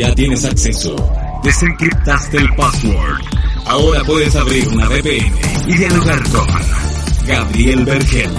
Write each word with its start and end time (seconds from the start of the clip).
Ya 0.00 0.12
tienes 0.14 0.44
acceso. 0.46 0.96
Desencriptaste 1.44 2.38
el 2.38 2.48
password. 2.54 3.20
Ahora 3.66 4.02
puedes 4.02 4.34
abrir 4.34 4.66
una 4.68 4.88
VPN 4.88 5.30
y 5.68 5.74
dialogar 5.74 6.26
con 6.30 6.46
Gabriel 7.26 7.84
Bergel. 7.84 8.32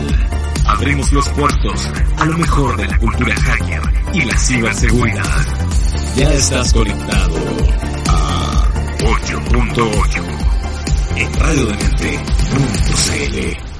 Abrimos 0.65 1.11
los 1.11 1.29
puertos 1.29 1.87
a 2.17 2.25
lo 2.25 2.35
mejor 2.39 2.75
de 2.77 2.87
la 2.87 2.97
cultura 2.97 3.35
hacker 3.35 3.81
y 4.11 4.21
la 4.21 4.35
ciberseguridad. 4.39 5.45
Ya 6.15 6.33
estás 6.33 6.73
conectado 6.73 7.37
a 8.07 8.67
8.8 8.97 10.23
en 11.17 11.33
radiodemente.cl. 11.35 13.70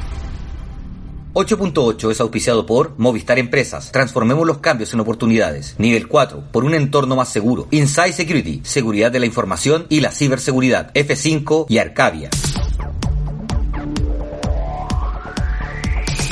8.8 1.33 2.11
es 2.11 2.19
auspiciado 2.19 2.65
por 2.65 2.93
Movistar 2.97 3.39
Empresas. 3.39 3.93
Transformemos 3.93 4.45
los 4.45 4.57
cambios 4.57 4.93
en 4.93 4.99
oportunidades. 4.99 5.75
Nivel 5.77 6.09
4, 6.09 6.49
por 6.51 6.65
un 6.65 6.73
entorno 6.73 7.15
más 7.15 7.29
seguro. 7.29 7.69
Inside 7.71 8.11
Security, 8.11 8.59
seguridad 8.65 9.13
de 9.13 9.21
la 9.21 9.25
información 9.27 9.85
y 9.87 10.01
la 10.01 10.11
ciberseguridad. 10.11 10.93
F5 10.93 11.67
y 11.69 11.77
Arcadia. 11.77 12.29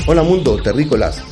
Hola 0.05 0.21
mundo, 0.23 0.61
terrícolas. 0.61 1.23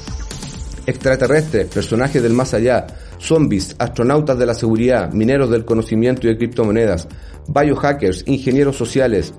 Extraterrestres, 0.86 1.67
personajes 1.67 2.23
del 2.23 2.31
más 2.31 2.53
allá, 2.53 2.88
zombies, 3.20 3.75
astronautas 3.80 4.39
de 4.39 4.45
la 4.45 4.53
seguridad, 4.53 5.11
mineros 5.11 5.49
del 5.49 5.66
conocimiento 5.66 6.25
y 6.25 6.30
de 6.30 6.38
criptomonedas, 6.38 7.09
biohackers, 7.49 8.23
ingenieros 8.27 8.77
sociales, 8.77 9.34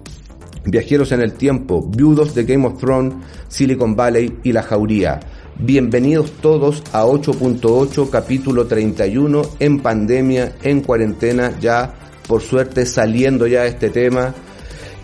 viajeros 0.65 1.13
en 1.13 1.21
el 1.21 1.33
tiempo, 1.33 1.83
viudos 1.83 2.35
de 2.35 2.45
Game 2.45 2.67
of 2.67 2.79
Thrones, 2.79 3.15
Silicon 3.49 3.95
Valley 3.97 4.39
y 4.43 4.53
La 4.53 4.63
Jauría. 4.63 5.21
Bienvenidos 5.59 6.33
todos 6.41 6.83
a 6.93 7.05
8.8 7.05 8.11
capítulo 8.11 8.67
31 8.67 9.43
en 9.59 9.81
pandemia, 9.81 10.57
en 10.63 10.83
cuarentena, 10.83 11.59
ya 11.61 11.95
por 12.27 12.43
suerte 12.43 12.87
saliendo 12.87 13.47
ya 13.47 13.63
de 13.63 13.69
este 13.69 13.91
tema. 13.91 14.35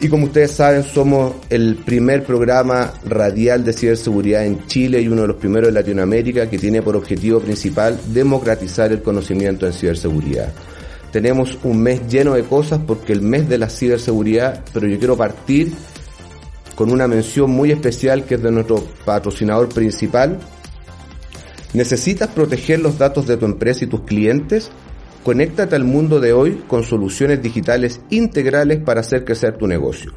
Y 0.00 0.08
como 0.08 0.26
ustedes 0.26 0.50
saben, 0.50 0.82
somos 0.82 1.34
el 1.50 1.76
primer 1.76 2.24
programa 2.24 2.92
radial 3.04 3.64
de 3.64 3.72
ciberseguridad 3.72 4.44
en 4.44 4.66
Chile 4.66 5.00
y 5.00 5.08
uno 5.08 5.22
de 5.22 5.28
los 5.28 5.36
primeros 5.36 5.68
de 5.68 5.72
Latinoamérica 5.72 6.50
que 6.50 6.58
tiene 6.58 6.82
por 6.82 6.96
objetivo 6.96 7.40
principal 7.40 7.98
democratizar 8.12 8.92
el 8.92 9.02
conocimiento 9.02 9.66
en 9.66 9.72
ciberseguridad 9.72 10.52
tenemos 11.14 11.60
un 11.62 11.80
mes 11.80 12.08
lleno 12.08 12.34
de 12.34 12.42
cosas 12.42 12.80
porque 12.84 13.12
el 13.12 13.22
mes 13.22 13.48
de 13.48 13.56
la 13.56 13.68
ciberseguridad, 13.68 14.64
pero 14.72 14.88
yo 14.88 14.98
quiero 14.98 15.16
partir 15.16 15.72
con 16.74 16.90
una 16.90 17.06
mención 17.06 17.52
muy 17.52 17.70
especial 17.70 18.24
que 18.24 18.34
es 18.34 18.42
de 18.42 18.50
nuestro 18.50 18.84
patrocinador 19.04 19.68
principal. 19.68 20.40
¿Necesitas 21.72 22.30
proteger 22.30 22.80
los 22.80 22.98
datos 22.98 23.28
de 23.28 23.36
tu 23.36 23.44
empresa 23.44 23.84
y 23.84 23.86
tus 23.86 24.00
clientes? 24.00 24.72
Conéctate 25.22 25.76
al 25.76 25.84
mundo 25.84 26.18
de 26.18 26.32
hoy 26.32 26.64
con 26.66 26.82
soluciones 26.82 27.40
digitales 27.40 28.00
integrales 28.10 28.80
para 28.80 29.02
hacer 29.02 29.24
crecer 29.24 29.56
tu 29.56 29.68
negocio. 29.68 30.14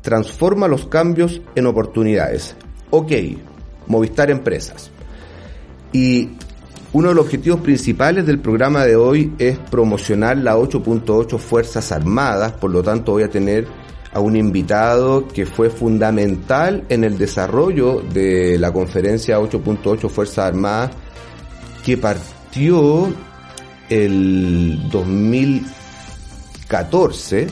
Transforma 0.00 0.66
los 0.66 0.86
cambios 0.86 1.42
en 1.56 1.66
oportunidades. 1.66 2.56
Ok, 2.88 3.12
Movistar 3.86 4.30
Empresas. 4.30 4.90
Y 5.92 6.30
uno 6.92 7.10
de 7.10 7.14
los 7.14 7.26
objetivos 7.26 7.60
principales 7.60 8.24
del 8.24 8.38
programa 8.38 8.84
de 8.84 8.96
hoy 8.96 9.34
es 9.38 9.58
promocionar 9.58 10.38
la 10.38 10.56
8.8 10.56 11.38
Fuerzas 11.38 11.92
Armadas, 11.92 12.52
por 12.52 12.70
lo 12.70 12.82
tanto 12.82 13.12
voy 13.12 13.24
a 13.24 13.30
tener 13.30 13.66
a 14.12 14.20
un 14.20 14.36
invitado 14.36 15.28
que 15.28 15.44
fue 15.44 15.68
fundamental 15.68 16.84
en 16.88 17.04
el 17.04 17.18
desarrollo 17.18 18.02
de 18.12 18.58
la 18.58 18.72
conferencia 18.72 19.38
8.8 19.38 20.08
Fuerzas 20.08 20.46
Armadas, 20.46 20.92
que 21.84 21.98
partió 21.98 23.12
el 23.90 24.88
2014, 24.90 27.48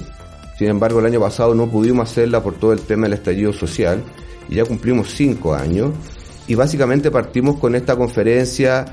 sin 0.59 0.69
embargo 0.69 1.01
el 1.01 1.07
año 1.07 1.21
pasado 1.21 1.55
no 1.55 1.71
pudimos 1.71 2.11
hacerla 2.11 2.43
por 2.43 2.55
todo 2.55 2.73
el 2.73 2.81
tema 2.81 3.03
del 3.03 3.13
estallido 3.15 3.53
social, 3.53 4.03
y 4.49 4.55
ya 4.55 4.65
cumplimos 4.65 5.15
cinco 5.15 5.55
años, 5.55 5.91
y 6.49 6.55
básicamente 6.55 7.11
partimos 7.11 7.59
con 7.59 7.75
esta 7.75 7.97
conferencia 7.97 8.87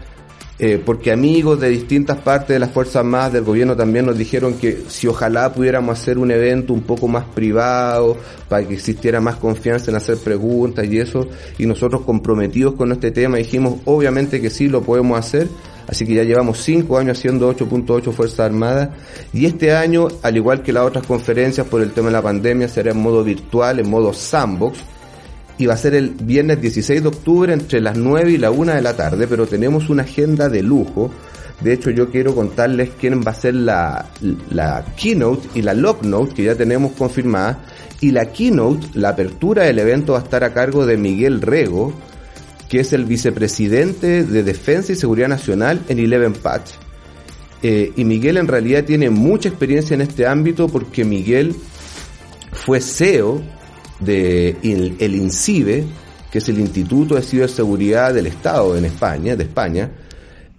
eh, 0.66 0.82
porque 0.84 1.12
amigos 1.12 1.60
de 1.60 1.68
distintas 1.68 2.20
partes 2.20 2.48
de 2.48 2.60
las 2.60 2.72
Fuerzas 2.72 2.96
Armadas 2.96 3.34
del 3.34 3.44
gobierno 3.44 3.76
también 3.76 4.06
nos 4.06 4.18
dijeron 4.18 4.54
que 4.54 4.84
si 4.88 5.08
ojalá 5.08 5.54
pudiéramos 5.54 6.00
hacer 6.00 6.18
un 6.18 6.32
evento 6.32 6.72
un 6.72 6.84
poco 6.84 7.10
más 7.10 7.26
privado, 7.26 8.16
para 8.48 8.66
que 8.66 8.76
existiera 8.76 9.20
más 9.20 9.36
confianza 9.36 9.92
en 9.92 9.98
hacer 9.98 10.16
preguntas 10.20 10.86
y 10.86 11.00
eso, 11.00 11.28
y 11.58 11.66
nosotros 11.66 12.04
comprometidos 12.04 12.76
con 12.76 12.94
este 12.94 13.12
tema 13.12 13.40
dijimos 13.40 13.80
obviamente 13.84 14.40
que 14.40 14.50
sí, 14.50 14.70
lo 14.70 14.84
podemos 14.84 15.20
hacer, 15.20 15.50
así 15.86 16.06
que 16.06 16.14
ya 16.14 16.24
llevamos 16.24 16.60
cinco 16.60 16.98
años 16.98 17.18
haciendo 17.18 17.54
8.8 17.54 18.14
Fuerzas 18.14 18.40
Armadas, 18.40 18.92
y 19.34 19.46
este 19.46 19.76
año, 19.76 20.08
al 20.22 20.38
igual 20.38 20.64
que 20.64 20.72
las 20.72 20.86
otras 20.86 21.06
conferencias 21.06 21.68
por 21.68 21.82
el 21.82 21.92
tema 21.92 22.08
de 22.08 22.14
la 22.14 22.22
pandemia, 22.22 22.70
será 22.70 22.92
en 22.92 23.02
modo 23.02 23.22
virtual, 23.22 23.82
en 23.82 23.90
modo 23.90 24.14
sandbox, 24.14 24.80
y 25.58 25.66
va 25.66 25.76
a 25.76 25.78
ser 25.78 25.96
el 25.96 26.10
viernes 26.10 26.62
16 26.62 27.02
de 27.02 27.08
octubre 27.08 27.54
entre 27.54 27.80
las 27.80 27.98
9 27.98 28.32
y 28.32 28.38
la 28.38 28.52
1 28.52 28.74
de 28.74 28.82
la 28.82 28.96
tarde, 28.96 29.28
pero 29.28 29.46
tenemos 29.46 29.90
una 29.90 30.04
agenda 30.04 30.50
de 30.50 30.64
lujo. 30.64 31.12
De 31.62 31.74
hecho, 31.74 31.92
yo 31.92 32.10
quiero 32.10 32.34
contarles 32.36 32.90
quién 33.00 33.22
va 33.22 33.32
a 33.32 33.36
ser 33.36 33.56
la, 33.56 34.08
la 34.50 34.84
keynote 34.98 35.48
y 35.54 35.62
la 35.62 35.74
note 35.74 36.34
que 36.34 36.44
ya 36.44 36.56
tenemos 36.56 36.94
confirmada. 36.94 37.64
Y 38.02 38.12
la 38.12 38.32
keynote, 38.32 38.88
la 38.96 39.10
apertura 39.10 39.64
del 39.64 39.80
evento 39.80 40.14
va 40.14 40.20
a 40.20 40.24
estar 40.24 40.44
a 40.44 40.54
cargo 40.54 40.86
de 40.86 40.98
Miguel 40.98 41.42
Rego, 41.42 41.94
que 42.68 42.80
es 42.80 42.92
el 42.92 43.06
vicepresidente 43.06 44.24
de 44.24 44.44
Defensa 44.44 44.92
y 44.92 44.96
Seguridad 44.96 45.28
Nacional 45.28 45.82
en 45.88 46.00
Eleven 46.00 46.34
Patch. 46.34 46.72
Eh, 47.62 47.94
y 47.96 48.04
Miguel 48.04 48.38
en 48.38 48.48
realidad 48.48 48.84
tiene 48.84 49.10
mucha 49.10 49.48
experiencia 49.48 49.94
en 49.94 50.02
este 50.02 50.28
ámbito 50.28 50.68
porque 50.68 51.06
Miguel 51.06 51.56
fue 52.52 52.82
CEO 52.82 53.42
de 54.04 54.58
el, 54.64 55.16
INCIBE, 55.16 55.86
que 56.32 56.38
es 56.38 56.50
el 56.50 56.60
Instituto 56.60 57.16
de 57.16 57.22
Ciberseguridad 57.22 58.14
del 58.14 58.28
Estado 58.28 58.76
en 58.78 58.86
España, 58.86 59.36
de 59.36 59.44
España, 59.44 59.92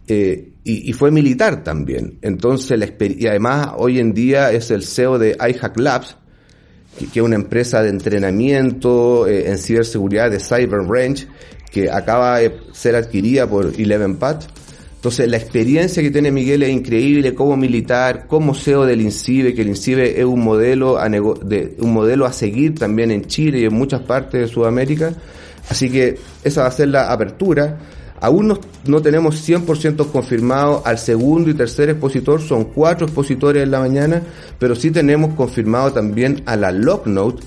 eh, 0.06 0.50
y, 0.64 0.92
fue 0.94 1.10
militar 1.10 1.62
también. 1.62 2.18
Entonces, 2.22 2.78
la 2.78 2.88
y 2.98 3.26
además 3.26 3.72
hoy 3.76 3.98
en 3.98 4.14
día 4.14 4.50
es 4.50 4.70
el 4.70 4.82
CEO 4.82 5.18
de 5.18 5.36
iHack 5.38 5.78
Labs, 5.78 6.16
que, 6.98 7.06
es 7.06 7.24
una 7.24 7.34
empresa 7.34 7.82
de 7.82 7.90
entrenamiento 7.90 9.26
eh, 9.26 9.50
en 9.50 9.58
ciberseguridad 9.58 10.30
de 10.30 10.40
Cyber 10.40 10.80
Range, 10.88 11.26
que 11.70 11.90
acaba 11.90 12.38
de 12.38 12.56
ser 12.72 12.96
adquirida 12.96 13.46
por 13.46 13.72
Eleven 13.78 14.16
Path 14.16 14.46
entonces, 15.04 15.28
la 15.28 15.36
experiencia 15.36 16.02
que 16.02 16.10
tiene 16.10 16.30
Miguel 16.30 16.62
es 16.62 16.70
increíble 16.70 17.34
como 17.34 17.58
militar, 17.58 18.26
como 18.26 18.54
CEO 18.54 18.86
del 18.86 19.02
INCIBE, 19.02 19.52
que 19.52 19.60
el 19.60 19.68
INCIBE 19.68 20.18
es 20.18 20.24
un 20.24 20.42
modelo 20.42 20.96
a, 20.96 21.10
de, 21.10 21.76
un 21.80 21.92
modelo 21.92 22.24
a 22.24 22.32
seguir 22.32 22.74
también 22.74 23.10
en 23.10 23.26
Chile 23.26 23.58
y 23.60 23.64
en 23.66 23.74
muchas 23.74 24.00
partes 24.00 24.40
de 24.40 24.48
Sudamérica. 24.48 25.12
Así 25.68 25.90
que 25.90 26.18
esa 26.42 26.62
va 26.62 26.68
a 26.68 26.70
ser 26.70 26.88
la 26.88 27.12
apertura. 27.12 27.80
Aún 28.18 28.48
no, 28.48 28.58
no 28.86 29.02
tenemos 29.02 29.46
100% 29.46 30.10
confirmado 30.10 30.80
al 30.86 30.96
segundo 30.96 31.50
y 31.50 31.54
tercer 31.54 31.90
expositor, 31.90 32.40
son 32.40 32.64
cuatro 32.64 33.06
expositores 33.06 33.62
en 33.62 33.72
la 33.72 33.80
mañana, 33.80 34.22
pero 34.58 34.74
sí 34.74 34.90
tenemos 34.90 35.34
confirmado 35.34 35.92
también 35.92 36.42
a 36.46 36.56
la 36.56 36.72
Locknote, 36.72 37.42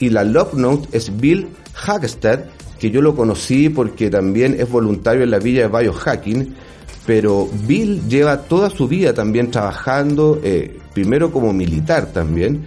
y 0.00 0.08
la 0.08 0.24
Locknote 0.24 0.88
es 0.90 1.16
Bill 1.20 1.46
Hagestad, 1.86 2.40
que 2.80 2.90
yo 2.90 3.00
lo 3.00 3.14
conocí 3.14 3.68
porque 3.68 4.10
también 4.10 4.56
es 4.58 4.68
voluntario 4.68 5.22
en 5.22 5.30
la 5.30 5.38
Villa 5.38 5.68
de 5.68 5.78
Biohacking, 5.78 6.65
pero 7.06 7.48
Bill 7.66 8.08
lleva 8.08 8.42
toda 8.42 8.68
su 8.68 8.88
vida 8.88 9.14
también 9.14 9.50
trabajando, 9.50 10.40
eh, 10.42 10.76
primero 10.92 11.30
como 11.30 11.52
militar 11.52 12.12
también, 12.12 12.64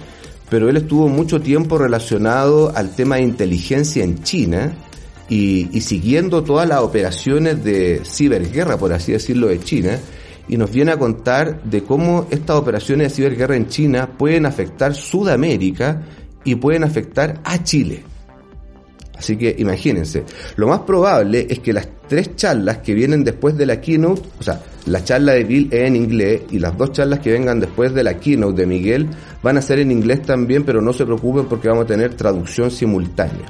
pero 0.49 0.69
él 0.69 0.77
estuvo 0.77 1.09
mucho 1.09 1.41
tiempo 1.41 1.77
relacionado 1.77 2.71
al 2.75 2.95
tema 2.95 3.17
de 3.17 3.23
inteligencia 3.23 4.03
en 4.03 4.23
China 4.23 4.73
y, 5.27 5.81
siguiendo 5.81 6.43
todas 6.43 6.67
las 6.67 6.79
operaciones 6.79 7.63
de 7.63 8.01
ciberguerra, 8.03 8.77
por 8.77 8.93
así 8.93 9.11
decirlo, 9.11 9.47
de 9.47 9.59
China, 9.59 9.99
y 10.47 10.57
nos 10.57 10.71
viene 10.71 10.91
a 10.91 10.97
contar 10.97 11.61
de 11.63 11.83
cómo 11.83 12.25
estas 12.31 12.55
operaciones 12.55 13.09
de 13.09 13.15
ciberguerra 13.15 13.55
en 13.55 13.67
China 13.67 14.09
pueden 14.17 14.47
afectar 14.47 14.95
Sudamérica 14.95 16.01
y 16.43 16.55
pueden 16.55 16.83
afectar 16.83 17.41
a 17.43 17.63
Chile. 17.63 18.03
Así 19.19 19.35
que 19.35 19.53
imagínense, 19.57 20.23
lo 20.55 20.69
más 20.69 20.79
probable 20.79 21.45
es 21.49 21.59
que 21.59 21.73
las 21.73 21.89
tres 22.07 22.37
charlas 22.37 22.77
que 22.77 22.93
vienen 22.93 23.25
después 23.25 23.57
de 23.57 23.65
la 23.65 23.81
keynote, 23.81 24.21
o 24.39 24.43
sea, 24.43 24.61
la 24.85 25.03
charla 25.03 25.33
de 25.33 25.43
Bill 25.43 25.67
es 25.71 25.87
en 25.87 25.97
inglés 25.97 26.43
y 26.51 26.59
las 26.59 26.77
dos 26.77 26.93
charlas 26.93 27.19
que 27.19 27.33
vengan 27.33 27.59
después 27.59 27.93
de 27.93 28.01
la 28.01 28.17
keynote 28.17 28.61
de 28.61 28.65
Miguel 28.65 29.09
van 29.43 29.57
a 29.57 29.61
ser 29.61 29.79
en 29.79 29.91
inglés 29.91 30.21
también, 30.21 30.63
pero 30.63 30.81
no 30.81 30.93
se 30.93 31.05
preocupen 31.05 31.47
porque 31.47 31.67
vamos 31.67 31.83
a 31.83 31.87
tener 31.87 32.13
traducción 32.13 32.71
simultánea. 32.71 33.45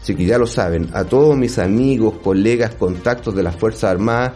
Así 0.00 0.14
que 0.14 0.24
ya 0.24 0.38
lo 0.38 0.46
saben, 0.46 0.88
a 0.92 1.02
todos 1.02 1.36
mis 1.36 1.58
amigos, 1.58 2.18
colegas, 2.22 2.76
contactos 2.76 3.34
de 3.34 3.42
las 3.42 3.56
Fuerzas 3.56 3.90
Armadas, 3.90 4.32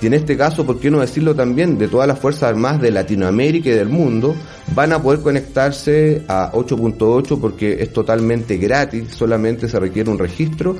y 0.00 0.06
en 0.06 0.14
este 0.14 0.36
caso, 0.36 0.66
¿por 0.66 0.78
qué 0.78 0.90
no 0.90 1.00
decirlo 1.00 1.34
también? 1.34 1.78
De 1.78 1.88
todas 1.88 2.06
las 2.06 2.18
Fuerzas 2.18 2.44
Armadas 2.44 2.82
de 2.82 2.90
Latinoamérica 2.90 3.70
y 3.70 3.72
del 3.72 3.88
mundo, 3.88 4.34
van 4.74 4.92
a 4.92 5.02
poder 5.02 5.20
conectarse 5.20 6.22
a 6.28 6.52
8.8 6.52 7.40
porque 7.40 7.82
es 7.82 7.92
totalmente 7.92 8.58
gratis, 8.58 9.12
solamente 9.14 9.68
se 9.68 9.80
requiere 9.80 10.10
un 10.10 10.18
registro 10.18 10.76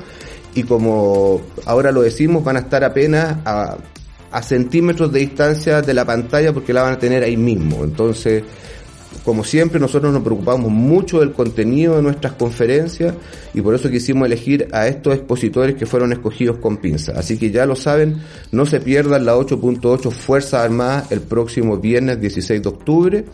y 0.53 0.63
como 0.63 1.41
ahora 1.65 1.91
lo 1.91 2.01
decimos, 2.01 2.43
van 2.43 2.57
a 2.57 2.59
estar 2.59 2.83
apenas 2.83 3.37
a 3.45 3.77
a 4.31 4.41
centímetros 4.41 5.11
de 5.11 5.21
distancia 5.21 5.81
de 5.81 5.93
la 5.93 6.05
pantalla 6.05 6.53
porque 6.53 6.73
la 6.73 6.83
van 6.83 6.93
a 6.93 6.99
tener 6.99 7.23
ahí 7.23 7.37
mismo. 7.37 7.83
Entonces, 7.83 8.43
como 9.27 9.43
siempre, 9.43 9.77
nosotros 9.77 10.13
nos 10.13 10.23
preocupamos 10.23 10.71
mucho 10.71 11.19
del 11.19 11.33
contenido 11.33 11.97
de 11.97 12.01
nuestras 12.01 12.31
conferencias 12.31 13.13
y 13.53 13.59
por 13.59 13.75
eso 13.75 13.89
quisimos 13.89 14.25
elegir 14.25 14.69
a 14.71 14.87
estos 14.87 15.15
expositores 15.15 15.75
que 15.75 15.85
fueron 15.85 16.13
escogidos 16.13 16.59
con 16.59 16.77
pinza. 16.77 17.11
Así 17.11 17.37
que 17.37 17.51
ya 17.51 17.65
lo 17.65 17.75
saben, 17.75 18.21
no 18.53 18.65
se 18.65 18.79
pierdan 18.79 19.25
la 19.25 19.35
8.8 19.35 20.11
Fuerzas 20.11 20.61
Armadas 20.63 21.11
el 21.11 21.19
próximo 21.19 21.75
viernes 21.75 22.21
16 22.21 22.63
de 22.63 22.69
octubre 22.69 23.25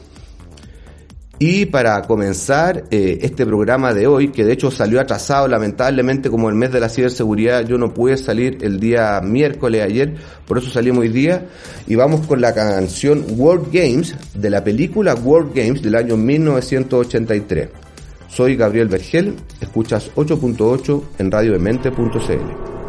y 1.39 1.65
para 1.65 2.01
comenzar 2.03 2.85
eh, 2.91 3.19
este 3.21 3.45
programa 3.45 3.93
de 3.93 4.07
hoy, 4.07 4.29
que 4.29 4.45
de 4.45 4.53
hecho 4.53 4.69
salió 4.69 5.01
atrasado 5.01 5.47
lamentablemente 5.47 6.29
como 6.29 6.47
el 6.49 6.55
mes 6.55 6.71
de 6.71 6.79
la 6.79 6.89
ciberseguridad, 6.89 7.65
yo 7.65 7.77
no 7.77 7.93
pude 7.93 8.17
salir 8.17 8.59
el 8.61 8.79
día 8.79 9.19
miércoles 9.21 9.81
ayer, 9.81 10.15
por 10.47 10.59
eso 10.59 10.69
salimos 10.69 11.01
hoy 11.01 11.09
día, 11.09 11.47
y 11.87 11.95
vamos 11.95 12.27
con 12.27 12.39
la 12.39 12.53
canción 12.53 13.25
World 13.35 13.73
Games 13.73 14.15
de 14.35 14.49
la 14.49 14.63
película 14.63 15.15
World 15.15 15.55
Games 15.55 15.81
del 15.81 15.95
año 15.95 16.15
1983. 16.17 17.69
Soy 18.29 18.55
Gabriel 18.55 18.87
Vergel, 18.87 19.35
escuchas 19.59 20.11
8.8 20.15 21.03
en 21.19 21.31
radiodemente.cl. 21.31 22.82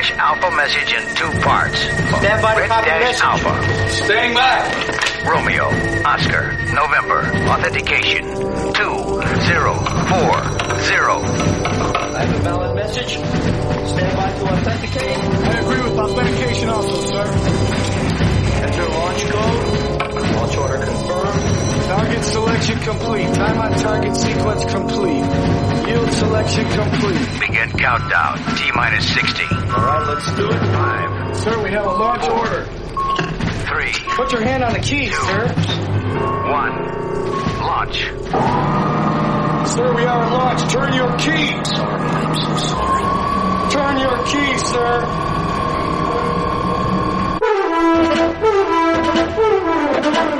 Dash 0.00 0.16
Alpha 0.16 0.50
message 0.56 0.94
in 0.94 1.14
two 1.14 1.30
parts. 1.42 1.78
Stand 1.78 2.40
by 2.40 2.56
Red 2.56 2.68
Dash 2.68 3.02
message. 3.02 3.20
Alpha. 3.20 3.52
Staying 3.90 4.32
by. 4.32 4.64
Romeo, 5.28 5.66
Oscar, 6.06 6.56
November, 6.72 7.20
authentication, 7.52 8.24
2040. 8.24 8.80
I 11.92 12.24
have 12.24 12.34
a 12.34 12.38
valid 12.38 12.74
message. 12.76 13.18
Stand 13.18 14.16
by 14.16 14.32
to 14.32 14.44
authenticate. 14.46 15.18
I 15.18 15.58
agree 15.58 15.82
with 15.82 15.98
authentication 15.98 16.68
also, 16.70 16.96
sir. 17.02 17.26
Enter 18.64 18.88
launch 18.88 19.22
code. 19.26 19.89
Launch 20.40 20.56
order 20.56 20.78
confirmed. 20.78 21.84
Target 21.84 22.24
selection 22.24 22.78
complete. 22.78 23.34
Time 23.34 23.58
on 23.60 23.72
target 23.78 24.16
sequence 24.16 24.64
complete. 24.72 25.26
Yield 25.86 26.12
selection 26.12 26.64
complete. 26.70 27.40
Begin 27.40 27.70
countdown. 27.72 28.38
T 28.56 28.70
minus 28.74 29.12
60. 29.12 29.44
All 29.44 29.58
right, 29.84 30.06
let's 30.08 30.34
do 30.36 30.48
it. 30.48 30.58
Five. 30.58 31.36
Sir, 31.36 31.62
we 31.62 31.70
have 31.72 31.84
a 31.84 31.90
launch 31.90 32.22
Four. 32.22 32.38
order. 32.38 32.64
Three. 33.68 33.92
Put 34.16 34.32
your 34.32 34.40
hand 34.40 34.64
on 34.64 34.72
the 34.72 34.78
keys, 34.78 35.14
sir. 35.14 35.48
One. 36.48 36.88
Launch. 37.60 37.98
Sir, 39.68 39.94
we 39.94 40.04
are 40.06 40.22
at 40.22 40.32
launch. 40.32 40.72
Turn 40.72 40.94
your 40.94 41.12
key. 41.18 41.64
Sorry, 41.64 42.00
I'm 42.00 42.34
so 42.34 42.56
sorry. 42.66 43.70
Turn 43.72 43.98
your 43.98 44.24
key, 44.24 44.58
sir. 44.58 45.26
Thank 50.02 50.34
you. 50.34 50.39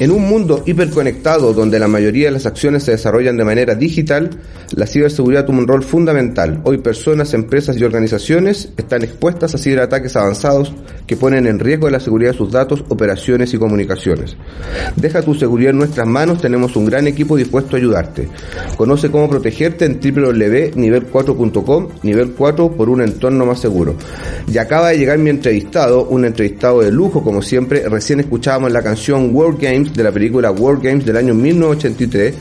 En 0.00 0.10
un 0.10 0.26
mundo 0.26 0.62
hiperconectado 0.64 1.52
donde 1.52 1.78
la 1.78 1.86
mayoría 1.86 2.28
de 2.28 2.30
las 2.32 2.46
acciones 2.46 2.84
se 2.84 2.92
desarrollan 2.92 3.36
de 3.36 3.44
manera 3.44 3.74
digital, 3.74 4.30
la 4.74 4.86
ciberseguridad 4.86 5.44
toma 5.44 5.58
un 5.58 5.68
rol 5.68 5.82
fundamental. 5.82 6.62
Hoy 6.64 6.78
personas, 6.78 7.34
empresas 7.34 7.76
y 7.76 7.84
organizaciones 7.84 8.70
están 8.78 9.04
expuestas 9.04 9.54
a 9.54 9.58
ciberataques 9.58 10.16
avanzados 10.16 10.72
que 11.10 11.16
ponen 11.16 11.48
en 11.48 11.58
riesgo 11.58 11.90
la 11.90 11.98
seguridad 11.98 12.30
de 12.30 12.38
sus 12.38 12.52
datos, 12.52 12.84
operaciones 12.88 13.52
y 13.52 13.58
comunicaciones. 13.58 14.36
Deja 14.94 15.22
tu 15.22 15.34
seguridad 15.34 15.72
en 15.72 15.78
nuestras 15.78 16.06
manos, 16.06 16.40
tenemos 16.40 16.76
un 16.76 16.84
gran 16.84 17.08
equipo 17.08 17.36
dispuesto 17.36 17.74
a 17.74 17.80
ayudarte. 17.80 18.28
Conoce 18.76 19.10
cómo 19.10 19.28
protegerte 19.28 19.86
en 19.86 19.98
www.nivel4.com, 19.98 21.88
nivel 22.04 22.30
4 22.30 22.76
por 22.76 22.88
un 22.88 23.02
entorno 23.02 23.44
más 23.44 23.58
seguro. 23.58 23.96
Y 24.46 24.56
acaba 24.58 24.90
de 24.90 24.98
llegar 24.98 25.18
mi 25.18 25.30
entrevistado, 25.30 26.04
un 26.04 26.24
entrevistado 26.24 26.80
de 26.80 26.92
lujo 26.92 27.24
como 27.24 27.42
siempre, 27.42 27.88
recién 27.88 28.20
escuchábamos 28.20 28.70
la 28.70 28.80
canción 28.80 29.34
World 29.34 29.60
Games 29.60 29.92
de 29.92 30.04
la 30.04 30.12
película 30.12 30.52
World 30.52 30.84
Games 30.84 31.04
del 31.04 31.16
año 31.16 31.34
1983 31.34 32.34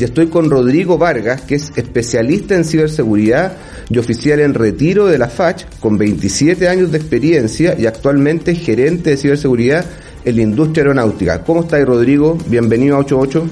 y 0.00 0.04
estoy 0.04 0.28
con 0.28 0.48
Rodrigo 0.48 0.96
Vargas, 0.96 1.42
que 1.42 1.56
es 1.56 1.70
especialista 1.76 2.54
en 2.54 2.64
ciberseguridad 2.64 3.58
y 3.90 3.98
oficial 3.98 4.40
en 4.40 4.54
retiro 4.54 5.06
de 5.06 5.18
la 5.18 5.28
FACH 5.28 5.66
con 5.80 5.98
27 5.98 6.66
años 6.66 6.90
de 6.90 6.96
experiencia 6.96 7.76
y 7.78 7.84
actualmente 7.84 8.05
gerente 8.54 9.10
de 9.10 9.16
ciberseguridad 9.16 9.84
en 10.24 10.36
la 10.36 10.42
industria 10.42 10.82
aeronáutica. 10.82 11.42
¿Cómo 11.42 11.62
estáis, 11.62 11.86
Rodrigo? 11.86 12.38
Bienvenido 12.46 12.96
a 12.96 13.00
88. 13.00 13.48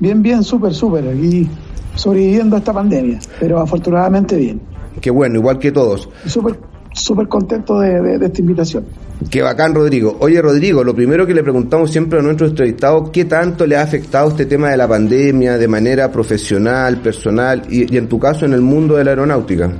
Bien, 0.00 0.22
bien, 0.22 0.42
súper, 0.42 0.74
súper. 0.74 1.04
Y 1.16 1.48
sobreviviendo 1.94 2.56
a 2.56 2.58
esta 2.60 2.72
pandemia, 2.72 3.18
pero 3.38 3.60
afortunadamente 3.60 4.36
bien. 4.36 4.60
Qué 5.00 5.10
bueno, 5.10 5.36
igual 5.36 5.58
que 5.58 5.72
todos. 5.72 6.08
Súper, 6.26 6.58
súper 6.92 7.28
contento 7.28 7.80
de, 7.80 8.00
de, 8.00 8.18
de 8.18 8.26
esta 8.26 8.40
invitación. 8.40 8.84
Qué 9.30 9.42
bacán, 9.42 9.74
Rodrigo. 9.74 10.16
Oye, 10.20 10.40
Rodrigo, 10.40 10.84
lo 10.84 10.94
primero 10.94 11.26
que 11.26 11.34
le 11.34 11.42
preguntamos 11.42 11.90
siempre 11.90 12.20
a 12.20 12.22
nuestros 12.22 12.50
entrevistados, 12.50 13.10
¿qué 13.10 13.24
tanto 13.24 13.66
le 13.66 13.76
ha 13.76 13.82
afectado 13.82 14.28
este 14.28 14.46
tema 14.46 14.70
de 14.70 14.76
la 14.76 14.86
pandemia 14.86 15.58
de 15.58 15.68
manera 15.68 16.10
profesional, 16.10 16.98
personal 16.98 17.62
y, 17.68 17.92
y 17.92 17.96
en 17.96 18.08
tu 18.08 18.18
caso 18.18 18.46
en 18.46 18.52
el 18.52 18.62
mundo 18.62 18.96
de 18.96 19.04
la 19.04 19.10
aeronáutica? 19.10 19.70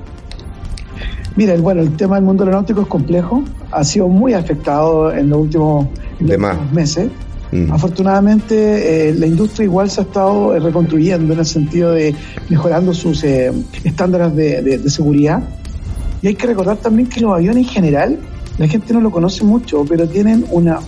Mira, 1.37 1.55
el- 1.55 1.63
bueno, 1.63 1.83
el 1.83 1.97
tema 1.97 2.17
del 2.17 2.25
mundo 2.25 2.45
aeronáutico 2.45 2.83
es 2.83 2.87
complejo, 2.89 3.43
ha 3.71 3.85
sido 3.85 4.09
muy 4.09 4.33
afectado 4.35 5.13
en 5.13 5.31
los 5.31 5.41
últimos, 5.41 5.87
en 6.21 6.27
los 6.27 6.31
De 6.31 6.39
más. 6.39 6.53
últimos 6.53 6.73
meses. 6.75 7.09
Mm. 7.51 7.73
Afortunadamente, 7.73 9.09
eh, 9.09 9.15
la 9.15 9.27
industria 9.27 9.65
igual 9.65 9.91
se 9.91 10.01
ha 10.01 10.05
estado 10.05 10.55
eh, 10.55 10.61
reconstruyendo 10.61 11.33
en 11.33 11.39
el 11.39 11.47
sentido 11.47 11.93
de 11.93 12.15
mejorando 12.51 12.93
sus 12.93 13.25
eh, 13.25 13.53
estándares 13.85 14.35
de, 14.37 14.91
seguridad. 14.91 15.43
Y 16.21 16.29
hay 16.29 16.35
que 16.35 16.47
recordar 16.47 16.77
también 16.77 17.09
que 17.09 17.21
los 17.21 17.33
aviones 17.33 17.67
en 17.67 17.73
general, 17.73 18.19
la 18.59 18.67
gente 18.69 18.93
no 18.93 19.01
lo 19.01 19.11
conoce 19.11 19.45
mucho, 19.45 19.85
pero 19.89 20.07
tienen 20.09 20.45
una 20.51 20.81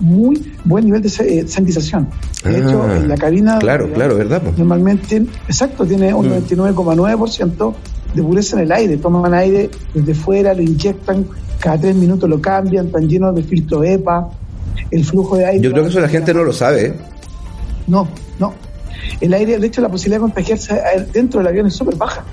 muy 0.00 0.52
buen 0.64 0.84
nivel 0.86 1.02
de 1.02 1.46
sanitización. 1.46 2.08
De 2.42 2.58
hecho, 2.58 2.82
ah, 2.82 2.96
en 2.96 3.08
la 3.08 3.16
cabina. 3.16 3.58
Claro, 3.60 3.88
claro, 3.92 4.16
¿verdad? 4.16 4.42
Normalmente, 4.56 5.24
exacto, 5.46 5.86
tiene 5.86 6.12
un 6.12 6.28
99,9% 6.28 7.70
mm. 7.70 7.74
De 8.14 8.22
pureza 8.22 8.56
en 8.56 8.62
el 8.62 8.72
aire. 8.72 8.96
Toman 8.96 9.34
aire 9.34 9.70
desde 9.94 10.14
fuera, 10.14 10.54
lo 10.54 10.62
inyectan, 10.62 11.26
cada 11.58 11.78
tres 11.78 11.94
minutos 11.94 12.28
lo 12.28 12.40
cambian, 12.40 12.86
están 12.86 13.08
llenos 13.08 13.34
de 13.34 13.42
filtro 13.42 13.84
EPA 13.84 14.30
el 14.90 15.04
flujo 15.04 15.36
de 15.36 15.46
aire. 15.46 15.60
Yo 15.60 15.70
creo 15.72 15.84
que 15.84 15.90
eso 15.90 16.00
la 16.00 16.08
gente 16.08 16.34
no 16.34 16.44
lo 16.44 16.52
sabe. 16.52 16.86
¿eh? 16.86 16.94
No, 17.86 18.08
no. 18.38 18.54
El 19.20 19.34
aire, 19.34 19.58
de 19.58 19.66
hecho, 19.66 19.80
la 19.80 19.88
posibilidad 19.88 20.18
de 20.18 20.22
contagiarse 20.22 20.80
dentro 21.12 21.40
del 21.40 21.48
avión 21.48 21.66
es 21.66 21.74
súper 21.74 21.96
baja. 21.96 22.24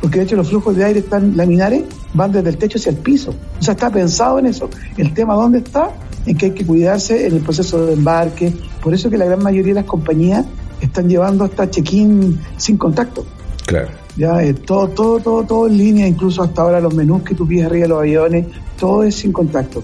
Porque 0.00 0.18
de 0.18 0.24
hecho 0.24 0.36
los 0.36 0.48
flujos 0.48 0.76
de 0.76 0.84
aire 0.84 1.00
están 1.00 1.36
laminares, 1.36 1.84
van 2.14 2.32
desde 2.32 2.48
el 2.48 2.56
techo 2.56 2.78
hacia 2.78 2.90
el 2.90 2.96
piso. 2.96 3.34
O 3.58 3.62
sea, 3.62 3.74
está 3.74 3.90
pensado 3.90 4.38
en 4.38 4.46
eso. 4.46 4.70
El 4.96 5.12
tema 5.12 5.34
dónde 5.34 5.58
está, 5.58 5.90
en 6.26 6.36
que 6.36 6.46
hay 6.46 6.52
que 6.52 6.64
cuidarse 6.64 7.26
en 7.26 7.36
el 7.36 7.42
proceso 7.42 7.86
de 7.86 7.92
embarque. 7.92 8.52
Por 8.82 8.94
eso 8.94 9.10
que 9.10 9.18
la 9.18 9.26
gran 9.26 9.42
mayoría 9.42 9.74
de 9.74 9.80
las 9.80 9.84
compañías 9.84 10.46
están 10.80 11.08
llevando 11.08 11.44
hasta 11.44 11.68
check-in 11.68 12.40
sin 12.56 12.78
contacto. 12.78 13.26
Claro. 13.66 13.88
Ya, 14.20 14.42
eh, 14.42 14.52
todo, 14.52 14.88
todo, 14.88 15.18
todo, 15.18 15.44
todo 15.44 15.66
en 15.66 15.78
línea, 15.78 16.06
incluso 16.06 16.42
hasta 16.42 16.60
ahora 16.60 16.78
los 16.78 16.92
menús 16.92 17.22
que 17.22 17.34
tú 17.34 17.48
pides 17.48 17.64
arriba 17.64 17.84
de 17.84 17.88
los 17.88 18.00
aviones, 18.00 18.46
todo 18.78 19.02
es 19.02 19.14
sin 19.14 19.32
contacto. 19.32 19.82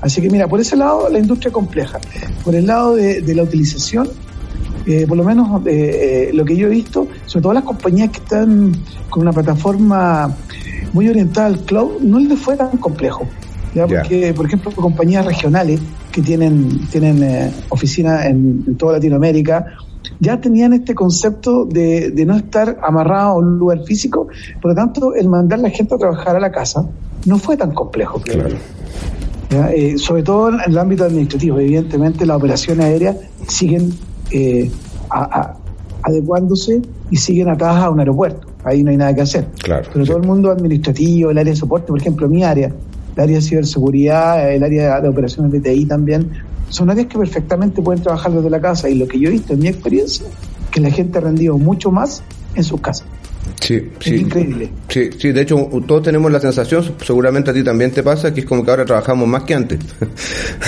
Así 0.00 0.22
que 0.22 0.30
mira, 0.30 0.48
por 0.48 0.58
ese 0.58 0.74
lado 0.74 1.10
la 1.10 1.18
industria 1.18 1.52
compleja. 1.52 1.98
Por 2.42 2.54
el 2.54 2.66
lado 2.66 2.94
de, 2.94 3.34
la 3.34 3.42
utilización, 3.42 4.08
eh, 4.86 5.04
por 5.06 5.18
lo 5.18 5.24
menos 5.24 5.66
eh, 5.66 6.28
eh, 6.28 6.30
lo 6.32 6.46
que 6.46 6.56
yo 6.56 6.66
he 6.66 6.70
visto, 6.70 7.08
sobre 7.26 7.42
todo 7.42 7.52
las 7.52 7.64
compañías 7.64 8.08
que 8.08 8.20
están 8.20 8.72
con 9.10 9.20
una 9.20 9.32
plataforma 9.34 10.34
muy 10.94 11.06
orientada 11.06 11.48
al 11.48 11.60
cloud, 11.60 12.00
no 12.00 12.18
les 12.20 12.38
fue 12.38 12.56
tan 12.56 12.78
complejo. 12.78 13.28
¿ya? 13.74 13.86
Porque, 13.86 14.32
por 14.32 14.46
ejemplo, 14.46 14.72
compañías 14.72 15.26
regionales 15.26 15.78
que 16.10 16.22
tienen, 16.22 16.86
tienen 16.90 17.52
oficinas 17.68 18.24
en, 18.24 18.76
toda 18.76 18.94
Latinoamérica, 18.94 19.76
ya 20.20 20.40
tenían 20.40 20.72
este 20.72 20.94
concepto 20.94 21.64
de, 21.64 22.12
no 22.26 22.36
estar 22.36 22.78
amarrado 22.82 23.30
a 23.30 23.34
un 23.34 23.58
lugar 23.58 23.82
físico, 23.84 24.28
por 24.60 24.72
lo 24.72 24.74
tanto, 24.74 25.14
el 25.14 25.28
mandar 25.28 25.58
a 25.58 25.62
la 25.62 25.70
gente 25.70 25.94
a 25.94 25.98
trabajar 25.98 26.36
a 26.36 26.40
la 26.40 26.50
casa 26.50 26.86
no 27.26 27.38
fue 27.38 27.56
tan 27.56 27.72
complejo. 27.72 28.20
Claro. 28.20 28.56
Eh, 29.50 29.96
sobre 29.98 30.22
todo 30.22 30.48
en 30.48 30.60
el 30.66 30.78
ámbito 30.78 31.04
administrativo. 31.04 31.60
Evidentemente 31.60 32.26
las 32.26 32.36
operaciones 32.36 32.84
aéreas 32.86 33.16
siguen 33.46 33.92
eh, 34.30 34.70
adecuándose 36.02 36.82
y 37.10 37.16
siguen 37.16 37.48
atadas 37.48 37.84
a 37.84 37.90
un 37.90 38.00
aeropuerto. 38.00 38.48
Ahí 38.64 38.82
no 38.82 38.90
hay 38.90 38.96
nada 38.96 39.14
que 39.14 39.20
hacer. 39.20 39.46
Claro, 39.62 39.88
Pero 39.92 40.04
todo 40.06 40.16
el 40.16 40.26
mundo 40.26 40.50
administrativo, 40.50 41.30
el 41.30 41.38
área 41.38 41.52
de 41.52 41.56
soporte, 41.56 41.88
por 41.88 42.00
ejemplo, 42.00 42.28
mi 42.28 42.42
área, 42.42 42.72
el 43.16 43.22
área 43.22 43.36
de 43.36 43.42
ciberseguridad, 43.42 44.52
el 44.52 44.62
área 44.62 45.00
de 45.00 45.08
operaciones 45.08 45.52
de 45.52 45.60
TI 45.60 45.84
también, 45.84 46.30
son 46.68 46.90
áreas 46.90 47.06
que 47.06 47.18
perfectamente 47.18 47.82
pueden 47.82 48.02
trabajar 48.02 48.32
desde 48.32 48.50
la 48.50 48.60
casa. 48.60 48.88
Y 48.88 48.94
lo 48.94 49.06
que 49.06 49.18
yo 49.18 49.28
he 49.28 49.32
visto 49.32 49.52
en 49.52 49.60
mi 49.60 49.68
experiencia, 49.68 50.26
que 50.70 50.80
la 50.80 50.90
gente 50.90 51.18
ha 51.18 51.20
rendido 51.20 51.56
mucho 51.58 51.90
más 51.90 52.22
en 52.54 52.64
sus 52.64 52.80
casas. 52.80 53.06
Sí, 53.60 53.90
sí. 54.00 54.16
increíble. 54.16 54.70
Sí, 54.88 55.10
sí, 55.18 55.32
de 55.32 55.42
hecho 55.42 55.68
todos 55.86 56.02
tenemos 56.02 56.30
la 56.30 56.40
sensación, 56.40 56.94
seguramente 57.04 57.50
a 57.50 57.54
ti 57.54 57.62
también 57.62 57.90
te 57.90 58.02
pasa, 58.02 58.32
que 58.32 58.40
es 58.40 58.46
como 58.46 58.64
que 58.64 58.70
ahora 58.70 58.84
trabajamos 58.84 59.28
más 59.28 59.44
que 59.44 59.54
antes. 59.54 59.78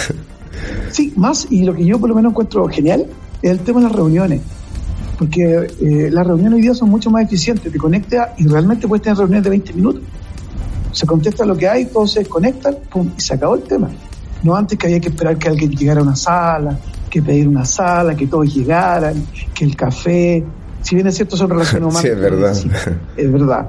sí, 0.91 1.12
más, 1.17 1.47
y 1.50 1.65
lo 1.65 1.75
que 1.75 1.85
yo 1.85 1.99
por 1.99 2.09
lo 2.09 2.15
menos 2.15 2.33
encuentro 2.33 2.67
genial 2.69 3.07
es 3.43 3.50
el 3.50 3.61
tema 3.61 3.81
de 3.81 3.87
las 3.87 3.97
reuniones. 3.97 4.41
Porque 5.19 5.67
eh, 5.81 6.11
las 6.11 6.26
reuniones 6.26 6.57
hoy 6.57 6.62
día 6.62 6.75
son 6.75 6.91
mucho 6.91 7.11
más 7.11 7.25
eficientes, 7.25 7.73
te 7.73 7.79
conecta 7.79 8.35
y 8.37 8.47
realmente 8.47 8.87
puedes 8.87 9.03
tener 9.03 9.17
reuniones 9.19 9.45
de 9.45 9.50
20 9.50 9.73
minutos. 9.73 10.03
Se 10.93 11.07
contesta 11.07 11.45
lo 11.45 11.57
que 11.57 11.69
hay, 11.69 11.87
todos 11.87 12.12
se 12.12 12.21
desconectan, 12.21 12.76
pum, 12.91 13.11
y 13.17 13.21
se 13.21 13.35
acabó 13.35 13.55
el 13.55 13.62
tema. 13.62 13.91
No 14.43 14.57
antes 14.57 14.78
que 14.78 14.87
había 14.87 15.00
que 15.00 15.09
esperar 15.09 15.37
que 15.38 15.49
alguien 15.49 15.71
llegara 15.71 16.00
a 16.00 16.02
una 16.02 16.16
sala, 16.16 16.78
que 17.11 17.23
pedir 17.23 17.49
una 17.49 17.64
sala, 17.64 18.14
que 18.14 18.26
todos 18.26 18.55
llegaran, 18.55 19.26
que 19.55 19.64
el 19.64 19.75
café, 19.76 20.45
si 20.83 20.95
bien 20.95 21.07
es 21.07 21.16
cierto, 21.16 21.37
son 21.37 21.50
relaciones 21.50 21.83
humanas. 21.83 22.02
sí, 22.02 22.09
es 22.09 22.21
verdad. 22.21 22.57
es 23.16 23.33
verdad. 23.33 23.69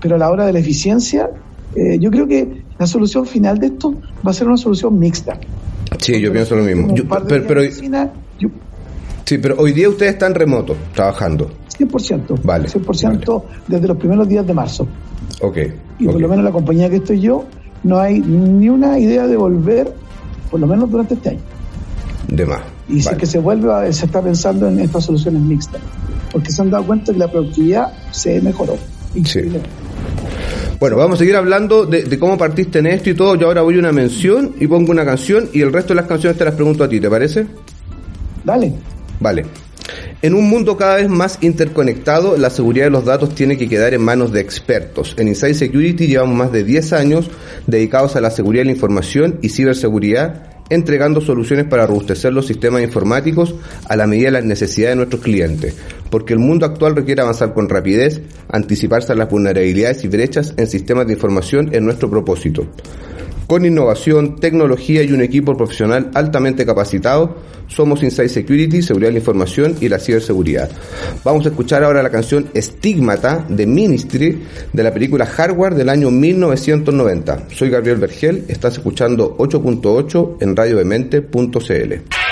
Pero 0.00 0.16
a 0.16 0.18
la 0.18 0.30
hora 0.30 0.46
de 0.46 0.52
la 0.52 0.58
eficiencia, 0.58 1.30
eh, 1.74 1.98
yo 1.98 2.10
creo 2.10 2.26
que 2.26 2.62
la 2.78 2.86
solución 2.86 3.26
final 3.26 3.58
de 3.58 3.66
esto 3.66 3.94
va 4.26 4.30
a 4.30 4.34
ser 4.34 4.46
una 4.46 4.56
solución 4.56 4.98
mixta. 4.98 5.38
Sí, 5.98 6.20
yo 6.20 6.32
pienso 6.32 6.56
lo 6.56 6.64
mismo. 6.64 6.94
pero, 7.46 7.62
sí, 9.24 9.38
pero 9.38 9.56
hoy 9.58 9.72
día 9.72 9.88
ustedes 9.88 10.12
están 10.12 10.34
remotos, 10.34 10.76
trabajando. 10.94 11.50
100%. 11.78 12.42
Vale. 12.42 12.68
100% 12.68 13.42
desde 13.68 13.88
los 13.88 13.96
primeros 13.96 14.28
días 14.28 14.46
de 14.46 14.54
marzo. 14.54 14.86
Ok. 15.40 15.58
Y 15.98 16.06
por 16.06 16.20
lo 16.20 16.28
menos 16.28 16.44
la 16.44 16.50
compañía 16.50 16.88
que 16.88 16.96
estoy 16.96 17.20
yo, 17.20 17.44
no 17.82 17.98
hay 17.98 18.20
ni 18.20 18.68
una 18.68 18.98
idea 18.98 19.26
de 19.26 19.36
volver, 19.36 19.94
por 20.50 20.60
lo 20.60 20.66
menos 20.66 20.90
durante 20.90 21.14
este 21.14 21.30
año. 21.30 21.40
De 22.28 22.46
más. 22.46 22.60
Y 22.88 23.02
si 23.02 23.14
que 23.16 23.26
se 23.26 23.38
vuelve, 23.38 23.92
se 23.92 24.06
está 24.06 24.20
pensando 24.20 24.68
en 24.68 24.80
estas 24.80 25.04
soluciones 25.04 25.40
mixtas 25.42 25.80
porque 26.32 26.52
se 26.52 26.62
han 26.62 26.70
dado 26.70 26.86
cuenta 26.86 27.12
que 27.12 27.18
la 27.18 27.30
productividad 27.30 27.92
se 28.10 28.40
mejoró. 28.40 28.76
Sí. 29.24 29.40
Bueno, 30.78 30.96
vamos 30.96 31.16
a 31.16 31.18
seguir 31.18 31.36
hablando 31.36 31.84
de, 31.84 32.18
cómo 32.18 32.38
partiste 32.38 32.78
en 32.78 32.86
esto 32.86 33.10
y 33.10 33.14
todo. 33.14 33.34
Yo 33.34 33.48
ahora 33.48 33.62
voy 33.62 33.76
a 33.76 33.78
una 33.80 33.92
mención 33.92 34.54
y 34.58 34.66
pongo 34.66 34.92
una 34.92 35.04
canción 35.04 35.48
y 35.52 35.60
el 35.60 35.72
resto 35.72 35.90
de 35.90 35.96
las 35.96 36.06
canciones 36.06 36.38
te 36.38 36.44
las 36.44 36.54
pregunto 36.54 36.84
a 36.84 36.88
ti, 36.88 37.00
¿te 37.00 37.10
parece? 37.10 37.46
Dale. 38.44 38.72
Vale. 39.18 39.44
En 40.22 40.34
un 40.34 40.50
mundo 40.50 40.76
cada 40.76 40.96
vez 40.96 41.08
más 41.08 41.38
interconectado, 41.40 42.36
la 42.36 42.50
seguridad 42.50 42.84
de 42.84 42.90
los 42.90 43.06
datos 43.06 43.34
tiene 43.34 43.56
que 43.56 43.70
quedar 43.70 43.94
en 43.94 44.02
manos 44.02 44.32
de 44.32 44.40
expertos. 44.40 45.14
En 45.16 45.28
Inside 45.28 45.54
Security 45.54 46.08
llevamos 46.08 46.36
más 46.36 46.52
de 46.52 46.62
10 46.62 46.92
años 46.92 47.30
dedicados 47.66 48.16
a 48.16 48.20
la 48.20 48.30
seguridad 48.30 48.60
de 48.60 48.66
la 48.66 48.72
información 48.72 49.38
y 49.40 49.48
ciberseguridad 49.48 50.50
entregando 50.68 51.22
soluciones 51.22 51.64
para 51.66 51.86
robustecer 51.86 52.34
los 52.34 52.46
sistemas 52.46 52.82
informáticos 52.82 53.54
a 53.88 53.96
la 53.96 54.06
medida 54.06 54.26
de 54.26 54.32
las 54.32 54.44
necesidades 54.44 54.92
de 54.92 54.96
nuestros 54.96 55.22
clientes, 55.22 55.74
porque 56.10 56.34
el 56.34 56.38
mundo 56.38 56.66
actual 56.66 56.94
requiere 56.94 57.22
avanzar 57.22 57.54
con 57.54 57.68
rapidez, 57.68 58.20
anticiparse 58.48 59.12
a 59.12 59.16
las 59.16 59.28
vulnerabilidades 59.28 60.04
y 60.04 60.08
brechas 60.08 60.54
en 60.56 60.66
sistemas 60.66 61.06
de 61.06 61.14
información 61.14 61.74
en 61.74 61.84
nuestro 61.84 62.08
propósito. 62.08 62.66
Con 63.50 63.66
innovación, 63.66 64.36
tecnología 64.36 65.02
y 65.02 65.10
un 65.10 65.22
equipo 65.22 65.56
profesional 65.56 66.12
altamente 66.14 66.64
capacitado, 66.64 67.38
somos 67.66 68.00
Inside 68.00 68.28
Security, 68.28 68.80
Seguridad 68.80 69.08
de 69.08 69.14
la 69.14 69.18
Información 69.18 69.74
y 69.80 69.88
la 69.88 69.98
Ciberseguridad. 69.98 70.70
Vamos 71.24 71.44
a 71.46 71.48
escuchar 71.48 71.82
ahora 71.82 72.00
la 72.00 72.12
canción 72.12 72.48
Estigmata 72.54 73.44
de 73.48 73.66
Ministry 73.66 74.44
de 74.72 74.82
la 74.84 74.94
película 74.94 75.26
Hardware 75.26 75.74
del 75.74 75.88
año 75.88 76.12
1990. 76.12 77.48
Soy 77.50 77.70
Gabriel 77.70 77.96
Vergel, 77.96 78.44
estás 78.46 78.74
escuchando 78.74 79.36
8.8 79.36 80.36
en 80.42 80.54
radiodemente.cl. 80.54 82.29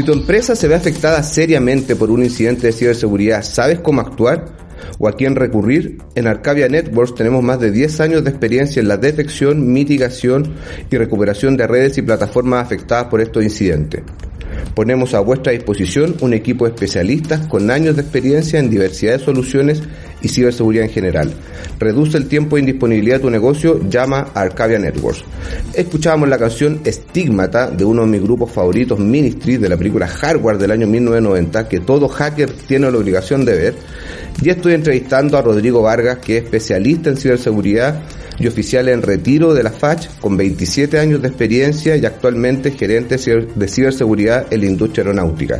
Si 0.00 0.06
tu 0.06 0.14
empresa 0.14 0.56
se 0.56 0.66
ve 0.66 0.74
afectada 0.74 1.22
seriamente 1.22 1.94
por 1.94 2.10
un 2.10 2.22
incidente 2.22 2.68
de 2.68 2.72
ciberseguridad, 2.72 3.42
¿sabes 3.42 3.80
cómo 3.80 4.00
actuar 4.00 4.46
o 4.98 5.06
a 5.06 5.12
quién 5.12 5.36
recurrir? 5.36 5.98
En 6.14 6.26
Arcavia 6.26 6.70
Networks 6.70 7.14
tenemos 7.14 7.42
más 7.42 7.60
de 7.60 7.70
10 7.70 8.00
años 8.00 8.24
de 8.24 8.30
experiencia 8.30 8.80
en 8.80 8.88
la 8.88 8.96
detección, 8.96 9.70
mitigación 9.70 10.54
y 10.90 10.96
recuperación 10.96 11.54
de 11.58 11.66
redes 11.66 11.98
y 11.98 12.00
plataformas 12.00 12.64
afectadas 12.64 13.08
por 13.08 13.20
estos 13.20 13.44
incidentes. 13.44 14.00
Ponemos 14.74 15.14
a 15.14 15.20
vuestra 15.20 15.52
disposición 15.52 16.16
un 16.20 16.32
equipo 16.32 16.64
de 16.64 16.72
especialistas 16.72 17.46
con 17.46 17.70
años 17.70 17.96
de 17.96 18.02
experiencia 18.02 18.58
en 18.58 18.70
diversidad 18.70 19.18
de 19.18 19.24
soluciones 19.24 19.82
y 20.22 20.28
ciberseguridad 20.28 20.84
en 20.84 20.90
general. 20.90 21.32
Reduce 21.78 22.16
el 22.16 22.28
tiempo 22.28 22.56
de 22.56 22.60
indisponibilidad 22.60 23.16
de 23.16 23.22
tu 23.22 23.30
negocio, 23.30 23.80
llama 23.88 24.28
a 24.34 24.40
Arcadia 24.40 24.78
Networks. 24.78 25.24
Escuchábamos 25.74 26.28
la 26.28 26.38
canción 26.38 26.80
Estigmata 26.84 27.70
de 27.70 27.84
uno 27.84 28.02
de 28.02 28.08
mis 28.08 28.22
grupos 28.22 28.52
favoritos, 28.52 28.98
Ministry, 28.98 29.56
de 29.56 29.68
la 29.68 29.76
película 29.76 30.06
Hardware 30.06 30.58
del 30.58 30.70
año 30.70 30.86
1990, 30.86 31.68
que 31.68 31.80
todo 31.80 32.08
hacker 32.08 32.50
tiene 32.50 32.90
la 32.90 32.98
obligación 32.98 33.44
de 33.44 33.52
ver. 33.52 33.74
Y 34.42 34.50
estoy 34.50 34.74
entrevistando 34.74 35.36
a 35.36 35.42
Rodrigo 35.42 35.82
Vargas, 35.82 36.18
que 36.18 36.38
es 36.38 36.44
especialista 36.44 37.10
en 37.10 37.16
ciberseguridad 37.16 38.02
y 38.38 38.46
oficial 38.46 38.88
en 38.88 39.02
retiro 39.02 39.54
de 39.54 39.62
la 39.62 39.70
FACH, 39.70 40.08
con 40.20 40.36
27 40.36 40.98
años 40.98 41.22
de 41.22 41.28
experiencia 41.28 41.96
y 41.96 42.04
actualmente 42.04 42.70
gerente 42.72 43.16
de 43.16 43.68
ciberseguridad 43.68 44.46
en 44.50 44.60
la 44.60 44.66
industria 44.66 45.04
aeronáutica. 45.04 45.58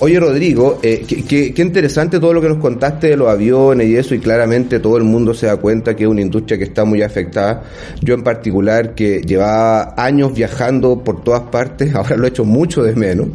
Oye, 0.00 0.18
Rodrigo, 0.18 0.80
eh, 0.82 1.04
qué, 1.06 1.54
interesante 1.56 2.18
todo 2.18 2.32
lo 2.32 2.40
que 2.40 2.48
nos 2.48 2.58
contaste 2.58 3.08
de 3.08 3.16
los 3.16 3.28
aviones 3.28 3.86
y 3.86 3.96
eso, 3.96 4.14
y 4.14 4.18
claramente 4.18 4.80
todo 4.80 4.96
el 4.96 5.04
mundo 5.04 5.34
se 5.34 5.46
da 5.46 5.56
cuenta 5.56 5.94
que 5.94 6.04
es 6.04 6.08
una 6.08 6.20
industria 6.20 6.58
que 6.58 6.64
está 6.64 6.84
muy 6.84 7.02
afectada. 7.02 7.62
Yo 8.00 8.14
en 8.14 8.22
particular, 8.22 8.94
que 8.94 9.20
llevaba 9.20 9.94
años 9.96 10.34
viajando 10.34 11.02
por 11.02 11.22
todas 11.22 11.42
partes, 11.42 11.94
ahora 11.94 12.16
lo 12.16 12.24
he 12.24 12.28
hecho 12.28 12.44
mucho 12.44 12.82
de 12.82 12.94
menos, 12.94 13.28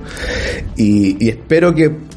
y 0.75 1.29
espero 1.29 1.73
que 1.73 2.08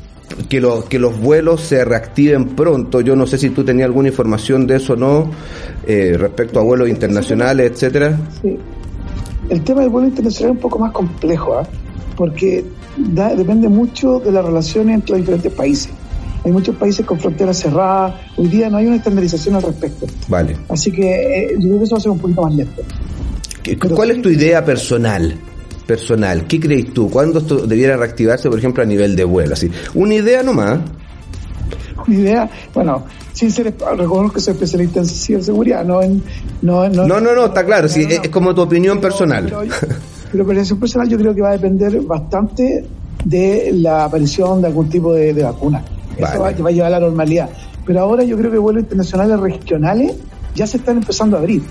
que, 0.48 0.60
lo, 0.60 0.84
que 0.84 0.98
los 0.98 1.18
vuelos 1.18 1.60
se 1.60 1.84
reactiven 1.84 2.48
pronto. 2.50 3.00
Yo 3.00 3.16
no 3.16 3.26
sé 3.26 3.38
si 3.38 3.50
tú 3.50 3.64
tenías 3.64 3.86
alguna 3.86 4.08
información 4.08 4.66
de 4.66 4.76
eso 4.76 4.94
o 4.94 4.96
no, 4.96 5.30
eh, 5.86 6.16
respecto 6.18 6.60
a 6.60 6.62
vuelos 6.62 6.88
internacionales, 6.88 7.72
etcétera. 7.72 8.18
Sí. 8.40 8.56
El 9.48 9.62
tema 9.62 9.82
del 9.82 9.90
vuelo 9.90 10.08
internacional 10.08 10.52
es 10.52 10.56
un 10.56 10.62
poco 10.62 10.78
más 10.78 10.92
complejo, 10.92 11.58
¿ah? 11.58 11.68
porque 12.16 12.64
da, 12.96 13.34
depende 13.34 13.68
mucho 13.68 14.20
de 14.20 14.32
las 14.32 14.44
relaciones 14.44 14.94
entre 14.94 15.10
los 15.12 15.20
diferentes 15.20 15.52
países. 15.52 15.92
Hay 16.44 16.50
muchos 16.50 16.74
países 16.76 17.06
con 17.06 17.20
fronteras 17.20 17.58
cerradas. 17.58 18.14
Hoy 18.36 18.48
día 18.48 18.68
no 18.68 18.78
hay 18.78 18.86
una 18.86 18.96
estandarización 18.96 19.56
al 19.56 19.62
respecto. 19.62 20.06
Vale. 20.28 20.56
Así 20.68 20.90
que 20.90 21.10
eh, 21.12 21.48
yo 21.58 21.68
creo 21.68 21.78
que 21.78 21.84
eso 21.84 21.94
va 21.94 21.98
a 21.98 22.02
ser 22.02 22.10
un 22.10 22.18
poquito 22.18 22.42
más 22.42 22.54
lento. 22.54 22.82
¿Cuál 23.94 24.10
es 24.10 24.22
tu 24.22 24.28
idea 24.28 24.64
personal? 24.64 25.38
Personal, 25.86 26.46
¿qué 26.46 26.60
crees 26.60 26.92
tú? 26.92 27.10
¿Cuándo 27.10 27.40
esto 27.40 27.66
debiera 27.66 27.96
reactivarse, 27.96 28.48
por 28.48 28.58
ejemplo, 28.58 28.82
a 28.82 28.86
nivel 28.86 29.16
de 29.16 29.24
vuelo? 29.24 29.54
Así, 29.54 29.70
una 29.94 30.14
idea 30.14 30.42
nomás. 30.42 30.78
Una 32.06 32.16
idea, 32.16 32.50
bueno, 32.74 33.04
sin 33.32 33.50
ser, 33.50 33.74
reconozco 33.96 34.34
que 34.34 34.40
soy 34.40 34.54
especialista 34.54 35.00
en 35.00 35.06
ciberseguridad, 35.06 35.84
no 35.84 36.02
en... 36.02 36.22
No, 36.62 36.88
no, 36.88 37.06
no, 37.06 37.20
no, 37.20 37.46
está 37.46 37.64
claro, 37.64 37.88
sí, 37.88 38.06
es 38.10 38.28
como 38.28 38.54
tu 38.54 38.62
opinión 38.62 39.00
personal. 39.00 39.44
Pero, 39.44 39.62
pero 40.32 40.44
opinión 40.44 40.80
personal 40.80 41.08
yo 41.08 41.18
creo 41.18 41.34
que 41.34 41.42
va 41.42 41.50
a 41.50 41.52
depender 41.52 42.00
bastante 42.00 42.84
de 43.24 43.70
la 43.74 44.04
aparición 44.04 44.60
de 44.60 44.68
algún 44.68 44.88
tipo 44.88 45.12
de, 45.12 45.32
vacuna. 45.42 45.84
Eso 46.16 46.40
va, 46.40 46.50
va, 46.50 46.68
a 46.68 46.72
llevar 46.72 46.92
a 46.92 46.98
la 46.98 47.00
normalidad. 47.00 47.48
Pero 47.86 48.00
ahora 48.00 48.22
yo 48.22 48.36
creo 48.36 48.50
que 48.50 48.58
vuelos 48.58 48.82
internacionales 48.82 49.40
regionales 49.40 50.16
ya 50.54 50.66
se 50.66 50.76
están 50.76 50.98
empezando 50.98 51.36
a 51.36 51.40
abrir. 51.40 51.62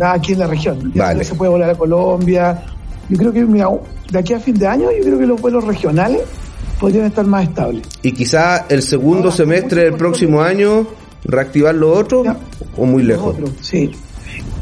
Aquí 0.00 0.34
en 0.34 0.40
la 0.40 0.46
región. 0.46 0.92
Ya 0.94 1.24
se 1.24 1.34
puede 1.34 1.50
volar 1.50 1.70
a 1.70 1.74
Colombia, 1.74 2.62
yo 3.08 3.16
creo 3.16 3.32
que, 3.32 3.44
mira, 3.44 3.68
de 4.10 4.18
aquí 4.18 4.34
a 4.34 4.40
fin 4.40 4.54
de 4.58 4.66
año, 4.66 4.88
yo 4.90 5.02
creo 5.02 5.18
que 5.18 5.26
los 5.26 5.40
vuelos 5.40 5.64
regionales 5.64 6.22
podrían 6.80 7.06
estar 7.06 7.26
más 7.26 7.44
estables. 7.44 7.86
Y 8.02 8.12
quizá 8.12 8.66
el 8.68 8.82
segundo 8.82 9.30
semestre 9.30 9.84
del 9.84 9.94
próximo 9.94 10.42
año 10.42 10.86
reactivar 11.24 11.74
lo 11.74 11.92
otro 11.92 12.22
o 12.76 12.86
muy 12.86 13.02
lejos. 13.02 13.36
sí. 13.60 13.90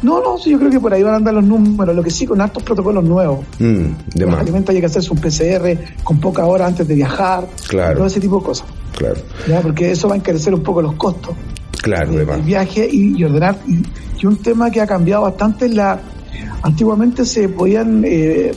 No, 0.02 0.22
no, 0.22 0.36
sí, 0.36 0.50
yo 0.50 0.58
creo 0.58 0.70
que 0.70 0.78
por 0.78 0.92
ahí 0.92 1.02
van 1.02 1.14
a 1.14 1.16
andar 1.16 1.32
los 1.32 1.44
números, 1.44 1.96
lo 1.96 2.02
que 2.02 2.10
sí 2.10 2.26
con 2.26 2.38
altos 2.38 2.62
protocolos 2.62 3.02
nuevos. 3.02 3.40
Mm, 3.58 3.86
de 4.14 4.26
los 4.26 4.38
alimentos 4.38 4.74
hay 4.74 4.80
que 4.80 4.86
hacerse 4.86 5.10
un 5.10 5.18
PCR 5.18 5.78
con 6.04 6.20
poca 6.20 6.44
hora 6.44 6.66
antes 6.66 6.86
de 6.86 6.94
viajar. 6.94 7.46
Claro. 7.68 7.96
Todo 7.96 8.06
ese 8.06 8.20
tipo 8.20 8.38
de 8.38 8.44
cosas. 8.44 8.66
Claro. 8.98 9.16
¿ya? 9.48 9.62
Porque 9.62 9.92
eso 9.92 10.06
va 10.06 10.14
a 10.14 10.18
encarecer 10.18 10.52
un 10.52 10.62
poco 10.62 10.82
los 10.82 10.94
costos. 10.96 11.34
Claro, 11.82 12.12
del 12.12 12.42
viaje 12.42 12.86
y, 12.90 13.22
ordenar. 13.24 13.56
Y, 13.66 13.82
y, 14.20 14.26
un 14.26 14.36
tema 14.36 14.70
que 14.70 14.82
ha 14.82 14.86
cambiado 14.86 15.22
bastante 15.22 15.66
es 15.66 15.74
la 15.74 15.98
Antiguamente 16.62 17.24
se 17.24 17.48
podían 17.48 18.02
eh, 18.06 18.52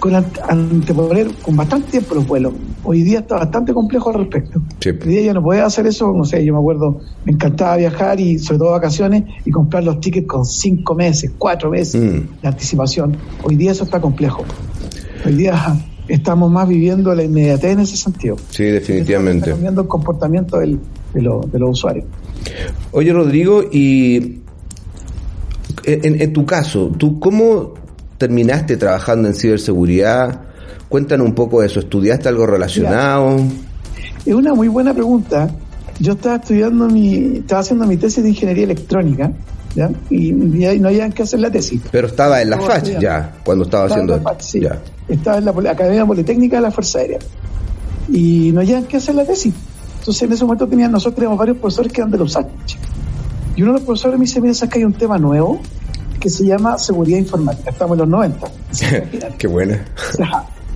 con 0.00 0.14
anteponer 0.14 1.28
con 1.42 1.56
bastante 1.56 1.92
tiempo 1.92 2.14
los 2.16 2.26
vuelos. 2.26 2.52
Hoy 2.84 3.02
día 3.02 3.20
está 3.20 3.36
bastante 3.36 3.72
complejo 3.72 4.10
al 4.10 4.16
respecto. 4.16 4.60
Hoy 4.84 5.08
día 5.08 5.22
ya 5.22 5.34
no 5.34 5.42
puedes 5.42 5.62
hacer 5.62 5.86
eso, 5.86 6.12
no 6.12 6.24
sé, 6.24 6.44
yo 6.44 6.52
me 6.52 6.58
acuerdo, 6.58 7.00
me 7.24 7.32
encantaba 7.32 7.76
viajar 7.76 8.20
y 8.20 8.38
sobre 8.38 8.58
todo 8.58 8.70
vacaciones 8.72 9.24
y 9.44 9.50
comprar 9.50 9.84
los 9.84 10.00
tickets 10.00 10.26
con 10.26 10.44
cinco 10.44 10.94
meses, 10.94 11.32
cuatro 11.38 11.70
meses 11.70 12.00
mm. 12.00 12.40
de 12.42 12.48
anticipación. 12.48 13.16
Hoy 13.42 13.56
día 13.56 13.72
eso 13.72 13.84
está 13.84 14.00
complejo. 14.00 14.44
Hoy 15.24 15.34
día 15.34 15.76
estamos 16.08 16.50
más 16.50 16.68
viviendo 16.68 17.14
la 17.14 17.24
inmediatez 17.24 17.72
en 17.72 17.80
ese 17.80 17.96
sentido. 17.96 18.36
Sí, 18.50 18.64
definitivamente. 18.64 19.38
Está 19.38 19.50
cambiando 19.52 19.82
el 19.82 19.88
comportamiento 19.88 20.58
del, 20.58 20.78
de, 21.14 21.20
de 21.20 21.58
los 21.58 21.70
usuarios. 21.70 22.04
Oye, 22.92 23.12
Rodrigo, 23.12 23.64
y 23.72 24.40
en, 25.86 26.32
tu 26.32 26.44
caso, 26.44 26.90
¿tú 26.96 27.20
cómo 27.20 27.74
terminaste 28.18 28.76
trabajando 28.76 29.28
en 29.28 29.34
ciberseguridad? 29.34 30.40
Cuéntanos 30.88 31.26
un 31.26 31.34
poco 31.34 31.60
de 31.60 31.68
eso. 31.68 31.80
¿Estudiaste 31.80 32.28
algo 32.28 32.46
relacionado? 32.46 33.36
es 34.24 34.34
una 34.34 34.54
muy 34.54 34.68
buena 34.68 34.92
pregunta. 34.92 35.48
Yo 35.98 36.12
estaba 36.12 36.36
estudiando 36.36 36.88
mi, 36.88 37.38
estaba 37.38 37.60
haciendo 37.60 37.86
mi 37.86 37.96
tesis 37.96 38.22
de 38.22 38.30
ingeniería 38.30 38.64
electrónica, 38.64 39.32
¿ya? 39.74 39.90
Y, 40.10 40.32
no 40.32 40.88
había 40.88 41.08
que 41.10 41.22
hacer 41.22 41.40
la 41.40 41.50
tesis. 41.50 41.80
Pero 41.90 42.08
estaba 42.08 42.42
en 42.42 42.50
la 42.50 42.60
FACH 42.60 42.98
ya, 42.98 43.36
cuando 43.44 43.64
estaba, 43.64 43.86
haciendo. 43.86 44.20
ya. 44.54 44.82
Estaba 45.08 45.38
en 45.38 45.44
la 45.44 45.70
Academia 45.70 46.04
Politécnica 46.04 46.56
de 46.56 46.62
la 46.62 46.70
Fuerza 46.70 46.98
Aérea. 46.98 47.18
Y 48.08 48.50
no 48.52 48.60
había 48.60 48.86
que 48.86 48.98
hacer 48.98 49.14
la 49.14 49.24
tesis. 49.24 49.54
Entonces 50.00 50.22
en 50.22 50.32
ese 50.32 50.44
momento 50.44 50.68
tenían, 50.68 50.92
nosotros 50.92 51.14
teníamos 51.14 51.38
varios 51.38 51.56
profesores 51.58 51.92
que 51.92 52.00
eran 52.00 52.10
de 52.10 52.18
los 52.18 52.30
USACH. 52.30 52.76
Y 53.56 53.62
uno 53.62 53.72
de 53.72 53.78
los 53.78 53.86
profesores 53.86 54.18
me 54.18 54.26
dice, 54.26 54.40
mira, 54.40 54.54
que 54.68 54.78
hay 54.78 54.84
un 54.84 54.92
tema 54.92 55.18
nuevo 55.18 55.58
que 56.20 56.28
se 56.28 56.44
llama 56.44 56.78
seguridad 56.78 57.18
informática. 57.18 57.70
Estamos 57.70 57.94
en 57.94 58.00
los 58.00 58.08
90. 58.08 58.48
Qué 59.38 59.46
buena. 59.46 59.82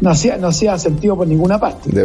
no 0.00 0.10
hacía, 0.10 0.38
no 0.38 0.48
hacía 0.48 0.78
sentido 0.78 1.14
por 1.14 1.26
ninguna 1.26 1.58
parte. 1.58 1.90
De 1.90 2.04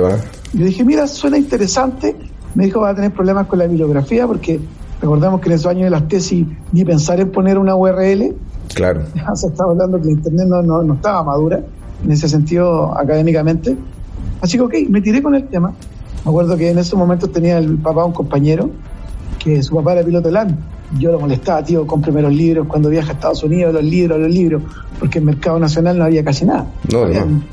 Yo 0.53 0.65
dije, 0.65 0.83
mira, 0.83 1.07
suena 1.07 1.37
interesante. 1.37 2.15
Me 2.55 2.65
dijo, 2.65 2.81
va 2.81 2.89
a 2.89 2.95
tener 2.95 3.13
problemas 3.13 3.47
con 3.47 3.59
la 3.59 3.67
bibliografía 3.67 4.27
porque 4.27 4.59
recordemos 5.01 5.39
que 5.39 5.47
en 5.47 5.55
esos 5.55 5.67
años 5.67 5.83
de 5.85 5.89
las 5.91 6.07
tesis 6.09 6.45
ni 6.73 6.83
pensar 6.83 7.21
en 7.21 7.31
poner 7.31 7.57
una 7.57 7.75
URL. 7.75 8.35
Claro. 8.73 9.03
se 9.35 9.47
estaba 9.47 9.71
hablando 9.71 9.97
que 10.01 10.09
el 10.09 10.15
Internet 10.15 10.47
no, 10.47 10.61
no, 10.61 10.83
no 10.83 10.93
estaba 10.95 11.23
madura 11.23 11.61
en 12.03 12.11
ese 12.11 12.27
sentido 12.27 12.97
académicamente. 12.97 13.77
Así 14.41 14.57
que, 14.57 14.63
ok, 14.63 14.73
me 14.89 15.01
tiré 15.01 15.23
con 15.23 15.35
el 15.35 15.47
tema. 15.47 15.73
Me 16.25 16.29
acuerdo 16.29 16.57
que 16.57 16.69
en 16.69 16.79
ese 16.79 16.97
momento 16.97 17.29
tenía 17.29 17.59
el 17.59 17.77
papá 17.77 18.03
un 18.03 18.11
compañero 18.11 18.69
que 19.45 19.61
su 19.61 19.75
papá 19.75 19.93
era 19.93 20.03
piloto 20.03 20.27
de 20.27 20.33
LAN. 20.33 20.57
Yo 20.97 21.11
lo 21.11 21.19
molestaba, 21.19 21.63
tío, 21.63 21.85
con 21.85 22.01
primeros 22.01 22.33
libros 22.33 22.65
cuando 22.67 22.89
viaja 22.89 23.11
a 23.11 23.13
Estados 23.13 23.43
Unidos, 23.43 23.73
los 23.73 23.83
libros, 23.83 24.19
los 24.19 24.31
libros, 24.31 24.63
porque 24.99 25.19
en 25.19 25.29
el 25.29 25.35
mercado 25.35 25.59
nacional 25.59 25.99
no 25.99 26.05
había 26.05 26.23
casi 26.23 26.45
nada. 26.45 26.65
No, 26.91 27.07
no. 27.07 27.43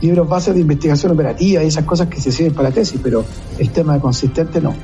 Libros 0.00 0.28
bases 0.28 0.54
de 0.54 0.60
investigación 0.60 1.12
operativa 1.12 1.62
y 1.62 1.68
esas 1.68 1.84
cosas 1.84 2.08
que 2.08 2.20
se 2.20 2.32
sirven 2.32 2.52
para 2.52 2.70
la 2.70 2.74
tesis, 2.74 3.00
pero 3.00 3.24
el 3.58 3.70
tema 3.70 3.94
de 3.94 4.00
consistente 4.00 4.60
no. 4.60 4.74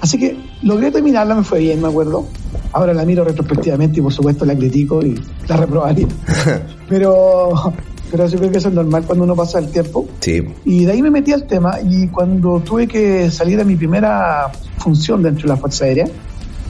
Así 0.00 0.18
que 0.18 0.38
logré 0.62 0.90
terminarla, 0.90 1.34
me 1.34 1.44
fue 1.44 1.60
bien, 1.60 1.82
me 1.82 1.88
acuerdo. 1.88 2.26
Ahora 2.72 2.94
la 2.94 3.04
miro 3.04 3.22
retrospectivamente 3.22 4.00
y 4.00 4.02
por 4.02 4.12
supuesto 4.12 4.46
la 4.46 4.56
critico 4.56 5.02
y 5.02 5.20
la 5.46 5.56
reprobaría. 5.58 6.08
pero 6.88 7.74
pero 8.10 8.26
yo 8.26 8.38
creo 8.38 8.52
que 8.52 8.58
eso 8.58 8.68
es 8.68 8.74
normal 8.74 9.04
cuando 9.04 9.24
uno 9.24 9.34
pasa 9.34 9.58
el 9.58 9.68
tiempo. 9.68 10.06
Sí. 10.20 10.42
Y 10.64 10.84
de 10.84 10.92
ahí 10.92 11.02
me 11.02 11.10
metí 11.10 11.32
al 11.32 11.46
tema 11.46 11.78
y 11.80 12.08
cuando 12.08 12.60
tuve 12.60 12.86
que 12.86 13.30
salir 13.30 13.60
a 13.60 13.64
mi 13.64 13.76
primera 13.76 14.52
función 14.84 15.22
dentro 15.22 15.42
de 15.42 15.48
la 15.48 15.56
Fuerza 15.56 15.86
Aérea, 15.86 16.06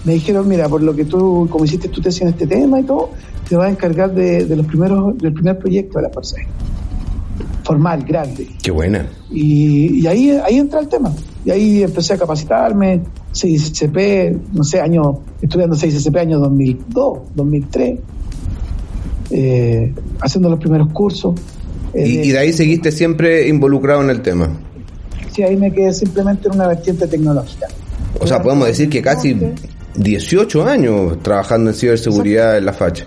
me 0.05 0.15
dijeron, 0.15 0.49
mira, 0.49 0.69
por 0.69 0.83
lo 0.83 0.95
que 0.95 1.05
tú, 1.05 1.49
como 1.51 1.65
hiciste 1.65 1.89
tu 1.89 2.01
tesis 2.01 2.23
en 2.23 2.29
este 2.29 2.47
tema 2.47 2.81
y 2.81 2.85
todo, 2.85 3.11
te 3.49 3.57
vas 3.57 3.67
a 3.67 3.71
encargar 3.71 4.15
de, 4.15 4.47
los 4.57 4.67
primeros, 4.67 5.19
del 5.19 5.33
primer 5.33 5.59
proyecto 5.59 5.99
de 5.99 6.05
la 6.05 6.11
Fuerza 6.11 6.37
Aérea. 6.37 6.53
Formal, 7.65 8.05
grande. 8.05 8.47
Qué 8.63 8.71
buena. 8.71 9.07
Y, 9.31 10.07
ahí, 10.07 10.31
ahí 10.31 10.59
entra 10.59 10.81
el 10.81 10.89
tema. 10.89 11.13
Y 11.45 11.51
ahí 11.51 11.83
empecé 11.83 12.15
a 12.15 12.19
capacitarme, 12.19 13.01
6CP, 13.33 14.39
no 14.53 14.63
sé, 14.63 14.81
año, 14.81 15.21
estudiando 15.43 15.77
6CP 15.77 16.21
año 16.21 16.39
2002, 16.39 17.19
2003 17.35 17.99
eh, 19.31 19.93
haciendo 20.21 20.49
los 20.49 20.59
primeros 20.59 20.93
cursos. 20.93 21.35
¿Y, 21.95 22.31
de 22.31 22.39
ahí 22.39 22.53
seguiste 22.53 22.91
siempre 22.93 23.49
involucrado 23.49 24.03
en 24.03 24.11
el 24.11 24.21
tema? 24.21 24.49
Sí, 25.33 25.43
ahí 25.43 25.57
me 25.57 25.73
quedé 25.73 25.93
simplemente 25.93 26.49
en 26.49 26.55
una 26.55 26.69
vertiente 26.69 27.07
tecnológica. 27.07 27.67
O 28.25 28.27
sea, 28.27 28.43
podemos 28.43 28.67
decir 28.67 28.89
que 28.89 29.03
casi 29.03 29.39
18 29.97 30.67
años 30.67 31.23
trabajando 31.23 31.71
en 31.71 31.77
ciberseguridad 31.77 32.59
en 32.59 32.65
la 32.65 32.73
facha. 32.73 33.07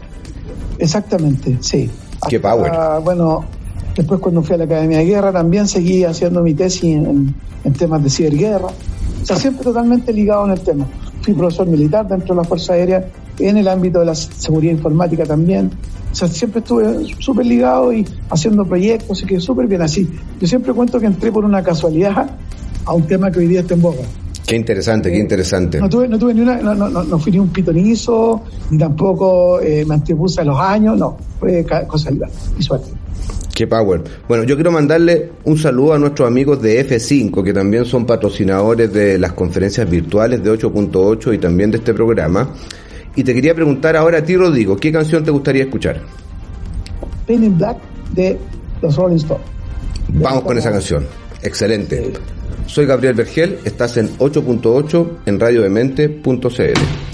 Exactamente, 0.79 1.57
sí. 1.59 1.89
Qué 2.29 2.39
power. 2.39 2.71
Bueno, 3.03 3.45
Después 3.97 4.19
cuando 4.19 4.43
fui 4.43 4.53
a 4.53 4.59
la 4.59 4.65
Academia 4.65 4.99
de 4.99 5.05
Guerra 5.05 5.33
también 5.33 5.67
seguí 5.67 6.03
haciendo 6.03 6.43
mi 6.43 6.53
tesis 6.53 6.83
en, 6.83 7.33
en 7.63 7.73
temas 7.73 8.03
de 8.03 8.11
ciberguerra. 8.11 8.67
O 8.67 9.25
sea, 9.25 9.35
siempre 9.35 9.63
totalmente 9.63 10.13
ligado 10.13 10.45
en 10.45 10.51
el 10.51 10.59
tema. 10.61 10.85
Fui 11.23 11.33
profesor 11.33 11.67
militar 11.67 12.07
dentro 12.07 12.35
de 12.35 12.41
la 12.43 12.47
Fuerza 12.47 12.73
Aérea, 12.73 13.09
en 13.39 13.57
el 13.57 13.67
ámbito 13.67 13.99
de 13.99 14.05
la 14.05 14.13
seguridad 14.13 14.73
informática 14.73 15.25
también. 15.25 15.71
O 16.11 16.15
sea, 16.15 16.27
siempre 16.27 16.59
estuve 16.59 17.11
súper 17.19 17.47
ligado 17.47 17.91
y 17.91 18.07
haciendo 18.29 18.63
proyectos, 18.65 19.23
y 19.23 19.25
que 19.25 19.39
súper 19.39 19.65
bien 19.65 19.81
así. 19.81 20.07
Yo 20.39 20.47
siempre 20.47 20.73
cuento 20.73 20.99
que 20.99 21.07
entré 21.07 21.31
por 21.31 21.43
una 21.43 21.63
casualidad 21.63 22.29
a 22.85 22.93
un 22.93 23.07
tema 23.07 23.31
que 23.31 23.39
hoy 23.39 23.47
día 23.47 23.61
está 23.61 23.73
en 23.73 23.81
boga. 23.81 24.03
Qué 24.47 24.55
interesante, 24.55 25.11
qué 25.11 25.17
interesante. 25.17 25.77
No 25.77 25.89
tuve, 25.89 26.07
no 26.07 26.17
tuve 26.17 26.33
ni 26.33 26.39
una, 26.39 26.55
no, 26.61 26.73
no, 26.73 26.87
no 26.89 27.19
fui 27.19 27.33
ni 27.33 27.39
un 27.39 27.49
pitonizo, 27.49 28.43
ni 28.69 28.77
tampoco 28.77 29.59
eh, 29.59 29.83
me 29.85 29.95
antepuse 29.95 30.39
a 30.39 30.45
los 30.45 30.57
años, 30.57 30.97
no, 30.97 31.17
fue 31.37 31.65
y 32.57 32.63
suerte. 32.63 32.87
Qué 33.53 33.67
power. 33.67 34.01
Bueno, 34.25 34.45
yo 34.45 34.55
quiero 34.55 34.71
mandarle 34.71 35.31
un 35.43 35.57
saludo 35.57 35.95
a 35.95 35.99
nuestros 35.99 36.29
amigos 36.29 36.61
de 36.61 36.87
F5, 36.87 37.43
que 37.43 37.51
también 37.51 37.83
son 37.83 38.05
patrocinadores 38.05 38.93
de 38.93 39.17
las 39.17 39.33
conferencias 39.33 39.89
virtuales 39.89 40.41
de 40.41 40.49
8.8 40.49 41.35
y 41.35 41.39
también 41.39 41.69
de 41.69 41.79
este 41.79 41.93
programa. 41.93 42.47
Y 43.17 43.25
te 43.25 43.33
quería 43.33 43.53
preguntar 43.53 43.97
ahora 43.97 44.19
a 44.19 44.23
ti, 44.23 44.37
Rodrigo, 44.37 44.77
¿qué 44.77 44.93
canción 44.93 45.25
te 45.25 45.31
gustaría 45.31 45.63
escuchar? 45.63 45.99
Pain 47.27 47.43
in 47.43 47.57
Black 47.57 47.79
de 48.13 48.37
los 48.81 48.95
Rolling 48.95 49.17
Stones. 49.17 49.43
Vamos 50.07 50.43
con 50.43 50.57
esa 50.57 50.71
canción. 50.71 51.05
Excelente. 51.41 52.13
Soy 52.67 52.85
Gabriel 52.85 53.15
Vergel, 53.15 53.59
estás 53.63 53.97
en 53.97 54.17
8.8 54.17 55.07
en 55.25 55.39
radiodemente.cl. 55.39 57.06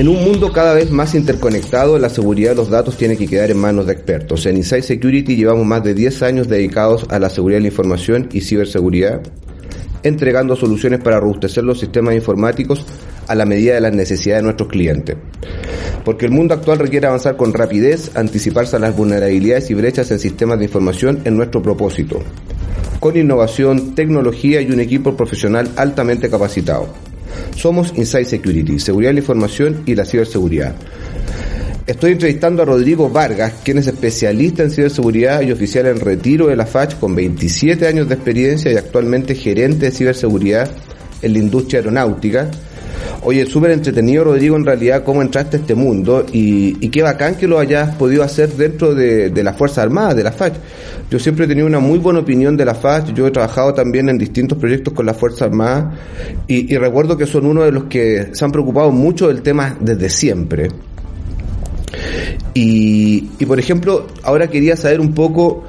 En 0.00 0.08
un 0.08 0.24
mundo 0.24 0.50
cada 0.50 0.72
vez 0.72 0.90
más 0.90 1.14
interconectado, 1.14 1.98
la 1.98 2.08
seguridad 2.08 2.52
de 2.52 2.56
los 2.56 2.70
datos 2.70 2.96
tiene 2.96 3.18
que 3.18 3.26
quedar 3.26 3.50
en 3.50 3.58
manos 3.58 3.84
de 3.84 3.92
expertos. 3.92 4.46
En 4.46 4.56
Inside 4.56 4.80
Security 4.80 5.36
llevamos 5.36 5.66
más 5.66 5.84
de 5.84 5.92
10 5.92 6.22
años 6.22 6.48
dedicados 6.48 7.04
a 7.10 7.18
la 7.18 7.28
seguridad 7.28 7.58
de 7.58 7.64
la 7.64 7.68
información 7.68 8.26
y 8.32 8.40
ciberseguridad, 8.40 9.20
entregando 10.02 10.56
soluciones 10.56 11.00
para 11.00 11.20
robustecer 11.20 11.64
los 11.64 11.80
sistemas 11.80 12.14
informáticos 12.14 12.86
a 13.26 13.34
la 13.34 13.44
medida 13.44 13.74
de 13.74 13.82
las 13.82 13.92
necesidades 13.92 14.40
de 14.40 14.44
nuestros 14.44 14.70
clientes. 14.70 15.18
Porque 16.02 16.24
el 16.24 16.32
mundo 16.32 16.54
actual 16.54 16.78
requiere 16.78 17.06
avanzar 17.06 17.36
con 17.36 17.52
rapidez, 17.52 18.16
anticiparse 18.16 18.76
a 18.76 18.78
las 18.78 18.96
vulnerabilidades 18.96 19.70
y 19.70 19.74
brechas 19.74 20.10
en 20.12 20.18
sistemas 20.18 20.60
de 20.60 20.64
información 20.64 21.20
en 21.26 21.36
nuestro 21.36 21.60
propósito, 21.60 22.22
con 23.00 23.18
innovación, 23.18 23.94
tecnología 23.94 24.62
y 24.62 24.70
un 24.70 24.80
equipo 24.80 25.14
profesional 25.14 25.68
altamente 25.76 26.30
capacitado. 26.30 26.88
Somos 27.56 27.92
Inside 27.96 28.24
Security, 28.24 28.78
seguridad 28.78 29.10
de 29.10 29.14
la 29.14 29.20
información 29.20 29.82
y 29.86 29.94
la 29.94 30.04
ciberseguridad. 30.04 30.74
Estoy 31.86 32.12
entrevistando 32.12 32.62
a 32.62 32.66
Rodrigo 32.66 33.10
Vargas, 33.10 33.54
quien 33.64 33.78
es 33.78 33.86
especialista 33.88 34.62
en 34.62 34.70
ciberseguridad 34.70 35.42
y 35.42 35.50
oficial 35.50 35.86
en 35.86 35.98
retiro 35.98 36.46
de 36.46 36.54
la 36.54 36.66
FACH 36.66 36.98
con 37.00 37.16
27 37.16 37.86
años 37.86 38.08
de 38.08 38.14
experiencia 38.14 38.70
y 38.70 38.76
actualmente 38.76 39.34
gerente 39.34 39.86
de 39.86 39.90
ciberseguridad 39.90 40.70
en 41.20 41.32
la 41.32 41.38
industria 41.40 41.80
aeronáutica. 41.80 42.48
Oye, 43.22 43.44
súper 43.44 43.72
entretenido, 43.72 44.24
Rodrigo, 44.24 44.56
en 44.56 44.64
realidad, 44.64 45.04
cómo 45.04 45.20
entraste 45.20 45.58
a 45.58 45.60
este 45.60 45.74
mundo 45.74 46.24
y, 46.32 46.88
qué 46.88 47.02
bacán 47.02 47.34
que 47.34 47.46
lo 47.46 47.58
hayas 47.58 47.94
podido 47.96 48.22
hacer 48.22 48.50
dentro 48.54 48.94
de, 48.94 49.28
de 49.28 49.44
las 49.44 49.56
Fuerzas 49.56 49.84
Armadas, 49.84 50.16
de 50.16 50.24
la 50.24 50.32
FACH. 50.32 50.54
Yo 51.10 51.18
siempre 51.18 51.44
he 51.44 51.48
tenido 51.48 51.66
una 51.66 51.80
muy 51.80 51.98
buena 51.98 52.20
opinión 52.20 52.56
de 52.56 52.64
la 52.64 52.74
FACH, 52.74 53.12
yo 53.12 53.26
he 53.26 53.30
trabajado 53.30 53.74
también 53.74 54.08
en 54.08 54.16
distintos 54.16 54.56
proyectos 54.56 54.94
con 54.94 55.04
las 55.04 55.16
Fuerzas 55.18 55.42
Armadas 55.42 55.98
y, 56.46 56.72
y 56.72 56.78
recuerdo 56.78 57.16
que 57.18 57.26
son 57.26 57.44
uno 57.44 57.62
de 57.62 57.72
los 57.72 57.84
que 57.84 58.28
se 58.32 58.44
han 58.44 58.52
preocupado 58.52 58.90
mucho 58.90 59.28
del 59.28 59.42
tema 59.42 59.76
desde 59.78 60.08
siempre. 60.08 60.68
Y, 62.54 63.30
y 63.38 63.46
por 63.46 63.58
ejemplo, 63.58 64.06
ahora 64.22 64.48
quería 64.48 64.76
saber 64.76 65.00
un 65.00 65.12
poco 65.12 65.64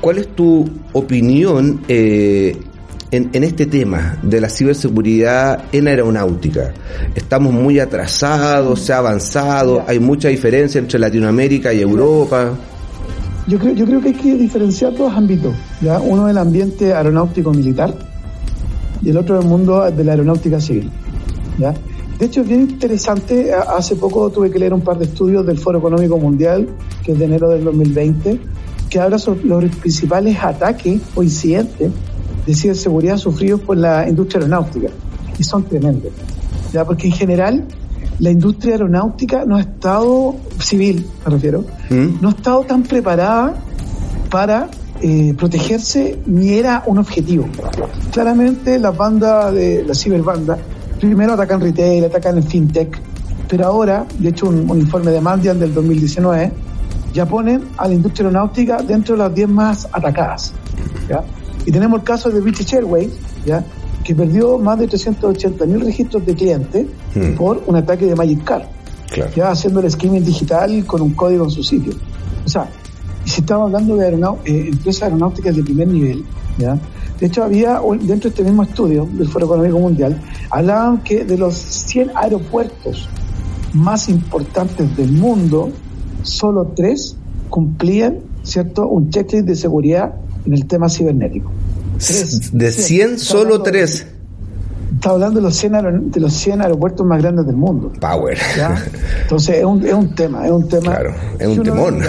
cuál 0.00 0.18
es 0.18 0.28
tu 0.28 0.68
opinión 0.92 1.82
eh, 1.88 2.56
en, 3.16 3.30
en, 3.32 3.44
este 3.44 3.66
tema 3.66 4.18
de 4.22 4.40
la 4.40 4.48
ciberseguridad 4.48 5.64
en 5.72 5.88
aeronáutica. 5.88 6.72
Estamos 7.14 7.52
muy 7.52 7.78
atrasados, 7.78 8.80
se 8.80 8.92
ha 8.92 8.98
avanzado, 8.98 9.84
hay 9.86 9.98
mucha 9.98 10.28
diferencia 10.28 10.78
entre 10.78 10.98
Latinoamérica 10.98 11.72
y 11.72 11.80
Europa. 11.80 12.52
Yo 13.46 13.58
creo, 13.58 13.74
yo 13.74 13.86
creo 13.86 14.00
que 14.00 14.08
hay 14.08 14.14
que 14.14 14.34
diferenciar 14.34 14.94
dos 14.94 15.12
ámbitos. 15.12 15.54
¿ya? 15.80 16.00
Uno 16.00 16.28
el 16.28 16.36
ambiente 16.36 16.92
aeronáutico 16.92 17.52
militar 17.52 17.94
y 19.02 19.10
el 19.10 19.16
otro 19.16 19.40
el 19.40 19.46
mundo 19.46 19.90
de 19.90 20.04
la 20.04 20.12
aeronáutica 20.12 20.60
civil. 20.60 20.90
¿ya? 21.58 21.72
De 22.18 22.26
hecho, 22.26 22.40
es 22.40 22.48
bien 22.48 22.62
interesante. 22.62 23.52
Hace 23.52 23.96
poco 23.96 24.30
tuve 24.30 24.50
que 24.50 24.58
leer 24.58 24.74
un 24.74 24.80
par 24.80 24.98
de 24.98 25.04
estudios 25.04 25.46
del 25.46 25.58
Foro 25.58 25.78
Económico 25.78 26.18
Mundial, 26.18 26.68
que 27.04 27.12
es 27.12 27.18
de 27.18 27.24
enero 27.24 27.48
del 27.50 27.64
2020, 27.64 28.40
que 28.90 29.00
habla 29.00 29.18
sobre 29.18 29.44
los 29.44 29.64
principales 29.76 30.36
ataques 30.42 31.00
o 31.14 31.22
incidentes 31.22 31.90
de 32.46 32.54
ciberseguridad 32.54 33.16
sufridos 33.16 33.60
por 33.60 33.76
la 33.76 34.08
industria 34.08 34.40
aeronáutica. 34.40 34.88
Y 35.38 35.42
son 35.42 35.64
tremendos. 35.64 36.12
¿ya? 36.72 36.84
Porque 36.84 37.08
en 37.08 37.12
general, 37.12 37.64
la 38.18 38.30
industria 38.30 38.74
aeronáutica 38.74 39.44
no 39.44 39.56
ha 39.56 39.60
estado, 39.60 40.36
civil 40.60 41.06
me 41.24 41.32
refiero, 41.32 41.64
¿Mm? 41.90 42.20
no 42.20 42.28
ha 42.28 42.32
estado 42.32 42.62
tan 42.62 42.82
preparada 42.82 43.54
para 44.30 44.68
eh, 45.02 45.34
protegerse 45.36 46.18
ni 46.26 46.54
era 46.54 46.82
un 46.86 46.98
objetivo. 46.98 47.46
Claramente 48.12 48.78
las 48.78 48.96
bandas 48.96 49.52
de 49.52 49.84
la 49.84 49.94
ciberbanda 49.94 50.56
primero 50.98 51.34
atacan 51.34 51.60
retail, 51.60 52.04
atacan 52.04 52.38
el 52.38 52.44
fintech, 52.44 52.98
pero 53.48 53.66
ahora, 53.66 54.06
de 54.18 54.30
hecho 54.30 54.48
un, 54.48 54.70
un 54.70 54.80
informe 54.80 55.10
de 55.10 55.20
Mandian 55.20 55.58
del 55.58 55.74
2019, 55.74 56.52
ya 57.12 57.26
ponen 57.26 57.62
a 57.76 57.88
la 57.88 57.94
industria 57.94 58.28
aeronáutica 58.28 58.78
dentro 58.78 59.14
de 59.16 59.22
las 59.22 59.34
10 59.34 59.48
más 59.48 59.88
atacadas. 59.92 60.52
¿ya? 61.08 61.22
Y 61.66 61.72
tenemos 61.72 61.98
el 61.98 62.04
caso 62.04 62.30
de 62.30 62.40
British 62.40 62.74
Airways, 62.74 63.10
¿ya? 63.44 63.64
que 64.04 64.14
perdió 64.14 64.56
más 64.56 64.78
de 64.78 64.86
380 64.86 65.66
mil 65.66 65.80
registros 65.80 66.24
de 66.24 66.34
clientes 66.34 66.86
hmm. 67.14 67.34
por 67.34 67.62
un 67.66 67.74
ataque 67.74 68.06
de 68.06 68.14
Magic 68.14 68.44
Card, 68.44 68.62
claro. 69.10 69.32
ya 69.34 69.50
haciendo 69.50 69.80
el 69.80 69.90
skimming 69.90 70.24
digital 70.24 70.86
con 70.86 71.02
un 71.02 71.10
código 71.10 71.44
en 71.44 71.50
su 71.50 71.64
sitio. 71.64 71.92
O 72.44 72.48
sea, 72.48 72.68
si 73.24 73.40
estamos 73.40 73.66
hablando 73.66 73.96
de 73.96 74.08
eh, 74.08 74.68
empresas 74.68 75.02
aeronáuticas 75.02 75.56
de 75.56 75.62
primer 75.64 75.88
nivel, 75.88 76.24
¿ya? 76.56 76.78
De 77.18 77.26
hecho, 77.26 77.42
había 77.42 77.80
dentro 78.00 78.28
de 78.28 78.28
este 78.28 78.44
mismo 78.44 78.62
estudio 78.62 79.08
del 79.10 79.26
Foro 79.28 79.46
Económico 79.46 79.80
Mundial, 79.80 80.20
hablaban 80.50 81.02
que 81.02 81.24
de 81.24 81.36
los 81.36 81.54
100 81.56 82.12
aeropuertos 82.14 83.08
más 83.72 84.08
importantes 84.08 84.96
del 84.96 85.12
mundo, 85.12 85.70
solo 86.22 86.72
tres 86.76 87.16
cumplían, 87.50 88.18
¿cierto?, 88.42 88.86
un 88.86 89.10
checklist 89.10 89.46
de 89.46 89.56
seguridad 89.56 90.14
en 90.46 90.54
el 90.54 90.66
tema 90.66 90.88
cibernético. 90.88 91.50
Tres, 91.98 92.50
de 92.52 92.72
100, 92.72 93.18
100 93.18 93.18
solo 93.18 93.62
tres. 93.62 94.06
Está 94.94 95.10
hablando 95.10 95.40
de 95.40 95.46
los, 95.46 95.56
100 95.56 96.10
de 96.10 96.20
los 96.20 96.32
100 96.32 96.62
aeropuertos 96.62 97.06
más 97.06 97.20
grandes 97.20 97.46
del 97.46 97.56
mundo. 97.56 97.92
Power. 98.00 98.38
¿ya? 98.56 98.82
Entonces 99.22 99.56
es 99.58 99.64
un, 99.64 99.84
es 99.84 99.92
un 99.92 100.14
tema, 100.14 100.46
es 100.46 100.52
un 100.52 100.68
tema. 100.68 100.94
Claro, 100.94 101.14
es 101.38 101.46
un 101.46 101.62
temón. 101.62 102.00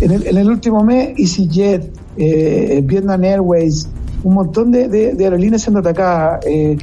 En 0.00 0.12
el, 0.12 0.26
en 0.26 0.36
el 0.36 0.48
último 0.48 0.84
mes, 0.84 1.18
EasyJet, 1.18 1.90
eh, 2.16 2.82
Vietnam 2.84 3.24
Airways, 3.24 3.88
un 4.22 4.34
montón 4.34 4.70
de, 4.70 4.88
de, 4.88 5.14
de 5.14 5.24
aerolíneas 5.24 5.62
siendo 5.62 5.80
atacadas. 5.80 6.44
Eh, 6.46 6.76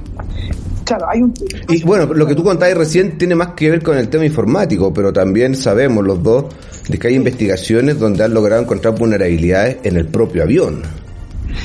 claro, 0.84 1.06
hay 1.10 1.22
un... 1.22 1.34
Y 1.70 1.84
bueno, 1.84 2.14
lo 2.14 2.26
que 2.26 2.36
tú 2.36 2.44
contabas 2.44 2.76
recién 2.76 3.18
tiene 3.18 3.36
más 3.36 3.50
que 3.50 3.70
ver 3.70 3.82
con 3.82 3.98
el 3.98 4.10
tema 4.10 4.26
informático, 4.26 4.94
pero 4.94 5.14
también 5.14 5.56
sabemos 5.56 6.04
los 6.06 6.22
dos 6.22 6.46
de 6.90 6.98
que 6.98 7.08
hay 7.08 7.16
investigaciones 7.16 8.00
donde 8.00 8.24
han 8.24 8.34
logrado 8.34 8.62
encontrar 8.62 8.98
vulnerabilidades 8.98 9.78
en 9.84 9.96
el 9.98 10.08
propio 10.08 10.44
avión. 10.44 10.82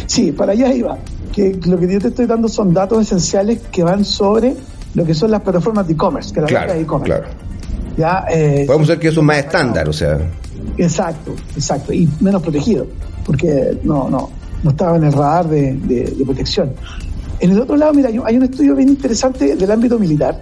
Sí, 0.08 0.32
para 0.32 0.52
allá 0.52 0.72
iba. 0.72 0.98
Que 1.32 1.56
lo 1.66 1.78
que 1.78 1.92
yo 1.92 2.00
te 2.00 2.08
estoy 2.08 2.26
dando 2.26 2.48
son 2.48 2.74
datos 2.74 3.02
esenciales 3.02 3.60
que 3.70 3.84
van 3.84 4.04
sobre 4.04 4.56
lo 4.94 5.04
que 5.04 5.14
son 5.14 5.30
las 5.30 5.42
plataformas 5.42 5.86
de 5.86 5.92
e-commerce, 5.92 6.34
que 6.34 6.40
la 6.40 6.46
claro, 6.46 6.72
de 6.72 6.80
e-commerce. 6.80 7.14
Claro. 7.14 7.28
Ya, 7.96 8.24
eh, 8.30 8.64
Podemos 8.66 8.88
decir 8.88 9.00
que 9.00 9.08
eso 9.08 9.20
es 9.20 9.26
más 9.26 9.38
estándar, 9.38 9.88
o 9.88 9.92
sea. 9.92 10.18
Exacto, 10.76 11.34
exacto. 11.54 11.92
Y 11.92 12.08
menos 12.20 12.42
protegido, 12.42 12.86
porque 13.24 13.78
no, 13.84 14.08
no, 14.08 14.30
no 14.62 14.70
estaba 14.70 14.96
en 14.96 15.04
el 15.04 15.12
radar 15.12 15.48
de, 15.48 15.74
de, 15.74 16.04
de 16.04 16.24
protección. 16.24 16.72
En 17.40 17.50
el 17.50 17.60
otro 17.60 17.76
lado, 17.76 17.92
mira, 17.92 18.08
hay 18.24 18.36
un 18.36 18.42
estudio 18.42 18.74
bien 18.74 18.88
interesante 18.88 19.54
del 19.54 19.70
ámbito 19.70 19.98
militar 19.98 20.40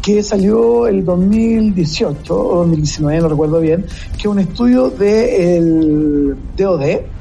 que 0.00 0.22
salió 0.22 0.86
el 0.86 1.04
2018 1.04 2.34
o 2.34 2.58
2019, 2.60 3.20
no 3.20 3.28
recuerdo 3.28 3.60
bien, 3.60 3.84
que 4.12 4.20
es 4.20 4.26
un 4.26 4.38
estudio 4.38 4.88
del 4.88 6.34
de 6.56 6.64
DOD, 6.64 7.17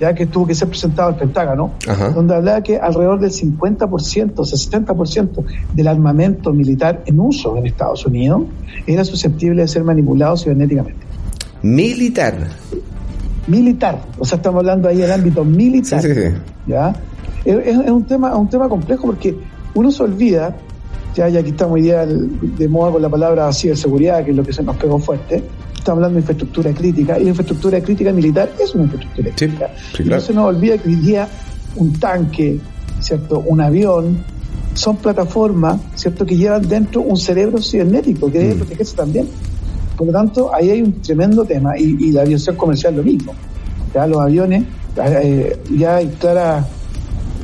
ya 0.00 0.14
que 0.14 0.26
tuvo 0.26 0.46
que 0.46 0.54
ser 0.54 0.68
presentado 0.68 1.08
al 1.08 1.16
Pentágono, 1.16 1.72
Ajá. 1.88 2.10
donde 2.10 2.34
hablaba 2.34 2.62
que 2.62 2.76
alrededor 2.76 3.20
del 3.20 3.30
50%, 3.30 4.34
60% 4.34 5.44
del 5.72 5.88
armamento 5.88 6.52
militar 6.52 7.02
en 7.06 7.20
uso 7.20 7.56
en 7.56 7.66
Estados 7.66 8.04
Unidos 8.06 8.42
era 8.86 9.04
susceptible 9.04 9.62
de 9.62 9.68
ser 9.68 9.84
manipulado 9.84 10.36
cibernéticamente. 10.36 11.06
Militar. 11.62 12.48
Militar, 13.46 14.02
o 14.18 14.24
sea, 14.24 14.36
estamos 14.36 14.60
hablando 14.60 14.88
ahí 14.88 14.98
del 14.98 15.12
ámbito 15.12 15.44
militar. 15.44 16.02
Sí, 16.02 16.08
sí, 16.08 16.20
sí. 16.20 16.28
¿ya? 16.66 16.94
Es, 17.44 17.56
es, 17.66 17.90
un 17.90 18.04
tema, 18.04 18.30
es 18.30 18.36
un 18.36 18.48
tema 18.48 18.68
complejo 18.68 19.06
porque 19.06 19.36
uno 19.74 19.90
se 19.90 20.02
olvida, 20.02 20.56
ya, 21.14 21.28
ya 21.28 21.40
aquí 21.40 21.50
estamos 21.50 21.74
hoy 21.74 21.82
día 21.82 22.04
de 22.04 22.68
moda 22.68 22.92
con 22.92 23.02
la 23.02 23.08
palabra 23.08 23.52
ciberseguridad, 23.52 24.24
que 24.24 24.32
es 24.32 24.36
lo 24.36 24.42
que 24.42 24.52
se 24.52 24.62
nos 24.62 24.76
pegó 24.76 24.98
fuerte, 24.98 25.44
estamos 25.86 25.98
hablando 25.98 26.16
de 26.16 26.20
infraestructura 26.22 26.72
crítica, 26.74 27.18
y 27.20 27.28
infraestructura 27.28 27.80
crítica 27.80 28.12
militar 28.12 28.50
es 28.58 28.74
una 28.74 28.84
infraestructura 28.84 29.28
Sí, 29.30 29.46
crítica. 29.46 29.70
sí, 29.94 30.02
y 30.02 30.06
claro. 30.06 30.20
no 30.20 30.26
se 30.26 30.34
nos 30.34 30.44
olvida 30.46 30.78
que 30.78 30.88
hoy 30.88 30.96
día 30.96 31.28
un 31.76 31.92
tanque, 32.00 32.58
¿cierto? 32.98 33.38
Un 33.46 33.60
avión, 33.60 34.18
son 34.74 34.96
plataformas, 34.96 35.80
¿cierto? 35.94 36.26
Que 36.26 36.36
llevan 36.36 36.66
dentro 36.68 37.02
un 37.02 37.16
cerebro 37.16 37.62
cibernético 37.62 38.30
que 38.32 38.38
debe 38.40 38.54
Mm. 38.54 38.58
protegerse 38.58 38.96
también. 38.96 39.28
Por 39.96 40.08
lo 40.08 40.12
tanto, 40.12 40.52
ahí 40.52 40.70
hay 40.70 40.82
un 40.82 41.00
tremendo 41.00 41.44
tema, 41.44 41.78
y, 41.78 41.96
y 42.00 42.10
la 42.12 42.22
aviación 42.22 42.56
comercial 42.56 42.96
lo 42.96 43.04
mismo. 43.04 43.32
Ya 43.94 44.06
los 44.08 44.18
aviones, 44.20 44.64
eh, 45.22 45.56
ya 45.78 45.96
hay 45.96 46.08
clara, 46.18 46.66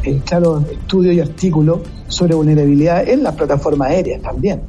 eh, 0.03 0.21
claros 0.27 0.65
estudios 0.69 1.15
y 1.15 1.21
artículos 1.21 1.79
sobre 2.09 2.35
vulnerabilidad 2.35 3.09
en 3.09 3.23
las 3.23 3.35
plataformas 3.37 3.91
aéreas 3.91 4.21
también. 4.21 4.61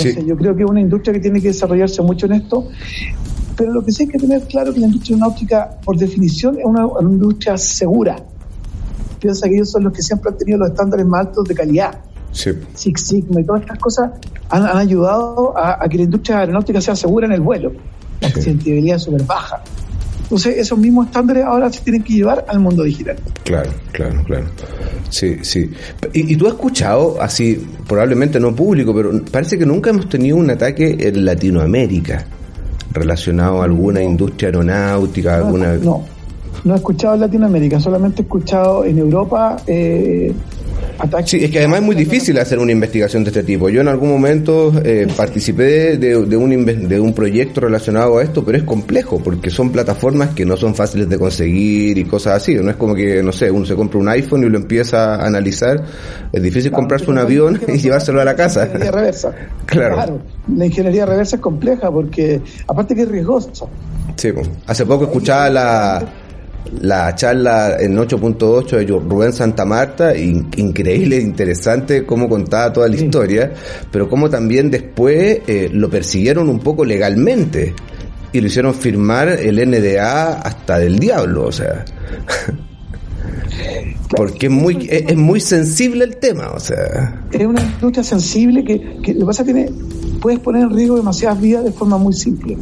Entonces, 0.00 0.22
Sí. 0.24 0.28
yo 0.28 0.36
creo 0.36 0.56
que 0.56 0.62
es 0.64 0.70
una 0.70 0.80
industria 0.80 1.12
que 1.14 1.20
tiene 1.20 1.40
que 1.40 1.48
desarrollarse 1.48 2.02
mucho 2.02 2.26
en 2.26 2.32
esto, 2.32 2.68
pero 3.56 3.72
lo 3.72 3.84
que 3.84 3.92
sí 3.92 4.04
hay 4.04 4.08
que 4.08 4.18
tener 4.18 4.42
claro 4.46 4.68
es 4.70 4.74
que 4.74 4.80
la 4.80 4.86
industria 4.86 5.16
aeronáutica, 5.16 5.70
por 5.84 5.96
definición, 5.96 6.58
es 6.58 6.64
una, 6.64 6.86
una 6.86 7.10
industria 7.10 7.56
segura. 7.58 8.16
Piensa 9.20 9.48
que 9.48 9.54
ellos 9.56 9.70
son 9.70 9.84
los 9.84 9.92
que 9.92 10.02
siempre 10.02 10.30
han 10.30 10.38
tenido 10.38 10.58
los 10.58 10.70
estándares 10.70 11.04
más 11.06 11.26
altos 11.26 11.44
de 11.46 11.54
calidad. 11.54 11.98
Sí. 12.32 12.50
Six 12.74 13.00
Sigma 13.06 13.40
y 13.40 13.44
todas 13.44 13.62
estas 13.62 13.78
cosas 13.78 14.10
han, 14.48 14.64
han 14.64 14.78
ayudado 14.78 15.56
a, 15.58 15.82
a, 15.84 15.88
que 15.88 15.96
la 15.98 16.04
industria 16.04 16.38
aeronáutica 16.38 16.80
sea 16.80 16.96
segura 16.96 17.26
en 17.26 17.32
el 17.32 17.40
vuelo. 17.40 17.72
La 18.20 18.28
accidentabilidad 18.28 18.96
es 18.96 19.02
súper 19.02 19.24
baja. 19.24 19.62
Entonces, 20.30 20.58
esos 20.58 20.78
mismos 20.78 21.06
estándares 21.06 21.42
ahora 21.44 21.72
se 21.72 21.80
tienen 21.80 22.04
que 22.04 22.12
llevar 22.12 22.44
al 22.46 22.60
mundo 22.60 22.84
digital. 22.84 23.16
Claro, 23.42 23.68
claro, 23.90 24.22
claro. 24.24 24.46
Sí, 25.08 25.38
sí. 25.42 25.68
Y, 26.12 26.32
y 26.32 26.36
tú 26.36 26.46
has 26.46 26.52
escuchado, 26.52 27.20
así, 27.20 27.66
probablemente 27.88 28.38
no 28.38 28.54
público, 28.54 28.94
pero 28.94 29.10
parece 29.24 29.58
que 29.58 29.66
nunca 29.66 29.90
hemos 29.90 30.08
tenido 30.08 30.36
un 30.36 30.48
ataque 30.48 30.96
en 31.00 31.24
Latinoamérica 31.24 32.24
relacionado 32.92 33.60
a 33.60 33.64
alguna 33.64 34.04
industria 34.04 34.50
aeronáutica, 34.50 35.38
No, 35.38 35.46
alguna... 35.46 35.74
no, 35.78 36.04
no 36.62 36.74
he 36.74 36.76
escuchado 36.76 37.14
en 37.14 37.20
Latinoamérica, 37.22 37.80
solamente 37.80 38.22
he 38.22 38.24
escuchado 38.24 38.84
en 38.84 38.98
Europa, 38.98 39.56
eh, 39.66 40.32
Sí, 41.24 41.42
es 41.42 41.50
que 41.50 41.58
además 41.58 41.80
es 41.80 41.86
muy 41.86 41.96
difícil 41.96 42.38
hacer 42.38 42.58
una 42.58 42.72
investigación 42.72 43.24
de 43.24 43.30
este 43.30 43.42
tipo. 43.42 43.68
Yo 43.68 43.80
en 43.80 43.88
algún 43.88 44.10
momento 44.10 44.72
eh, 44.84 45.06
participé 45.16 45.96
de, 45.96 46.16
un, 46.16 46.88
de 46.88 47.00
un 47.00 47.14
proyecto 47.14 47.60
relacionado 47.60 48.18
a 48.18 48.22
esto, 48.22 48.44
pero 48.44 48.58
es 48.58 48.64
complejo 48.64 49.18
porque 49.18 49.50
son 49.50 49.70
plataformas 49.70 50.30
que 50.30 50.44
no 50.44 50.56
son 50.56 50.74
fáciles 50.74 51.08
de 51.08 51.18
conseguir 51.18 51.96
y 51.98 52.04
cosas 52.04 52.34
así. 52.34 52.54
No 52.54 52.70
es 52.70 52.76
como 52.76 52.94
que, 52.94 53.22
no 53.22 53.32
sé, 53.32 53.50
uno 53.50 53.64
se 53.64 53.74
compra 53.74 53.98
un 53.98 54.08
iPhone 54.08 54.44
y 54.44 54.48
lo 54.48 54.58
empieza 54.58 55.16
a 55.16 55.26
analizar. 55.26 55.82
Es 56.32 56.42
difícil 56.42 56.70
comprarse 56.70 57.10
un 57.10 57.18
avión 57.18 57.60
y 57.68 57.78
llevárselo 57.78 58.20
a 58.20 58.24
la 58.24 58.36
casa. 58.36 58.60
La 58.60 58.66
ingeniería 58.66 58.92
reversa. 58.92 59.34
claro. 59.66 60.20
La 60.54 60.66
ingeniería 60.66 61.06
reversa 61.06 61.36
es 61.36 61.42
compleja 61.42 61.90
porque, 61.90 62.40
aparte 62.66 62.94
que 62.94 63.02
es 63.02 63.08
riesgosa. 63.08 63.50
Sí, 64.16 64.28
hace 64.66 64.84
poco 64.84 65.04
escuchaba 65.04 65.48
la 65.48 66.04
la 66.80 67.14
charla 67.14 67.76
en 67.78 67.96
8.8 67.96 68.70
de 68.70 68.86
Rubén 68.86 69.32
Santa 69.32 69.64
Marta, 69.64 70.16
increíble, 70.16 71.20
interesante 71.20 72.04
cómo 72.04 72.28
contaba 72.28 72.72
toda 72.72 72.88
la 72.88 72.96
historia, 72.96 73.52
pero 73.90 74.08
cómo 74.08 74.30
también 74.30 74.70
después 74.70 75.40
eh, 75.46 75.68
lo 75.72 75.90
persiguieron 75.90 76.48
un 76.48 76.60
poco 76.60 76.84
legalmente 76.84 77.74
y 78.32 78.40
lo 78.40 78.46
hicieron 78.46 78.74
firmar 78.74 79.28
el 79.28 79.56
NDA 79.68 80.40
hasta 80.40 80.78
del 80.78 80.98
diablo, 80.98 81.46
o 81.46 81.52
sea. 81.52 81.84
Porque 84.16 84.46
es 84.46 84.52
muy, 84.52 84.88
es, 84.90 85.16
muy 85.16 85.40
sensible 85.40 86.04
el 86.04 86.16
tema, 86.16 86.50
o 86.50 86.60
sea. 86.60 87.24
Es 87.30 87.46
una 87.46 87.62
industria 87.62 88.02
sensible 88.02 88.64
que, 88.64 88.98
que 89.02 89.14
lo 89.14 89.20
que 89.20 89.26
pasa 89.26 89.44
tiene, 89.44 89.70
puedes 90.20 90.40
poner 90.40 90.62
en 90.62 90.70
riesgo 90.70 90.96
demasiadas 90.96 91.40
vidas 91.40 91.64
de 91.64 91.72
forma 91.72 91.96
muy 91.98 92.12
simple. 92.12 92.56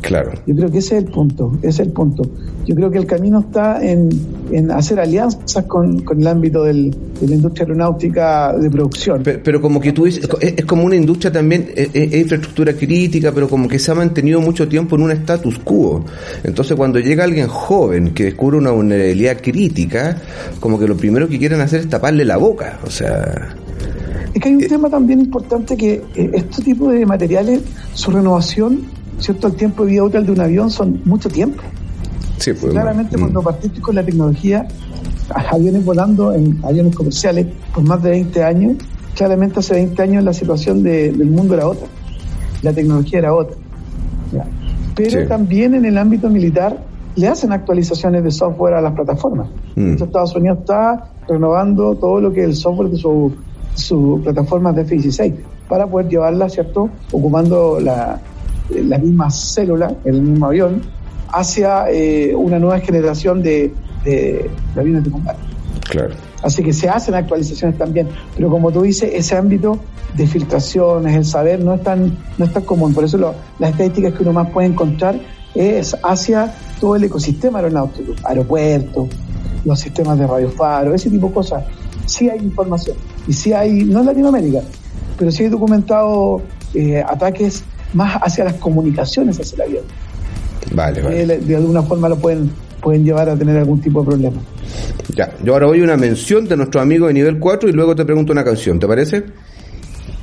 Claro. 0.00 0.32
Yo 0.46 0.54
creo 0.56 0.70
que 0.70 0.78
ese 0.78 0.96
es 0.96 1.04
el 1.04 1.10
punto, 1.10 1.52
ese 1.58 1.68
es 1.68 1.80
el 1.80 1.92
punto. 1.92 2.22
Yo 2.66 2.74
creo 2.74 2.90
que 2.90 2.98
el 2.98 3.06
camino 3.06 3.40
está 3.40 3.84
en, 3.84 4.08
en 4.52 4.70
hacer 4.70 5.00
alianzas 5.00 5.64
con, 5.64 6.00
con 6.02 6.20
el 6.20 6.26
ámbito 6.26 6.64
del, 6.64 6.90
de 7.20 7.26
la 7.26 7.34
industria 7.34 7.64
aeronáutica 7.64 8.56
de 8.56 8.70
producción. 8.70 9.22
Pero, 9.22 9.60
como 9.60 9.80
que 9.80 9.92
tú 9.92 10.04
dices, 10.04 10.28
es, 10.40 10.64
como 10.64 10.84
una 10.84 10.96
industria 10.96 11.32
también, 11.32 11.70
es, 11.74 11.94
infraestructura 11.94 12.72
crítica, 12.74 13.32
pero 13.32 13.48
como 13.48 13.68
que 13.68 13.78
se 13.78 13.90
ha 13.90 13.94
mantenido 13.94 14.40
mucho 14.40 14.68
tiempo 14.68 14.96
en 14.96 15.02
un 15.02 15.10
status 15.12 15.58
quo. 15.58 16.04
Entonces 16.44 16.76
cuando 16.76 16.98
llega 16.98 17.24
alguien 17.24 17.48
joven 17.48 18.14
que 18.14 18.24
descubre 18.24 18.56
una 18.56 18.70
vulnerabilidad 18.70 19.38
crítica, 19.42 20.20
como 20.60 20.78
que 20.78 20.86
lo 20.86 20.96
primero 20.96 21.28
que 21.28 21.38
quieren 21.38 21.60
hacer 21.60 21.80
es 21.80 21.88
taparle 21.88 22.24
la 22.24 22.36
boca, 22.36 22.78
o 22.84 22.90
sea... 22.90 23.56
Es 24.32 24.40
que 24.40 24.48
hay 24.48 24.54
un 24.54 24.62
eh, 24.62 24.68
tema 24.68 24.88
también 24.88 25.20
importante 25.20 25.76
que 25.76 26.02
eh, 26.14 26.30
este 26.34 26.62
tipo 26.62 26.88
de 26.90 27.04
materiales, 27.04 27.60
su 27.94 28.12
renovación 28.12 28.99
¿cierto? 29.20 29.48
El 29.48 29.54
tiempo 29.54 29.84
de 29.84 29.92
vida 29.92 30.04
útil 30.04 30.26
de 30.26 30.32
un 30.32 30.40
avión 30.40 30.70
son 30.70 31.00
mucho 31.04 31.28
tiempo. 31.28 31.62
Sí, 32.38 32.52
pues, 32.54 32.72
Claramente 32.72 33.16
mm. 33.16 33.20
cuando 33.20 33.42
partiste 33.42 33.80
con 33.80 33.94
la 33.94 34.02
tecnología, 34.02 34.66
aviones 35.50 35.84
volando 35.84 36.32
en 36.32 36.58
aviones 36.64 36.94
comerciales 36.94 37.46
por 37.74 37.84
más 37.84 38.02
de 38.02 38.10
20 38.10 38.42
años, 38.42 38.76
claramente 39.14 39.60
hace 39.60 39.74
20 39.74 40.02
años 40.02 40.24
la 40.24 40.32
situación 40.32 40.82
del 40.82 41.26
mundo 41.26 41.54
era 41.54 41.68
otra, 41.68 41.86
la 42.62 42.72
tecnología 42.72 43.18
era 43.18 43.34
otra. 43.34 43.56
Pero 44.96 45.26
también 45.28 45.74
en 45.74 45.84
el 45.84 45.96
ámbito 45.96 46.28
militar 46.28 46.76
le 47.16 47.28
hacen 47.28 47.52
actualizaciones 47.52 48.22
de 48.24 48.30
software 48.30 48.74
a 48.74 48.80
las 48.80 48.92
plataformas. 48.92 49.48
Mm. 49.76 50.02
Estados 50.02 50.34
Unidos 50.34 50.58
está 50.60 51.10
renovando 51.28 51.94
todo 51.94 52.20
lo 52.20 52.32
que 52.32 52.40
es 52.42 52.46
el 52.46 52.56
software 52.56 52.90
de 52.90 52.96
su, 52.98 53.32
su 53.74 54.20
plataforma 54.22 54.72
de 54.72 54.82
F-16 54.82 55.34
para 55.68 55.86
poder 55.86 56.08
llevarla, 56.08 56.48
¿cierto? 56.48 56.90
Ocupando 57.12 57.78
la, 57.80 58.20
la 58.70 58.98
misma 58.98 59.30
célula, 59.30 59.94
el 60.04 60.22
mismo 60.22 60.46
avión, 60.46 60.82
hacia 61.32 61.90
eh, 61.90 62.34
una 62.34 62.58
nueva 62.58 62.80
generación 62.80 63.42
de, 63.42 63.72
de, 64.04 64.50
aviones 64.76 65.04
de 65.04 65.10
combate. 65.10 65.40
Claro. 65.88 66.14
Así 66.42 66.62
que 66.62 66.72
se 66.72 66.88
hacen 66.88 67.14
actualizaciones 67.14 67.76
también, 67.76 68.08
pero 68.34 68.48
como 68.48 68.70
tú 68.72 68.82
dices, 68.82 69.10
ese 69.12 69.36
ámbito 69.36 69.78
de 70.16 70.26
filtraciones, 70.26 71.16
el 71.16 71.24
saber, 71.24 71.62
no 71.62 71.74
es 71.74 71.82
tan, 71.82 72.16
no 72.38 72.44
es 72.44 72.52
tan 72.52 72.64
común. 72.64 72.94
Por 72.94 73.04
eso 73.04 73.18
las 73.58 73.70
estadísticas 73.70 74.14
que 74.14 74.22
uno 74.22 74.32
más 74.32 74.50
puede 74.50 74.68
encontrar 74.68 75.20
es 75.54 75.96
hacia 76.02 76.54
todo 76.80 76.96
el 76.96 77.04
ecosistema 77.04 77.58
aeronáutico, 77.58 78.14
aeropuertos, 78.24 79.08
los 79.64 79.78
sistemas 79.78 80.18
de 80.18 80.26
radiofaro, 80.26 80.94
ese 80.94 81.10
tipo 81.10 81.28
de 81.28 81.34
cosas. 81.34 81.64
Sí 82.06 82.30
hay 82.30 82.38
información. 82.38 82.96
Y 83.26 83.32
sí 83.32 83.52
hay, 83.52 83.84
no 83.84 84.00
en 84.00 84.06
Latinoamérica, 84.06 84.60
pero 85.18 85.30
sí 85.30 85.44
hay 85.44 85.50
documentado 85.50 86.40
eh, 86.74 87.04
ataques 87.06 87.64
más 87.92 88.16
hacia 88.22 88.44
las 88.44 88.54
comunicaciones 88.54 89.40
hacia 89.40 89.56
el 89.56 89.62
avión. 89.62 89.84
Vale, 90.72 91.02
vale. 91.02 91.38
de 91.38 91.56
alguna 91.56 91.82
forma 91.82 92.08
lo 92.08 92.16
pueden, 92.16 92.50
pueden 92.80 93.04
llevar 93.04 93.28
a 93.28 93.36
tener 93.36 93.56
algún 93.56 93.80
tipo 93.80 94.00
de 94.00 94.06
problema. 94.06 94.40
Ya, 95.14 95.32
yo 95.42 95.52
ahora 95.52 95.66
voy 95.66 95.80
a 95.80 95.84
una 95.84 95.96
mención 95.96 96.46
de 96.46 96.56
nuestro 96.56 96.80
amigo 96.80 97.08
de 97.08 97.14
nivel 97.14 97.38
4 97.38 97.68
y 97.68 97.72
luego 97.72 97.96
te 97.96 98.04
pregunto 98.04 98.32
una 98.32 98.44
canción, 98.44 98.78
¿te 98.78 98.86
parece? 98.86 99.24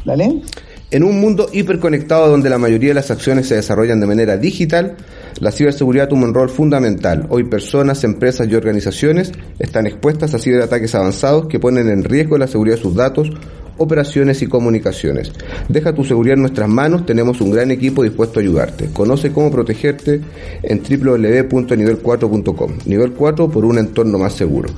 Dale. 0.05 0.41
En 0.89 1.03
un 1.03 1.19
mundo 1.19 1.49
hiperconectado 1.51 2.29
donde 2.29 2.49
la 2.49 2.57
mayoría 2.57 2.89
de 2.89 2.93
las 2.93 3.11
acciones 3.11 3.47
se 3.49 3.55
desarrollan 3.55 3.99
de 3.99 4.07
manera 4.07 4.37
digital, 4.37 4.95
la 5.41 5.51
ciberseguridad 5.51 6.07
toma 6.07 6.27
un 6.27 6.33
rol 6.33 6.49
fundamental. 6.49 7.25
Hoy 7.29 7.43
personas, 7.43 8.05
empresas 8.05 8.47
y 8.47 8.55
organizaciones 8.55 9.33
están 9.59 9.85
expuestas 9.85 10.33
a 10.33 10.39
ciberataques 10.39 10.95
avanzados 10.95 11.47
que 11.47 11.59
ponen 11.59 11.89
en 11.89 12.05
riesgo 12.05 12.37
la 12.37 12.47
seguridad 12.47 12.77
de 12.77 12.81
sus 12.81 12.95
datos, 12.95 13.29
operaciones 13.77 14.41
y 14.41 14.47
comunicaciones. 14.47 15.31
Deja 15.67 15.93
tu 15.93 16.03
seguridad 16.03 16.35
en 16.35 16.41
nuestras 16.41 16.69
manos, 16.69 17.05
tenemos 17.05 17.41
un 17.41 17.51
gran 17.51 17.71
equipo 17.71 18.03
dispuesto 18.03 18.39
a 18.39 18.41
ayudarte. 18.43 18.89
Conoce 18.91 19.31
cómo 19.31 19.51
protegerte 19.51 20.21
en 20.63 20.79
www.nivel4.com. 20.79 22.71
Nivel 22.85 23.11
4 23.13 23.49
por 23.49 23.65
un 23.65 23.77
entorno 23.77 24.17
más 24.17 24.33
seguro. 24.33 24.69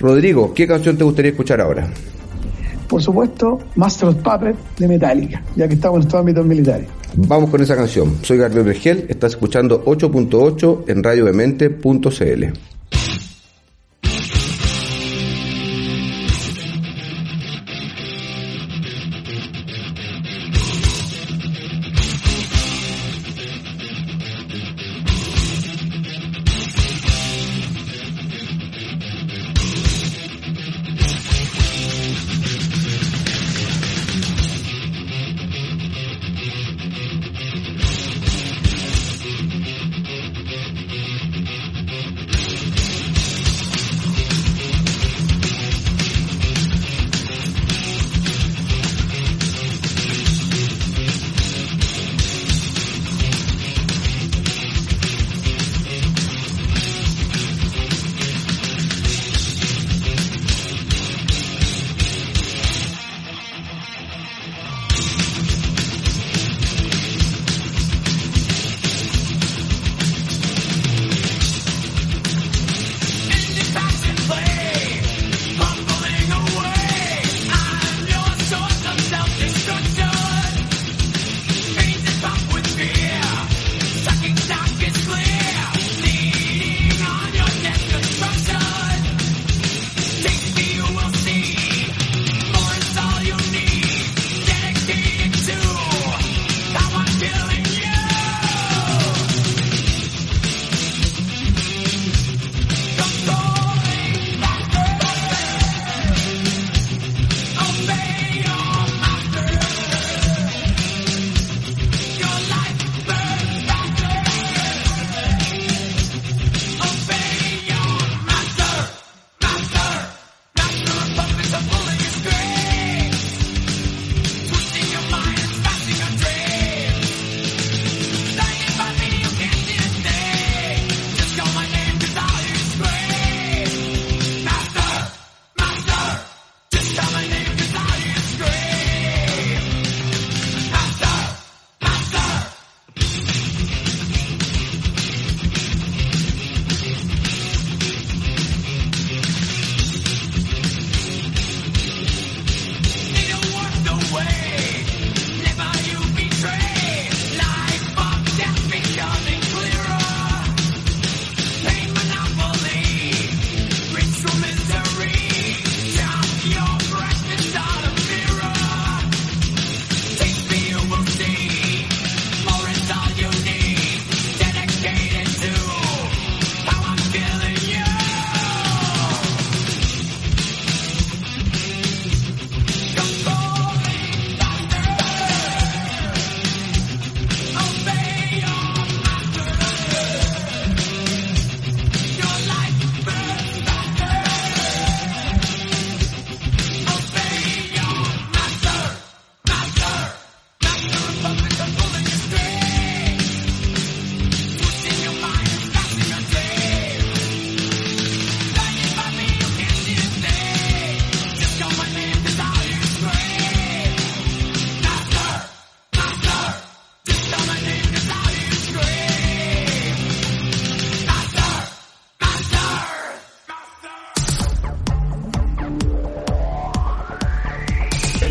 Rodrigo, 0.00 0.52
¿qué 0.54 0.66
canción 0.66 0.96
te 0.96 1.04
gustaría 1.04 1.30
escuchar 1.30 1.60
ahora? 1.60 1.88
Por 2.88 3.02
supuesto, 3.02 3.60
Master 3.76 4.10
of 4.10 4.16
Puppet 4.16 4.56
de 4.78 4.88
Metallica, 4.88 5.42
ya 5.56 5.66
que 5.66 5.74
estamos 5.74 5.96
en 5.98 6.02
estos 6.02 6.20
ámbitos 6.20 6.46
militares. 6.46 6.86
Vamos 7.16 7.50
con 7.50 7.62
esa 7.62 7.76
canción. 7.76 8.18
Soy 8.22 8.38
Gabriel 8.38 8.64
Vergel, 8.64 9.06
estás 9.08 9.32
escuchando 9.32 9.84
8.8 9.84 10.84
en 10.88 11.02
radiodemente.cl. 11.02 12.73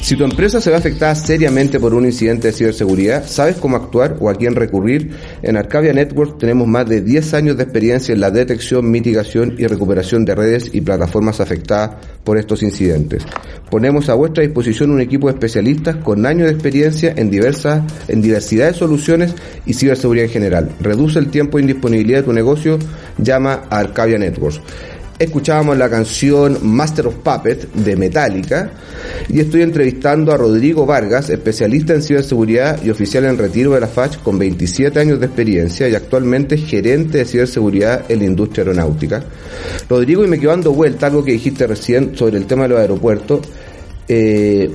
Si 0.04 0.18
tu 0.18 0.26
empresa 0.26 0.60
se 0.60 0.70
ve 0.70 0.76
afectada 0.76 1.16
seriamente 1.16 1.80
por 1.80 1.94
un 1.94 2.04
incidente 2.04 2.48
de 2.48 2.54
ciberseguridad, 2.54 3.26
¿sabes 3.26 3.56
cómo 3.56 3.78
actuar 3.78 4.18
o 4.20 4.30
a 4.30 4.36
quién 4.36 4.54
recurrir? 4.54 5.12
En 5.42 5.56
Arcadia 5.56 5.94
Network 5.94 6.38
tenemos 6.38 6.68
más 6.68 6.90
de 6.90 7.00
10 7.00 7.34
años 7.36 7.56
de 7.56 7.64
experiencia 7.64 8.12
en 8.12 8.20
la 8.20 8.30
detección, 8.30 8.92
mitigación 8.92 9.56
y 9.58 9.66
recuperación 9.66 10.26
de 10.26 10.36
redes 10.36 10.70
y 10.74 10.82
plataformas 10.82 11.40
afectadas 11.40 11.92
por 12.26 12.38
estos 12.38 12.64
incidentes. 12.64 13.24
Ponemos 13.70 14.10
a 14.10 14.16
vuestra 14.16 14.44
disposición 14.44 14.92
un 14.92 15.00
equipo 15.00 15.28
de 15.28 15.36
especialistas 15.36 15.96
con 15.96 16.26
años 16.26 16.48
de 16.48 16.54
experiencia 16.54 17.14
en 17.16 17.32
diversas, 17.32 17.82
en 18.10 18.22
diversidad 18.22 18.68
de 18.68 18.74
soluciones 18.74 19.34
y 19.66 19.74
ciberseguridad 19.74 20.26
en 20.26 20.34
general. 20.34 20.70
Reduce 20.82 21.18
el 21.18 21.30
tiempo 21.30 21.58
de 21.58 21.64
indisponibilidad 21.64 22.20
de 22.20 22.24
tu 22.26 22.34
negocio, 22.34 22.78
llama 23.20 23.62
a 23.70 23.80
Arcadia 23.80 24.18
Networks 24.18 24.60
escuchábamos 25.24 25.78
la 25.78 25.90
canción 25.90 26.58
Master 26.62 27.08
of 27.08 27.16
Puppet 27.16 27.72
de 27.74 27.96
Metallica 27.96 28.72
y 29.30 29.40
estoy 29.40 29.62
entrevistando 29.62 30.32
a 30.32 30.38
Rodrigo 30.38 30.86
Vargas, 30.86 31.30
especialista 31.30 31.94
en 31.94 32.02
ciberseguridad 32.02 32.84
y 32.84 32.90
oficial 32.90 33.26
en 33.26 33.38
retiro 33.38 33.72
de 33.72 33.82
la 33.82 33.88
FACH 33.88 34.20
con 34.20 34.38
27 34.38 35.00
años 35.00 35.20
de 35.20 35.26
experiencia 35.26 35.88
y 35.88 35.96
actualmente 35.96 36.58
gerente 36.58 37.20
de 37.20 37.26
ciberseguridad 37.26 38.10
en 38.10 38.20
la 38.20 38.26
industria 38.26 38.64
aeronáutica. 38.64 39.24
Rodrigo, 39.90 40.24
y 40.24 40.28
me 40.28 40.40
quedo 40.40 40.52
dando 40.52 40.74
vuelta 40.74 41.08
algo 41.08 41.24
que 41.24 41.34
dijiste 41.34 41.68
recién 41.68 42.16
sobre 42.16 42.38
el 42.38 42.46
tema 42.46 42.64
de 42.64 42.70
los 42.70 42.80
aeropuertos. 42.80 43.42
Eh, 44.08 44.70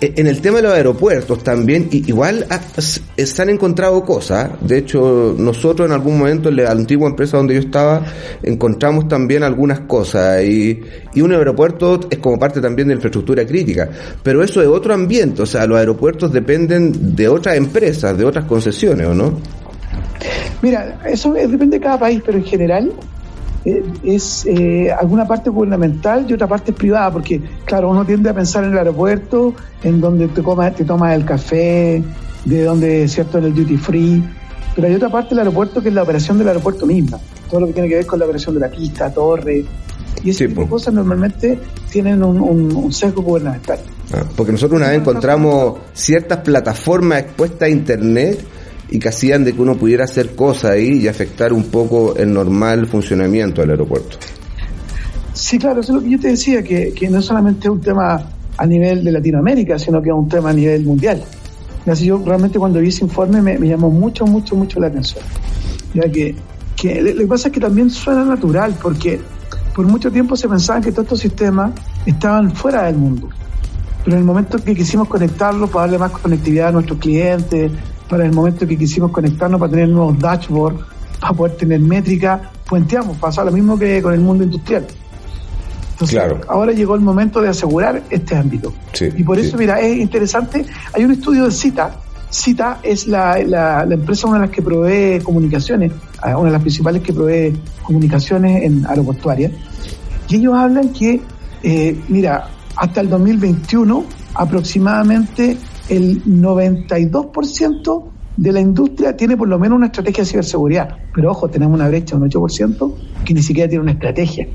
en 0.00 0.26
el 0.26 0.40
tema 0.40 0.56
de 0.56 0.62
los 0.62 0.72
aeropuertos 0.72 1.44
también, 1.44 1.88
igual 1.90 2.46
se 2.78 3.42
han 3.42 3.50
encontrado 3.50 4.02
cosas. 4.02 4.50
De 4.60 4.78
hecho, 4.78 5.34
nosotros 5.38 5.86
en 5.86 5.92
algún 5.92 6.18
momento 6.18 6.48
en 6.48 6.56
la 6.56 6.70
antigua 6.70 7.08
empresa 7.08 7.36
donde 7.36 7.54
yo 7.54 7.60
estaba, 7.60 8.02
encontramos 8.42 9.08
también 9.08 9.42
algunas 9.42 9.80
cosas. 9.80 10.42
Y, 10.42 10.80
y 11.14 11.20
un 11.20 11.32
aeropuerto 11.32 12.00
es 12.10 12.18
como 12.18 12.38
parte 12.38 12.60
también 12.60 12.88
de 12.88 12.94
infraestructura 12.94 13.46
crítica. 13.46 13.90
Pero 14.22 14.42
eso 14.42 14.62
es 14.62 14.68
otro 14.68 14.94
ambiente. 14.94 15.42
O 15.42 15.46
sea, 15.46 15.66
los 15.66 15.78
aeropuertos 15.78 16.32
dependen 16.32 17.14
de 17.14 17.28
otras 17.28 17.56
empresas, 17.56 18.16
de 18.16 18.24
otras 18.24 18.46
concesiones, 18.46 19.06
¿o 19.06 19.14
no? 19.14 19.38
Mira, 20.62 21.00
eso 21.06 21.32
depende 21.32 21.78
de 21.78 21.80
cada 21.80 21.98
país, 21.98 22.22
pero 22.24 22.38
en 22.38 22.44
general 22.44 22.88
eh, 22.88 22.92
es 23.64 24.46
eh, 24.46 24.90
alguna 24.90 25.26
parte 25.26 25.50
gubernamental 25.50 26.26
y 26.28 26.32
otra 26.32 26.46
parte 26.46 26.72
privada, 26.72 27.10
porque 27.12 27.40
claro, 27.64 27.90
uno 27.90 28.04
tiende 28.04 28.30
a 28.30 28.34
pensar 28.34 28.64
en 28.64 28.72
el 28.72 28.78
aeropuerto, 28.78 29.54
en 29.82 30.00
donde 30.00 30.28
te, 30.28 30.42
comas, 30.42 30.74
te 30.74 30.84
tomas 30.84 31.14
el 31.14 31.24
café, 31.24 32.02
de 32.44 32.64
donde, 32.64 33.06
¿cierto?, 33.08 33.38
en 33.38 33.44
el 33.44 33.54
duty 33.54 33.76
free, 33.76 34.24
pero 34.74 34.88
hay 34.88 34.94
otra 34.94 35.10
parte 35.10 35.30
del 35.30 35.40
aeropuerto 35.40 35.82
que 35.82 35.88
es 35.88 35.94
la 35.94 36.02
operación 36.02 36.38
del 36.38 36.48
aeropuerto 36.48 36.86
misma, 36.86 37.18
todo 37.50 37.60
lo 37.60 37.66
que 37.66 37.74
tiene 37.74 37.88
que 37.88 37.96
ver 37.96 38.06
con 38.06 38.18
la 38.18 38.24
operación 38.24 38.54
de 38.54 38.60
la 38.60 38.70
pista, 38.70 39.12
torre, 39.12 39.64
y 40.22 40.30
ese 40.30 40.48
tipo 40.48 40.62
de 40.62 40.68
cosas 40.68 40.92
normalmente 40.92 41.58
tienen 41.90 42.22
un, 42.22 42.92
sesgo 42.92 43.22
gubernamental. 43.22 43.78
Ah, 44.12 44.24
porque 44.36 44.52
nosotros 44.52 44.78
una 44.78 44.90
vez 44.90 44.98
encontramos 44.98 45.78
ciertas 45.92 46.38
plataformas 46.38 47.20
expuestas 47.20 47.62
a 47.62 47.68
Internet 47.68 48.40
y 48.90 48.98
que 48.98 49.08
hacían 49.08 49.44
de 49.44 49.52
que 49.52 49.62
uno 49.62 49.76
pudiera 49.76 50.04
hacer 50.04 50.34
cosas 50.34 50.72
ahí 50.72 50.98
y 50.98 51.08
afectar 51.08 51.52
un 51.52 51.64
poco 51.64 52.16
el 52.16 52.32
normal 52.32 52.86
funcionamiento 52.86 53.60
del 53.60 53.70
aeropuerto. 53.70 54.18
Sí, 55.32 55.58
claro, 55.58 55.80
eso 55.80 55.92
es 55.92 55.96
lo 55.96 56.02
que 56.02 56.10
yo 56.10 56.20
te 56.20 56.28
decía, 56.28 56.62
que, 56.62 56.92
que 56.92 57.08
no 57.08 57.22
solamente 57.22 57.68
es 57.68 57.72
un 57.72 57.80
tema 57.80 58.30
a 58.56 58.66
nivel 58.66 59.04
de 59.04 59.12
Latinoamérica, 59.12 59.78
sino 59.78 60.02
que 60.02 60.10
es 60.10 60.14
un 60.14 60.28
tema 60.28 60.50
a 60.50 60.52
nivel 60.52 60.84
mundial. 60.84 61.22
Así 61.86 62.06
yo 62.06 62.22
realmente 62.24 62.58
cuando 62.58 62.80
vi 62.80 62.88
ese 62.88 63.04
informe 63.04 63.40
me, 63.40 63.58
llamó 63.66 63.90
mucho, 63.90 64.26
mucho, 64.26 64.54
mucho 64.54 64.80
la 64.80 64.88
atención. 64.88 65.24
Ya 65.94 66.02
que, 66.10 66.34
que 66.76 67.00
lo 67.00 67.16
que 67.16 67.26
pasa 67.26 67.48
es 67.48 67.54
que 67.54 67.60
también 67.60 67.90
suena 67.90 68.24
natural, 68.24 68.74
porque 68.82 69.20
por 69.74 69.86
mucho 69.86 70.10
tiempo 70.10 70.36
se 70.36 70.48
pensaba 70.48 70.80
que 70.80 70.92
todos 70.92 71.04
estos 71.04 71.20
sistemas 71.20 71.72
estaban 72.04 72.54
fuera 72.54 72.84
del 72.84 72.96
mundo. 72.96 73.28
Pero 74.04 74.16
en 74.16 74.20
el 74.20 74.26
momento 74.26 74.58
que 74.58 74.74
quisimos 74.74 75.08
conectarlos 75.08 75.70
para 75.70 75.82
darle 75.82 75.98
más 75.98 76.10
conectividad 76.12 76.68
a 76.68 76.72
nuestros 76.72 76.98
clientes, 76.98 77.72
para 78.10 78.26
el 78.26 78.32
momento 78.32 78.66
que 78.66 78.76
quisimos 78.76 79.12
conectarnos 79.12 79.60
para 79.60 79.70
tener 79.70 79.88
nuevos 79.88 80.18
dashboards, 80.18 80.84
para 81.20 81.32
poder 81.32 81.56
tener 81.56 81.80
métrica, 81.80 82.50
puenteamos, 82.68 83.16
pasa 83.18 83.44
lo 83.44 83.52
mismo 83.52 83.78
que 83.78 84.02
con 84.02 84.12
el 84.12 84.20
mundo 84.20 84.42
industrial. 84.42 84.84
Entonces, 85.92 86.18
claro. 86.18 86.40
ahora 86.48 86.72
llegó 86.72 86.96
el 86.96 87.02
momento 87.02 87.40
de 87.40 87.50
asegurar 87.50 88.02
este 88.10 88.34
ámbito. 88.34 88.72
y 89.16 89.22
por 89.22 89.38
eso, 89.38 89.56
mira, 89.56 89.80
es 89.80 89.96
interesante, 89.98 90.66
hay 90.92 91.04
un 91.04 91.12
estudio 91.12 91.44
de 91.44 91.52
CITA, 91.52 91.92
CITA 92.32 92.80
es 92.82 93.06
la, 93.06 93.38
la, 93.44 93.86
empresa, 93.88 94.26
una 94.26 94.40
de 94.40 94.46
las 94.46 94.54
que 94.54 94.62
provee 94.62 95.20
comunicaciones, 95.22 95.92
una 96.24 96.44
de 96.44 96.50
las 96.50 96.62
principales 96.62 97.02
que 97.02 97.12
provee 97.12 97.56
comunicaciones 97.82 98.64
en 98.64 98.86
aeroportuarias, 98.86 99.52
y 100.28 100.36
ellos 100.36 100.54
hablan 100.54 100.88
que, 100.88 101.20
eh, 101.62 102.00
mira, 102.08 102.48
hasta 102.76 103.02
el 103.02 103.08
2021 103.10 104.04
aproximadamente 104.34 105.58
el 105.90 106.24
92% 106.24 108.04
de 108.36 108.52
la 108.52 108.60
industria 108.60 109.16
tiene 109.16 109.36
por 109.36 109.48
lo 109.48 109.58
menos 109.58 109.76
una 109.76 109.86
estrategia 109.86 110.24
de 110.24 110.30
ciberseguridad. 110.30 110.96
Pero 111.14 111.32
ojo, 111.32 111.48
tenemos 111.50 111.74
una 111.74 111.88
brecha 111.88 112.16
de 112.16 112.22
un 112.22 112.30
8% 112.30 112.94
que 113.24 113.34
ni 113.34 113.42
siquiera 113.42 113.68
tiene 113.68 113.82
una 113.82 113.92
estrategia. 113.92 114.48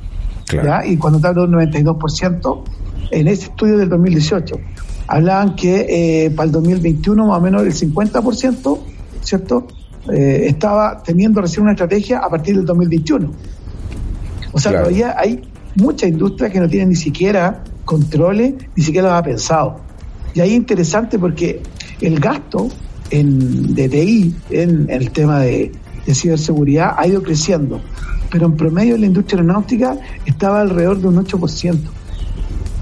Y 0.86 0.98
cuando 0.98 1.20
te 1.20 1.28
hablo 1.28 1.48
del 1.48 1.52
92%, 1.52 2.64
en 3.12 3.28
ese 3.28 3.46
estudio 3.46 3.78
del 3.78 3.90
2018, 3.90 4.56
hablaban 5.08 5.56
que 5.56 6.26
eh, 6.26 6.32
para 6.32 6.46
el 6.46 6.52
2021 6.52 7.28
más 7.28 7.38
o 7.38 7.42
menos 7.42 7.64
el 7.64 7.74
50%, 7.74 8.80
¿cierto? 9.22 9.68
Eh, 10.12 10.46
estaba 10.48 11.02
teniendo 11.04 11.42
recién 11.42 11.64
una 11.64 11.72
estrategia 11.72 12.20
a 12.20 12.30
partir 12.30 12.56
del 12.56 12.66
2021. 12.66 13.32
O 14.52 14.60
sea, 14.60 14.72
todavía 14.72 15.16
hay 15.18 15.42
mucha 15.76 16.08
industria 16.08 16.50
que 16.50 16.60
no 16.60 16.68
tiene 16.70 16.88
ni 16.88 16.96
siquiera 16.96 17.64
controles, 17.84 18.54
ni 18.76 18.84
siquiera 18.84 19.10
lo 19.10 19.16
ha 19.16 19.24
pensado. 19.24 19.85
Y 20.36 20.42
ahí 20.42 20.52
es 20.52 20.58
interesante 20.58 21.18
porque 21.18 21.62
el 22.02 22.20
gasto 22.20 22.68
en 23.10 23.74
DTI, 23.74 24.36
en, 24.52 24.90
el 24.90 25.12
tema 25.12 25.40
de, 25.40 25.72
ciberseguridad, 26.14 26.96
ha 26.98 27.08
ido 27.08 27.24
creciendo. 27.24 27.82
Pero 28.30 28.48
en 28.48 28.58
promedio 28.58 28.98
la 28.98 29.06
industria 29.06 29.40
aeronáutica 29.40 29.98
estaba 30.26 30.62
alrededor 30.62 31.00
de 31.00 31.08
un 31.08 31.26
8%, 31.26 31.80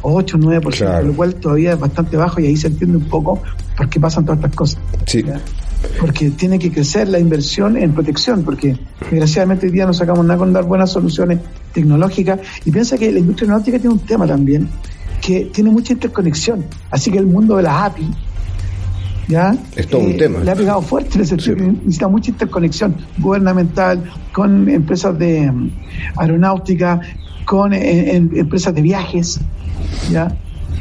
o 0.02 0.14
8 0.16 0.38
9%, 0.38 1.04
lo 1.04 1.14
cual 1.14 1.36
todavía 1.36 1.74
es 1.74 1.80
bastante 1.80 2.18
bajo 2.18 2.42
y 2.42 2.48
ahí 2.48 2.58
se 2.58 2.68
entiende 2.68 2.98
un 2.98 3.06
poco 3.06 3.42
por 3.78 3.88
qué 3.88 4.00
pasan 4.00 4.26
todas 4.26 4.40
estas 4.40 4.56
cosas. 4.56 4.82
Sí. 5.06 5.24
Porque 6.00 6.32
tiene 6.32 6.58
que 6.58 6.72
crecer 6.72 7.08
la 7.08 7.20
inversión 7.20 7.78
en 7.78 7.94
protección, 7.94 8.44
porque 8.44 8.76
desgraciadamente 9.12 9.68
hoy 9.68 9.74
día 9.74 9.86
no 9.86 9.94
sacamos 9.94 10.26
nada 10.26 10.40
con 10.40 10.54
dar 10.54 10.64
buenas 10.64 10.92
soluciones 10.92 11.40
tecnológicas. 11.72 12.40
Y 12.66 12.72
piensa 12.72 12.98
que 12.98 13.12
la 13.12 13.20
industria 13.20 13.46
aeronáutica 13.46 13.78
tiene 13.80 13.94
un 13.94 14.00
tema 14.00 14.26
también, 14.26 14.70
que 15.24 15.46
tiene 15.46 15.72
mucha 15.72 15.94
interconexión. 15.94 16.66
Así 16.92 17.10
que 17.10 17.18
el 17.18 17.26
mundo 17.26 17.56
de 17.56 17.64
las 17.64 17.82
API, 17.84 18.10
¿ya? 19.30 19.56
Es 19.76 19.88
todo 19.88 20.02
un 20.02 20.12
eh, 20.12 20.16
tema. 20.16 20.40
Le 20.40 20.52
ha 20.52 20.56
pegado 20.56 20.82
fuerte, 20.82 21.18
necesita 21.18 22.08
mucha 22.10 22.32
interconexión 22.32 22.96
gubernamental 23.18 24.04
con 24.34 24.68
empresas 24.68 25.18
de 25.18 25.50
mm, 25.50 25.72
aeronáutica, 26.18 27.00
con 27.46 27.72
eh, 27.74 28.16
empresas 28.16 28.76
de 28.76 28.82
viajes, 28.82 29.40
¿ya? 30.12 30.28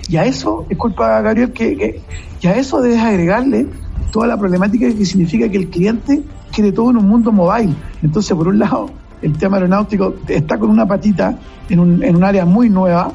Y 0.09 0.17
a 0.17 0.25
eso, 0.25 0.67
es 0.69 0.77
culpa, 0.77 1.21
Gabriel, 1.21 1.53
que, 1.53 2.01
que, 2.41 2.49
a 2.49 2.57
eso 2.57 2.81
debes 2.81 2.99
agregarle 2.99 3.67
toda 4.11 4.27
la 4.27 4.37
problemática 4.37 4.93
que 4.93 5.07
significa 5.07 5.49
que 5.49 5.59
el 5.59 5.69
cliente 5.69 6.21
quiere 6.53 6.73
todo 6.73 6.91
en 6.91 6.97
un 6.97 7.07
mundo 7.07 7.31
mobile. 7.31 7.75
Entonces, 8.03 8.37
por 8.37 8.49
un 8.49 8.59
lado, 8.59 8.91
el 9.23 9.39
tema 9.39 9.59
aeronáutico 9.59 10.17
está 10.27 10.59
con 10.59 10.69
una 10.69 10.87
patita 10.87 11.39
en 11.69 11.79
un, 11.79 12.03
en 12.03 12.17
un 12.17 12.25
área 12.25 12.45
muy 12.45 12.69
nueva, 12.69 13.13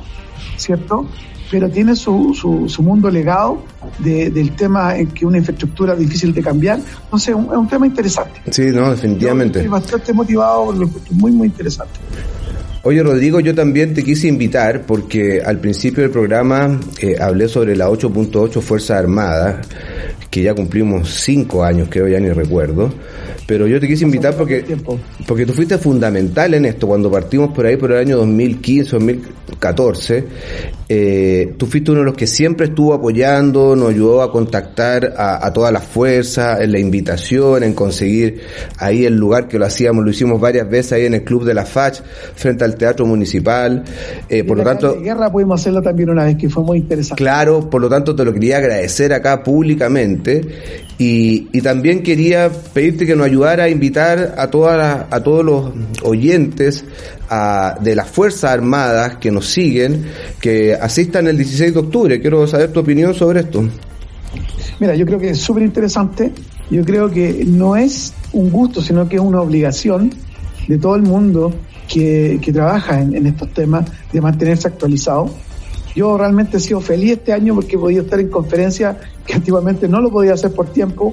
¿cierto? 0.57 1.07
Pero 1.49 1.69
tiene 1.69 1.95
su, 1.95 2.33
su, 2.35 2.83
mundo 2.83 3.09
legado 3.09 3.63
del 3.99 4.51
tema 4.57 4.97
en 4.97 5.07
que 5.07 5.25
una 5.25 5.37
infraestructura 5.37 5.93
es 5.93 5.99
difícil 5.99 6.33
de 6.33 6.41
cambiar. 6.41 6.79
Entonces, 7.05 7.29
es 7.29 7.35
un, 7.35 7.67
tema 7.69 7.87
interesante. 7.87 8.41
Sí, 8.51 8.63
no, 8.73 8.91
definitivamente. 8.91 9.59
estoy 9.59 9.71
bastante 9.71 10.11
motivado, 10.11 10.73
muy, 11.11 11.31
muy 11.31 11.47
interesante. 11.47 11.99
Oye 12.87 13.03
Rodrigo, 13.03 13.41
yo 13.41 13.53
también 13.53 13.93
te 13.93 14.01
quise 14.01 14.29
invitar 14.29 14.83
porque 14.83 15.41
al 15.41 15.59
principio 15.59 16.03
del 16.03 16.11
programa 16.11 16.79
eh, 17.01 17.17
hablé 17.19 17.49
sobre 17.49 17.75
la 17.75 17.89
8.8 17.89 18.61
Fuerza 18.61 18.97
Armada, 18.97 19.61
que 20.29 20.41
ya 20.41 20.53
cumplimos 20.53 21.09
cinco 21.09 21.63
años, 21.63 21.87
creo 21.89 22.07
ya 22.07 22.19
ni 22.19 22.29
recuerdo, 22.29 22.91
pero 23.47 23.65
yo 23.65 23.79
te 23.79 23.87
quise 23.87 24.03
invitar 24.03 24.35
porque, 24.35 24.63
porque 25.25 25.45
tú 25.45 25.53
fuiste 25.53 25.77
fundamental 25.77 26.53
en 26.53 26.65
esto. 26.65 26.85
Cuando 26.85 27.09
partimos 27.09 27.53
por 27.53 27.65
ahí 27.65 27.77
por 27.77 27.93
el 27.93 27.99
año 27.99 28.17
2015, 28.17 28.91
2014, 28.91 30.25
eh, 30.89 31.53
tú 31.57 31.65
fuiste 31.65 31.91
uno 31.91 32.01
de 32.01 32.05
los 32.07 32.15
que 32.15 32.27
siempre 32.27 32.67
estuvo 32.67 32.93
apoyando, 32.93 33.73
nos 33.75 33.91
ayudó 33.91 34.21
a 34.21 34.31
contactar 34.33 35.13
a, 35.17 35.51
todas 35.53 35.71
las 35.71 35.85
fuerzas, 35.85 36.59
en 36.59 36.73
la 36.73 36.79
invitación, 36.79 37.63
en 37.63 37.73
conseguir 37.73 38.41
ahí 38.79 39.05
el 39.05 39.15
lugar 39.15 39.47
que 39.47 39.57
lo 39.57 39.65
hacíamos, 39.65 40.03
lo 40.03 40.11
hicimos 40.11 40.41
varias 40.41 40.69
veces 40.69 40.93
ahí 40.93 41.05
en 41.05 41.13
el 41.13 41.23
Club 41.23 41.45
de 41.45 41.53
la 41.53 41.65
FACH, 41.65 42.01
frente 42.35 42.65
al 42.65 42.75
Teatro 42.75 43.05
Municipal. 43.05 43.83
Eh, 44.27 44.43
por 44.43 44.57
lo 44.57 44.63
tanto... 44.63 44.93
De 44.93 45.01
guerra 45.01 45.31
pudimos 45.31 45.61
hacerlo 45.61 45.81
también 45.81 46.09
una 46.09 46.25
vez, 46.25 46.35
que 46.35 46.49
fue 46.49 46.63
muy 46.63 46.79
interesante. 46.79 47.23
Claro, 47.23 47.69
por 47.69 47.81
lo 47.81 47.87
tanto 47.87 48.13
te 48.13 48.25
lo 48.25 48.33
quería 48.33 48.57
agradecer 48.57 49.13
acá 49.13 49.41
públicamente 49.41 50.26
Y, 50.97 51.61
también 51.61 52.01
quería 52.01 52.49
pedirte 52.73 53.05
que 53.05 53.15
nos 53.15 53.25
ayudara 53.25 53.65
a 53.65 53.69
invitar 53.69 54.35
a, 54.37 54.49
todas 54.49 55.05
a 55.09 55.23
todos 55.23 55.43
los 55.43 55.71
oyentes 56.03 56.85
de 57.81 57.95
las 57.95 58.07
Fuerzas 58.09 58.51
Armadas 58.51 59.17
que 59.17 59.31
nos 59.31 59.47
siguen, 59.47 60.05
que 60.39 60.73
asistan 60.73 61.27
el 61.27 61.37
16 61.37 61.73
de 61.73 61.79
octubre. 61.79 62.21
Quiero 62.21 62.47
saber 62.47 62.71
tu 62.71 62.79
opinión 62.79 63.13
sobre 63.13 63.41
esto. 63.41 63.63
Mira, 64.79 64.95
yo 64.95 65.05
creo 65.05 65.19
que 65.19 65.31
es 65.31 65.39
súper 65.39 65.63
interesante. 65.63 66.31
Yo 66.69 66.83
creo 66.83 67.09
que 67.09 67.43
no 67.45 67.75
es 67.75 68.13
un 68.33 68.49
gusto, 68.49 68.81
sino 68.81 69.07
que 69.07 69.15
es 69.15 69.21
una 69.21 69.41
obligación 69.41 70.11
de 70.67 70.77
todo 70.77 70.95
el 70.95 71.03
mundo 71.03 71.53
que, 71.87 72.39
trabaja 72.53 73.01
en, 73.01 73.15
en 73.15 73.27
estos 73.27 73.53
temas 73.53 73.85
de 74.11 74.21
mantenerse 74.21 74.67
actualizado 74.67 75.29
yo 75.97 76.15
realmente 76.15 76.57
he 76.57 76.59
sido 76.59 76.79
feliz 76.79 77.13
este 77.13 77.33
año 77.33 77.55
porque 77.55 77.75
he 77.75 77.79
podido 77.79 78.03
estar 78.03 78.19
en 78.19 78.29
conferencias 78.29 78.97
que 79.25 79.33
antiguamente 79.33 79.87
no 79.87 79.99
lo 79.99 80.11
podía 80.11 80.33
hacer 80.33 80.51
por 80.51 80.67
tiempo 80.67 81.11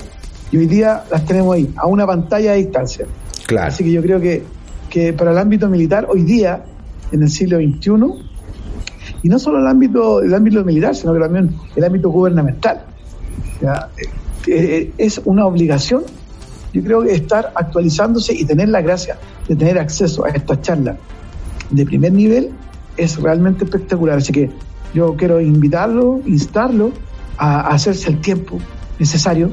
y 0.53 0.59
hoy 0.59 0.67
día 0.67 1.05
las 1.11 1.25
tenemos 1.25 1.55
ahí, 1.55 1.73
a 1.77 1.87
una 1.87 2.07
pantalla 2.07 2.53
de 2.53 2.59
distancia. 2.59 3.07
Claro. 3.47 3.69
Así 3.69 3.83
que 3.83 3.91
yo 3.91 4.03
creo 4.03 4.21
que, 4.21 4.43
que 4.91 5.15
para 5.15 5.31
el 5.33 5.39
ámbito 5.39 5.71
militar, 5.71 6.07
hoy 6.11 6.23
día, 6.23 6.63
en 7.13 7.23
el 7.23 7.31
siglo 7.31 7.57
XXI, 7.57 7.93
y 9.23 9.29
no 9.31 9.39
solo 9.39 9.59
el 9.59 9.67
ámbito, 9.67 10.21
el 10.21 10.35
ámbito 10.35 10.63
militar, 10.63 10.95
sino 10.95 11.15
que 11.15 11.21
también 11.21 11.57
el 11.75 11.83
ámbito 11.85 12.11
gubernamental. 12.11 12.85
Eh, 13.63 13.67
eh, 14.49 14.93
es 14.99 15.19
una 15.25 15.47
obligación, 15.47 16.03
yo 16.75 16.83
creo 16.83 17.03
que 17.05 17.15
estar 17.15 17.53
actualizándose 17.55 18.35
y 18.35 18.45
tener 18.45 18.69
la 18.69 18.83
gracia 18.83 19.17
de 19.49 19.57
tener 19.57 19.79
acceso 19.79 20.27
a 20.27 20.29
estas 20.29 20.61
charlas 20.61 20.97
de 21.71 21.87
primer 21.87 22.13
nivel 22.13 22.51
es 22.99 23.17
realmente 23.17 23.65
espectacular. 23.65 24.19
Así 24.19 24.31
que 24.31 24.51
yo 24.95 25.15
quiero 25.17 25.41
invitarlo, 25.41 26.21
instarlo 26.25 26.93
a, 27.37 27.69
hacerse 27.69 28.11
el 28.11 28.21
tiempo 28.21 28.59
necesario. 28.99 29.51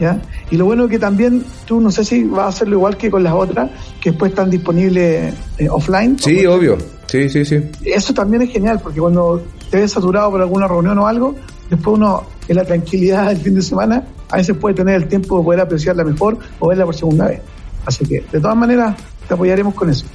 ¿ya? 0.00 0.20
Y 0.50 0.56
lo 0.56 0.64
bueno 0.64 0.84
es 0.84 0.90
que 0.90 0.98
también 0.98 1.44
tú 1.66 1.80
no 1.80 1.90
sé 1.90 2.04
si 2.04 2.24
vas 2.24 2.46
a 2.46 2.48
hacerlo 2.48 2.76
igual 2.76 2.96
que 2.96 3.10
con 3.10 3.22
las 3.22 3.34
otras, 3.34 3.70
que 4.00 4.10
después 4.10 4.30
están 4.30 4.50
disponibles 4.50 5.34
eh, 5.58 5.68
offline. 5.68 6.18
Sí, 6.18 6.46
obvio. 6.46 6.78
Sí, 7.06 7.28
sí, 7.28 7.44
sí. 7.44 7.60
Eso 7.84 8.14
también 8.14 8.42
es 8.42 8.50
genial, 8.50 8.80
porque 8.82 9.00
cuando 9.00 9.42
te 9.70 9.78
ves 9.80 9.92
saturado 9.92 10.30
por 10.30 10.40
alguna 10.40 10.66
reunión 10.66 10.98
o 10.98 11.06
algo, 11.06 11.34
después 11.68 11.96
uno, 11.96 12.22
en 12.48 12.56
la 12.56 12.64
tranquilidad 12.64 13.28
del 13.28 13.38
fin 13.38 13.54
de 13.54 13.62
semana, 13.62 14.04
a 14.30 14.36
veces 14.36 14.56
puede 14.56 14.74
tener 14.74 14.96
el 14.96 15.08
tiempo 15.08 15.38
de 15.38 15.44
poder 15.44 15.60
apreciarla 15.60 16.04
mejor 16.04 16.38
o 16.58 16.68
verla 16.68 16.84
por 16.84 16.94
segunda 16.94 17.28
vez. 17.28 17.40
Así 17.86 18.04
que, 18.06 18.24
de 18.32 18.40
todas 18.40 18.56
maneras, 18.56 18.96
te 19.28 19.34
apoyaremos 19.34 19.74
con 19.74 19.90
eso. 19.90 20.06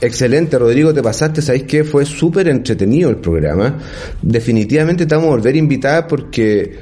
Excelente, 0.00 0.56
Rodrigo, 0.56 0.94
te 0.94 1.02
pasaste, 1.02 1.42
¿sabéis 1.42 1.64
qué? 1.64 1.82
Fue 1.82 2.06
súper 2.06 2.46
entretenido 2.46 3.10
el 3.10 3.16
programa. 3.16 3.78
Definitivamente 4.22 5.06
te 5.06 5.14
vamos 5.16 5.28
a 5.28 5.30
volver 5.32 5.56
a 5.56 5.58
invitar 5.58 6.06
porque 6.06 6.78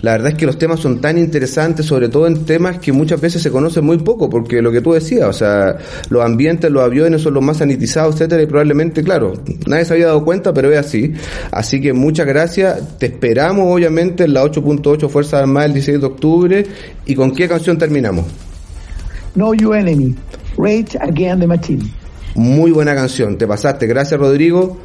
la 0.00 0.12
verdad 0.12 0.28
es 0.28 0.34
que 0.38 0.46
los 0.46 0.56
temas 0.56 0.80
son 0.80 0.98
tan 0.98 1.18
interesantes, 1.18 1.84
sobre 1.84 2.08
todo 2.08 2.26
en 2.26 2.46
temas 2.46 2.78
que 2.78 2.90
muchas 2.90 3.20
veces 3.20 3.42
se 3.42 3.50
conocen 3.50 3.84
muy 3.84 3.98
poco, 3.98 4.30
porque 4.30 4.62
lo 4.62 4.72
que 4.72 4.80
tú 4.80 4.92
decías, 4.92 5.28
o 5.28 5.32
sea, 5.34 5.76
los 6.08 6.24
ambientes, 6.24 6.70
los 6.70 6.82
aviones 6.82 7.20
son 7.20 7.34
los 7.34 7.44
más 7.44 7.58
sanitizados, 7.58 8.14
etcétera, 8.14 8.42
y 8.42 8.46
probablemente, 8.46 9.04
claro, 9.04 9.34
nadie 9.66 9.84
se 9.84 9.92
había 9.92 10.06
dado 10.06 10.24
cuenta, 10.24 10.54
pero 10.54 10.72
es 10.72 10.78
así. 10.78 11.12
Así 11.50 11.82
que 11.82 11.92
muchas 11.92 12.26
gracias, 12.26 12.98
te 12.98 13.06
esperamos 13.06 13.66
obviamente 13.70 14.24
en 14.24 14.32
la 14.32 14.42
8.8 14.42 15.10
Fuerza 15.10 15.40
Armada 15.40 15.66
el 15.66 15.74
16 15.74 16.00
de 16.00 16.06
octubre, 16.06 16.66
y 17.04 17.14
con 17.14 17.34
qué 17.34 17.46
canción 17.46 17.76
terminamos? 17.76 18.24
No 19.34 19.52
You 19.52 19.74
Enemy, 19.74 20.14
Rage 20.56 20.96
Again 20.98 21.40
the 21.40 21.46
Machine. 21.46 22.03
Muy 22.34 22.70
buena 22.72 22.94
canción, 22.94 23.38
te 23.38 23.46
pasaste. 23.46 23.86
Gracias 23.86 24.18
Rodrigo. 24.18 24.78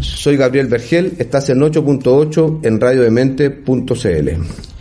Soy 0.00 0.36
Gabriel 0.36 0.68
Vergel, 0.68 1.14
estás 1.18 1.50
en 1.50 1.60
8.8 1.60 2.60
en 2.62 2.80
radiodemente.cl. 2.80 4.71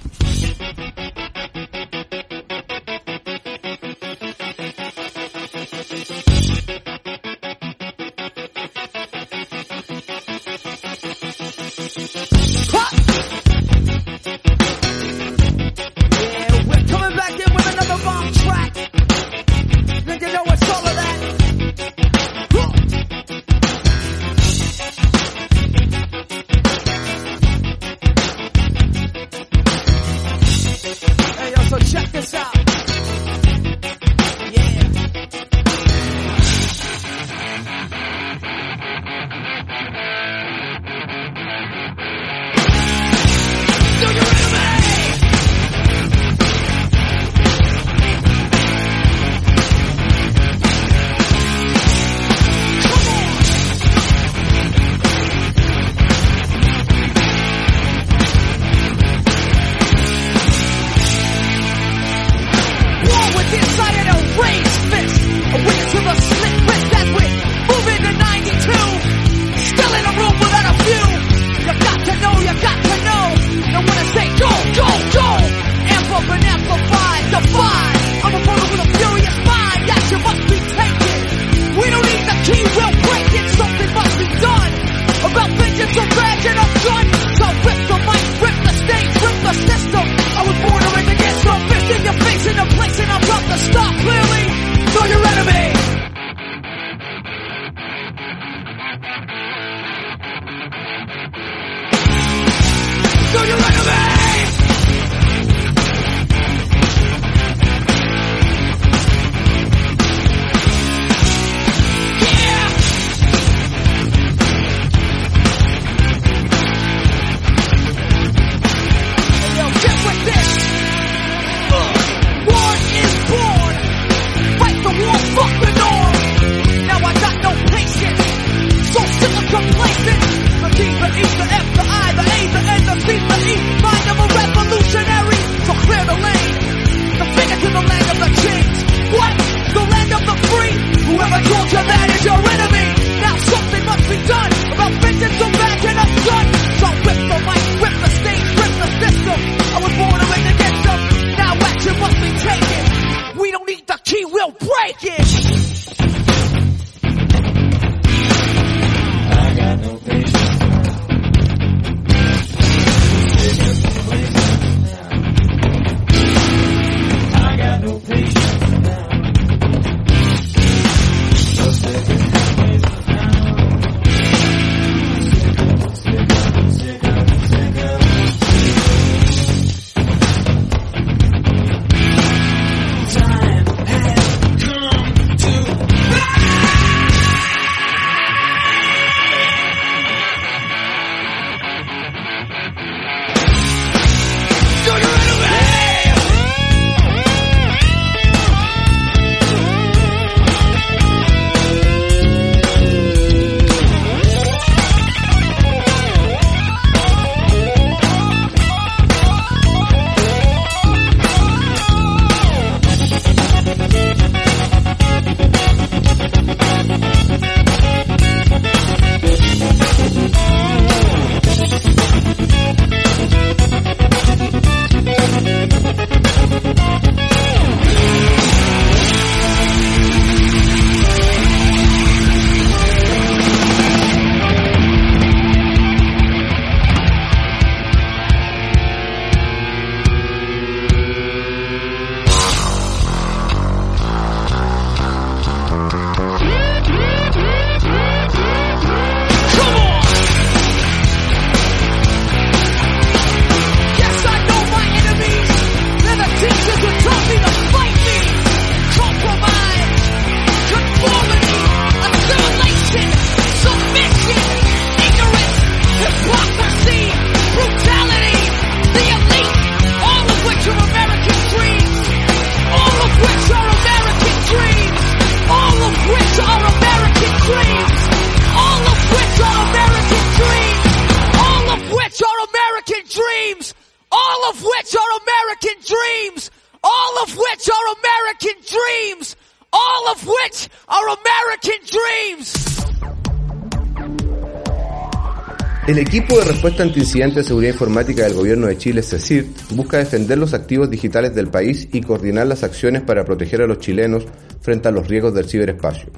El 295.87 295.97
equipo 295.97 296.37
de 296.37 296.43
respuesta 296.45 296.83
antiincidente 296.83 297.39
de 297.39 297.43
seguridad 297.43 297.73
informática 297.73 298.23
del 298.23 298.35
gobierno 298.35 298.67
de 298.67 298.77
Chile, 298.77 299.01
CECIR, 299.01 299.47
busca 299.71 299.97
defender 299.97 300.37
los 300.37 300.53
activos 300.53 300.87
digitales 300.89 301.33
del 301.33 301.49
país 301.49 301.87
y 301.91 302.01
coordinar 302.01 302.45
las 302.47 302.63
acciones 302.63 303.01
para 303.01 303.25
proteger 303.25 303.63
a 303.63 303.67
los 303.67 303.79
chilenos 303.79 304.25
frente 304.61 304.87
a 304.87 304.91
los 304.91 305.07
riesgos 305.07 305.33
del 305.33 305.49
ciberespacio. 305.49 306.11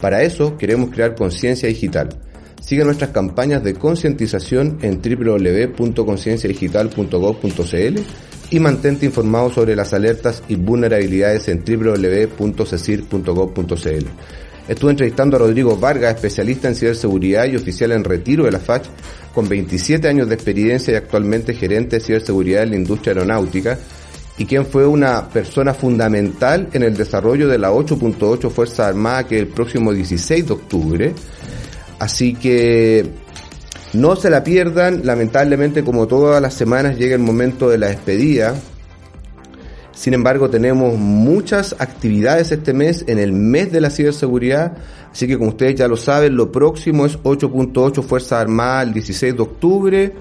Para 0.00 0.22
eso 0.22 0.56
queremos 0.56 0.90
crear 0.90 1.14
conciencia 1.14 1.68
digital. 1.68 2.18
Sigue 2.62 2.84
nuestras 2.84 3.10
campañas 3.10 3.62
de 3.62 3.74
concientización 3.74 4.78
en 4.82 5.02
www.concienciadigital.gov.cl 5.02 8.00
y 8.50 8.60
mantente 8.60 9.06
informado 9.06 9.50
sobre 9.50 9.74
las 9.76 9.92
alertas 9.92 10.42
y 10.48 10.56
vulnerabilidades 10.56 11.48
en 11.48 11.62
www.cecir.gov.cl. 11.64 14.06
Estuve 14.68 14.90
entrevistando 14.90 15.36
a 15.36 15.40
Rodrigo 15.40 15.76
Vargas, 15.76 16.14
especialista 16.14 16.68
en 16.68 16.74
ciberseguridad 16.74 17.46
y 17.46 17.56
oficial 17.56 17.92
en 17.92 18.04
retiro 18.04 18.44
de 18.44 18.52
la 18.52 18.60
FACH, 18.60 18.88
con 19.34 19.48
27 19.48 20.06
años 20.06 20.28
de 20.28 20.34
experiencia 20.34 20.92
y 20.92 20.96
actualmente 20.96 21.54
gerente 21.54 21.96
de 21.96 22.04
ciberseguridad 22.04 22.64
en 22.64 22.70
la 22.70 22.76
industria 22.76 23.14
aeronáutica, 23.14 23.78
y 24.38 24.46
quien 24.46 24.64
fue 24.64 24.86
una 24.86 25.28
persona 25.28 25.74
fundamental 25.74 26.68
en 26.72 26.82
el 26.82 26.96
desarrollo 26.96 27.48
de 27.48 27.58
la 27.58 27.72
8.8 27.72 28.50
Fuerza 28.50 28.86
Armada 28.86 29.26
que 29.26 29.38
el 29.38 29.48
próximo 29.48 29.92
16 29.92 30.46
de 30.46 30.52
octubre. 30.52 31.12
Así 31.98 32.34
que 32.34 33.04
no 33.92 34.14
se 34.16 34.30
la 34.30 34.44
pierdan, 34.44 35.02
lamentablemente 35.04 35.82
como 35.82 36.06
todas 36.06 36.40
las 36.40 36.54
semanas 36.54 36.96
llega 36.96 37.14
el 37.14 37.22
momento 37.22 37.68
de 37.68 37.78
la 37.78 37.88
despedida. 37.88 38.54
Sin 39.92 40.14
embargo, 40.14 40.48
tenemos 40.48 40.96
muchas 40.96 41.74
actividades 41.78 42.52
este 42.52 42.72
mes, 42.72 43.04
en 43.06 43.18
el 43.18 43.32
mes 43.32 43.70
de 43.72 43.80
la 43.80 43.90
ciberseguridad, 43.90 44.76
así 45.12 45.26
que 45.26 45.36
como 45.36 45.50
ustedes 45.50 45.74
ya 45.74 45.88
lo 45.88 45.96
saben, 45.96 46.36
lo 46.36 46.50
próximo 46.50 47.04
es 47.04 47.18
8.8 47.18 48.02
Fuerza 48.02 48.40
Armada 48.40 48.82
el 48.82 48.92
16 48.94 49.36
de 49.36 49.42
octubre. 49.42 50.12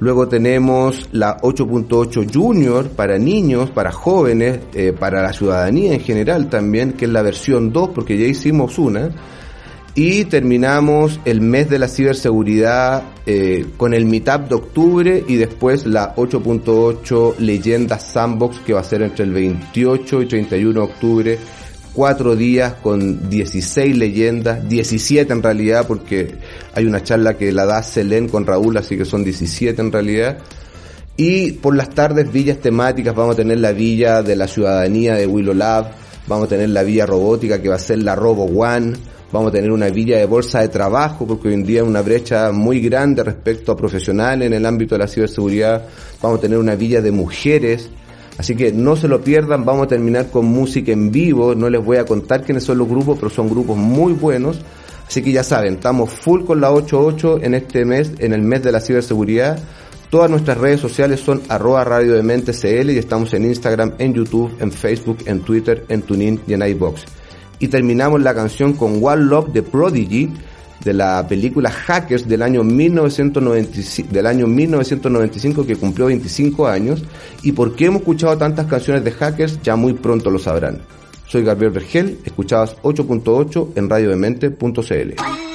Luego 0.00 0.28
tenemos 0.28 1.08
la 1.10 1.38
8.8 1.38 2.32
Junior 2.32 2.90
para 2.90 3.18
niños, 3.18 3.70
para 3.70 3.90
jóvenes, 3.90 4.60
eh, 4.72 4.92
para 4.92 5.22
la 5.22 5.32
ciudadanía 5.32 5.94
en 5.94 6.00
general 6.00 6.48
también, 6.48 6.92
que 6.92 7.06
es 7.06 7.10
la 7.10 7.22
versión 7.22 7.72
2, 7.72 7.90
porque 7.94 8.16
ya 8.16 8.26
hicimos 8.26 8.78
una. 8.78 9.10
Y 10.00 10.26
terminamos 10.26 11.18
el 11.24 11.40
mes 11.40 11.68
de 11.68 11.80
la 11.80 11.88
ciberseguridad 11.88 13.02
eh, 13.26 13.66
con 13.76 13.94
el 13.94 14.06
Meetup 14.06 14.48
de 14.48 14.54
octubre 14.54 15.24
y 15.26 15.34
después 15.34 15.86
la 15.86 16.14
8.8 16.14 17.38
Leyendas 17.38 18.04
Sandbox 18.04 18.60
que 18.60 18.74
va 18.74 18.78
a 18.78 18.84
ser 18.84 19.02
entre 19.02 19.24
el 19.24 19.32
28 19.32 20.22
y 20.22 20.26
31 20.26 20.72
de 20.72 20.86
octubre. 20.86 21.38
Cuatro 21.94 22.36
días 22.36 22.74
con 22.74 23.28
16 23.28 23.98
leyendas, 23.98 24.68
17 24.68 25.32
en 25.32 25.42
realidad 25.42 25.84
porque 25.88 26.32
hay 26.74 26.86
una 26.86 27.02
charla 27.02 27.36
que 27.36 27.50
la 27.50 27.66
da 27.66 27.82
Selén 27.82 28.28
con 28.28 28.46
Raúl, 28.46 28.76
así 28.76 28.96
que 28.96 29.04
son 29.04 29.24
17 29.24 29.82
en 29.82 29.90
realidad. 29.90 30.38
Y 31.16 31.54
por 31.54 31.74
las 31.74 31.90
tardes 31.90 32.30
villas 32.30 32.58
temáticas 32.58 33.16
vamos 33.16 33.34
a 33.34 33.38
tener 33.38 33.58
la 33.58 33.72
villa 33.72 34.22
de 34.22 34.36
la 34.36 34.46
ciudadanía 34.46 35.16
de 35.16 35.26
Willow 35.26 35.54
Lab, 35.54 35.90
vamos 36.28 36.46
a 36.46 36.50
tener 36.50 36.68
la 36.68 36.84
villa 36.84 37.04
robótica 37.04 37.60
que 37.60 37.68
va 37.68 37.74
a 37.74 37.80
ser 37.80 37.98
la 37.98 38.14
Robo 38.14 38.44
One, 38.44 38.92
vamos 39.32 39.50
a 39.50 39.52
tener 39.52 39.70
una 39.70 39.88
villa 39.90 40.18
de 40.18 40.26
bolsa 40.26 40.60
de 40.60 40.68
trabajo, 40.68 41.26
porque 41.26 41.48
hoy 41.48 41.54
en 41.54 41.64
día 41.64 41.82
hay 41.82 41.86
una 41.86 42.02
brecha 42.02 42.50
muy 42.52 42.80
grande 42.80 43.22
respecto 43.22 43.72
a 43.72 43.76
profesionales 43.76 44.46
en 44.46 44.54
el 44.54 44.64
ámbito 44.64 44.94
de 44.94 45.00
la 45.00 45.08
ciberseguridad, 45.08 45.86
vamos 46.22 46.38
a 46.38 46.42
tener 46.42 46.58
una 46.58 46.74
villa 46.74 47.00
de 47.02 47.10
mujeres, 47.10 47.90
así 48.38 48.54
que 48.54 48.72
no 48.72 48.96
se 48.96 49.08
lo 49.08 49.20
pierdan, 49.20 49.64
vamos 49.64 49.84
a 49.84 49.88
terminar 49.88 50.30
con 50.30 50.46
música 50.46 50.92
en 50.92 51.10
vivo, 51.10 51.54
no 51.54 51.68
les 51.68 51.84
voy 51.84 51.98
a 51.98 52.04
contar 52.04 52.42
quiénes 52.42 52.64
son 52.64 52.78
los 52.78 52.88
grupos, 52.88 53.18
pero 53.18 53.30
son 53.30 53.50
grupos 53.50 53.76
muy 53.76 54.12
buenos, 54.12 54.60
así 55.06 55.22
que 55.22 55.32
ya 55.32 55.44
saben, 55.44 55.74
estamos 55.74 56.10
full 56.10 56.44
con 56.44 56.60
la 56.60 56.72
88 56.72 57.40
en 57.42 57.54
este 57.54 57.84
mes, 57.84 58.12
en 58.18 58.32
el 58.32 58.42
mes 58.42 58.62
de 58.62 58.72
la 58.72 58.80
ciberseguridad, 58.80 59.58
Todas 60.10 60.30
nuestras 60.30 60.56
redes 60.56 60.80
sociales 60.80 61.20
son 61.20 61.42
arroba 61.50 61.84
radio 61.84 62.14
de 62.14 62.22
mente 62.22 62.52
CL 62.52 62.88
y 62.88 62.96
estamos 62.96 63.34
en 63.34 63.44
Instagram, 63.44 63.92
en 63.98 64.14
YouTube, 64.14 64.56
en 64.58 64.72
Facebook, 64.72 65.18
en 65.26 65.40
Twitter, 65.40 65.84
en 65.90 66.00
TuneIn 66.00 66.40
y 66.46 66.54
en 66.54 66.62
iBox 66.62 67.17
y 67.58 67.68
terminamos 67.68 68.22
la 68.22 68.34
canción 68.34 68.72
con 68.72 69.00
One 69.02 69.24
Love 69.24 69.52
de 69.52 69.62
Prodigy 69.62 70.30
de 70.84 70.92
la 70.92 71.26
película 71.26 71.70
Hackers 71.70 72.28
del 72.28 72.42
año 72.42 72.62
1995, 72.62 74.12
del 74.12 74.26
año 74.26 74.46
1995 74.46 75.66
que 75.66 75.76
cumplió 75.76 76.06
25 76.06 76.66
años 76.66 77.02
y 77.42 77.52
por 77.52 77.74
qué 77.74 77.86
hemos 77.86 78.00
escuchado 78.02 78.38
tantas 78.38 78.66
canciones 78.66 79.04
de 79.04 79.10
Hackers 79.10 79.60
ya 79.62 79.76
muy 79.76 79.94
pronto 79.94 80.30
lo 80.30 80.38
sabrán. 80.38 80.80
Soy 81.26 81.44
Gabriel 81.44 81.72
Vergel, 81.72 82.18
escuchabas 82.24 82.76
8.8 82.82 83.72
en 83.76 83.90
radiodemente.cl. 83.90 85.47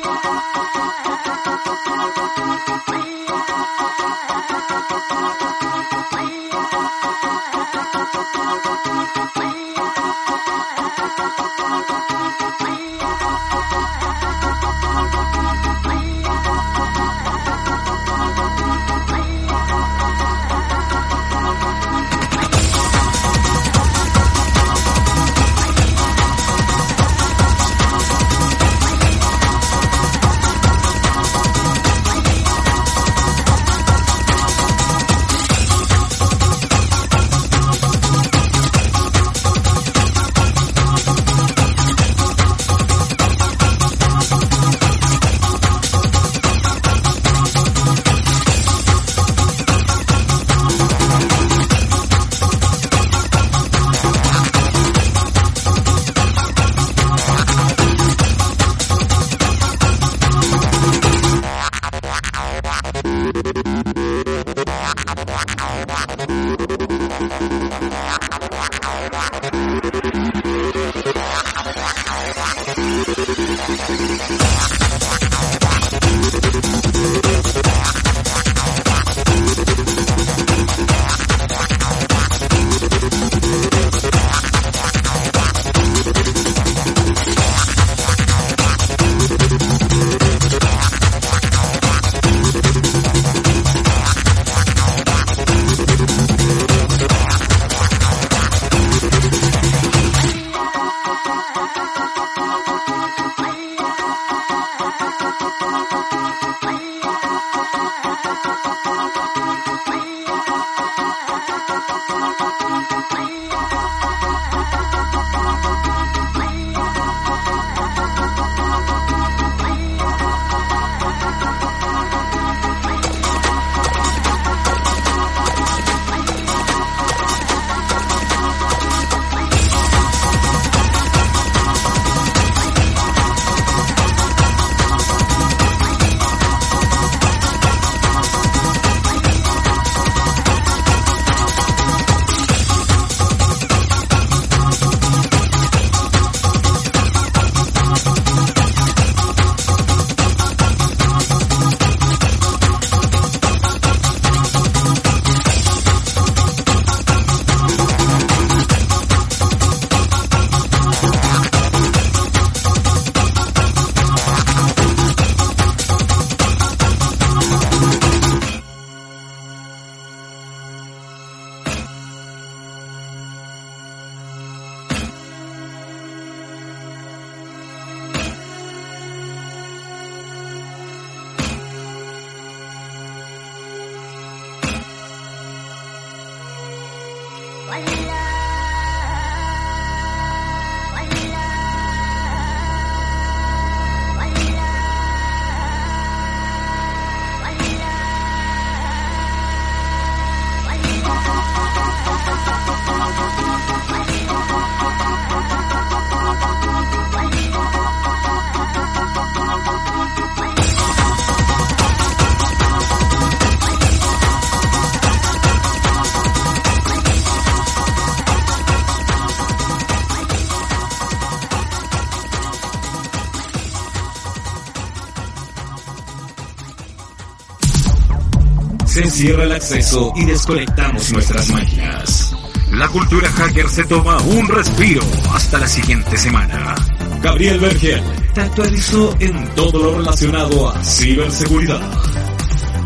cierra 229.13 229.43
el 229.43 229.51
acceso 229.51 230.11
y 230.15 230.25
desconectamos 230.25 231.11
nuestras 231.11 231.47
máquinas. 231.49 232.35
La 232.71 232.87
cultura 232.87 233.29
hacker 233.29 233.69
se 233.69 233.83
toma 233.83 234.17
un 234.17 234.47
respiro 234.47 235.03
hasta 235.31 235.59
la 235.59 235.67
siguiente 235.67 236.17
semana. 236.17 236.73
Gabriel 237.21 237.59
Bergel 237.59 238.01
te 238.33 238.41
actualizó 238.41 239.15
en 239.19 239.53
todo 239.53 239.83
lo 239.83 239.99
relacionado 239.99 240.67
a 240.67 240.83
ciberseguridad. 240.83 241.79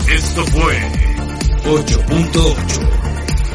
Esto 0.10 0.46
fue 0.48 0.78
8.8 1.64 2.56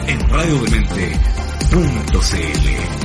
en 0.06 0.28
radiodemente.cl. 0.30 3.01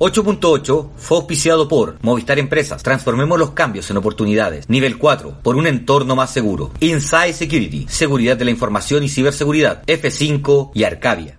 8.8 0.00 0.92
fue 0.96 1.18
auspiciado 1.18 1.68
por 1.68 1.98
Movistar 2.00 2.38
Empresas. 2.38 2.82
Transformemos 2.82 3.38
los 3.38 3.50
cambios 3.50 3.90
en 3.90 3.98
oportunidades. 3.98 4.66
Nivel 4.70 4.96
4, 4.96 5.40
por 5.42 5.56
un 5.56 5.66
entorno 5.66 6.16
más 6.16 6.32
seguro. 6.32 6.70
Inside 6.80 7.34
Security, 7.34 7.86
seguridad 7.86 8.38
de 8.38 8.46
la 8.46 8.50
información 8.50 9.04
y 9.04 9.10
ciberseguridad. 9.10 9.84
F5 9.84 10.70
y 10.72 10.84
Arcadia. 10.84 11.36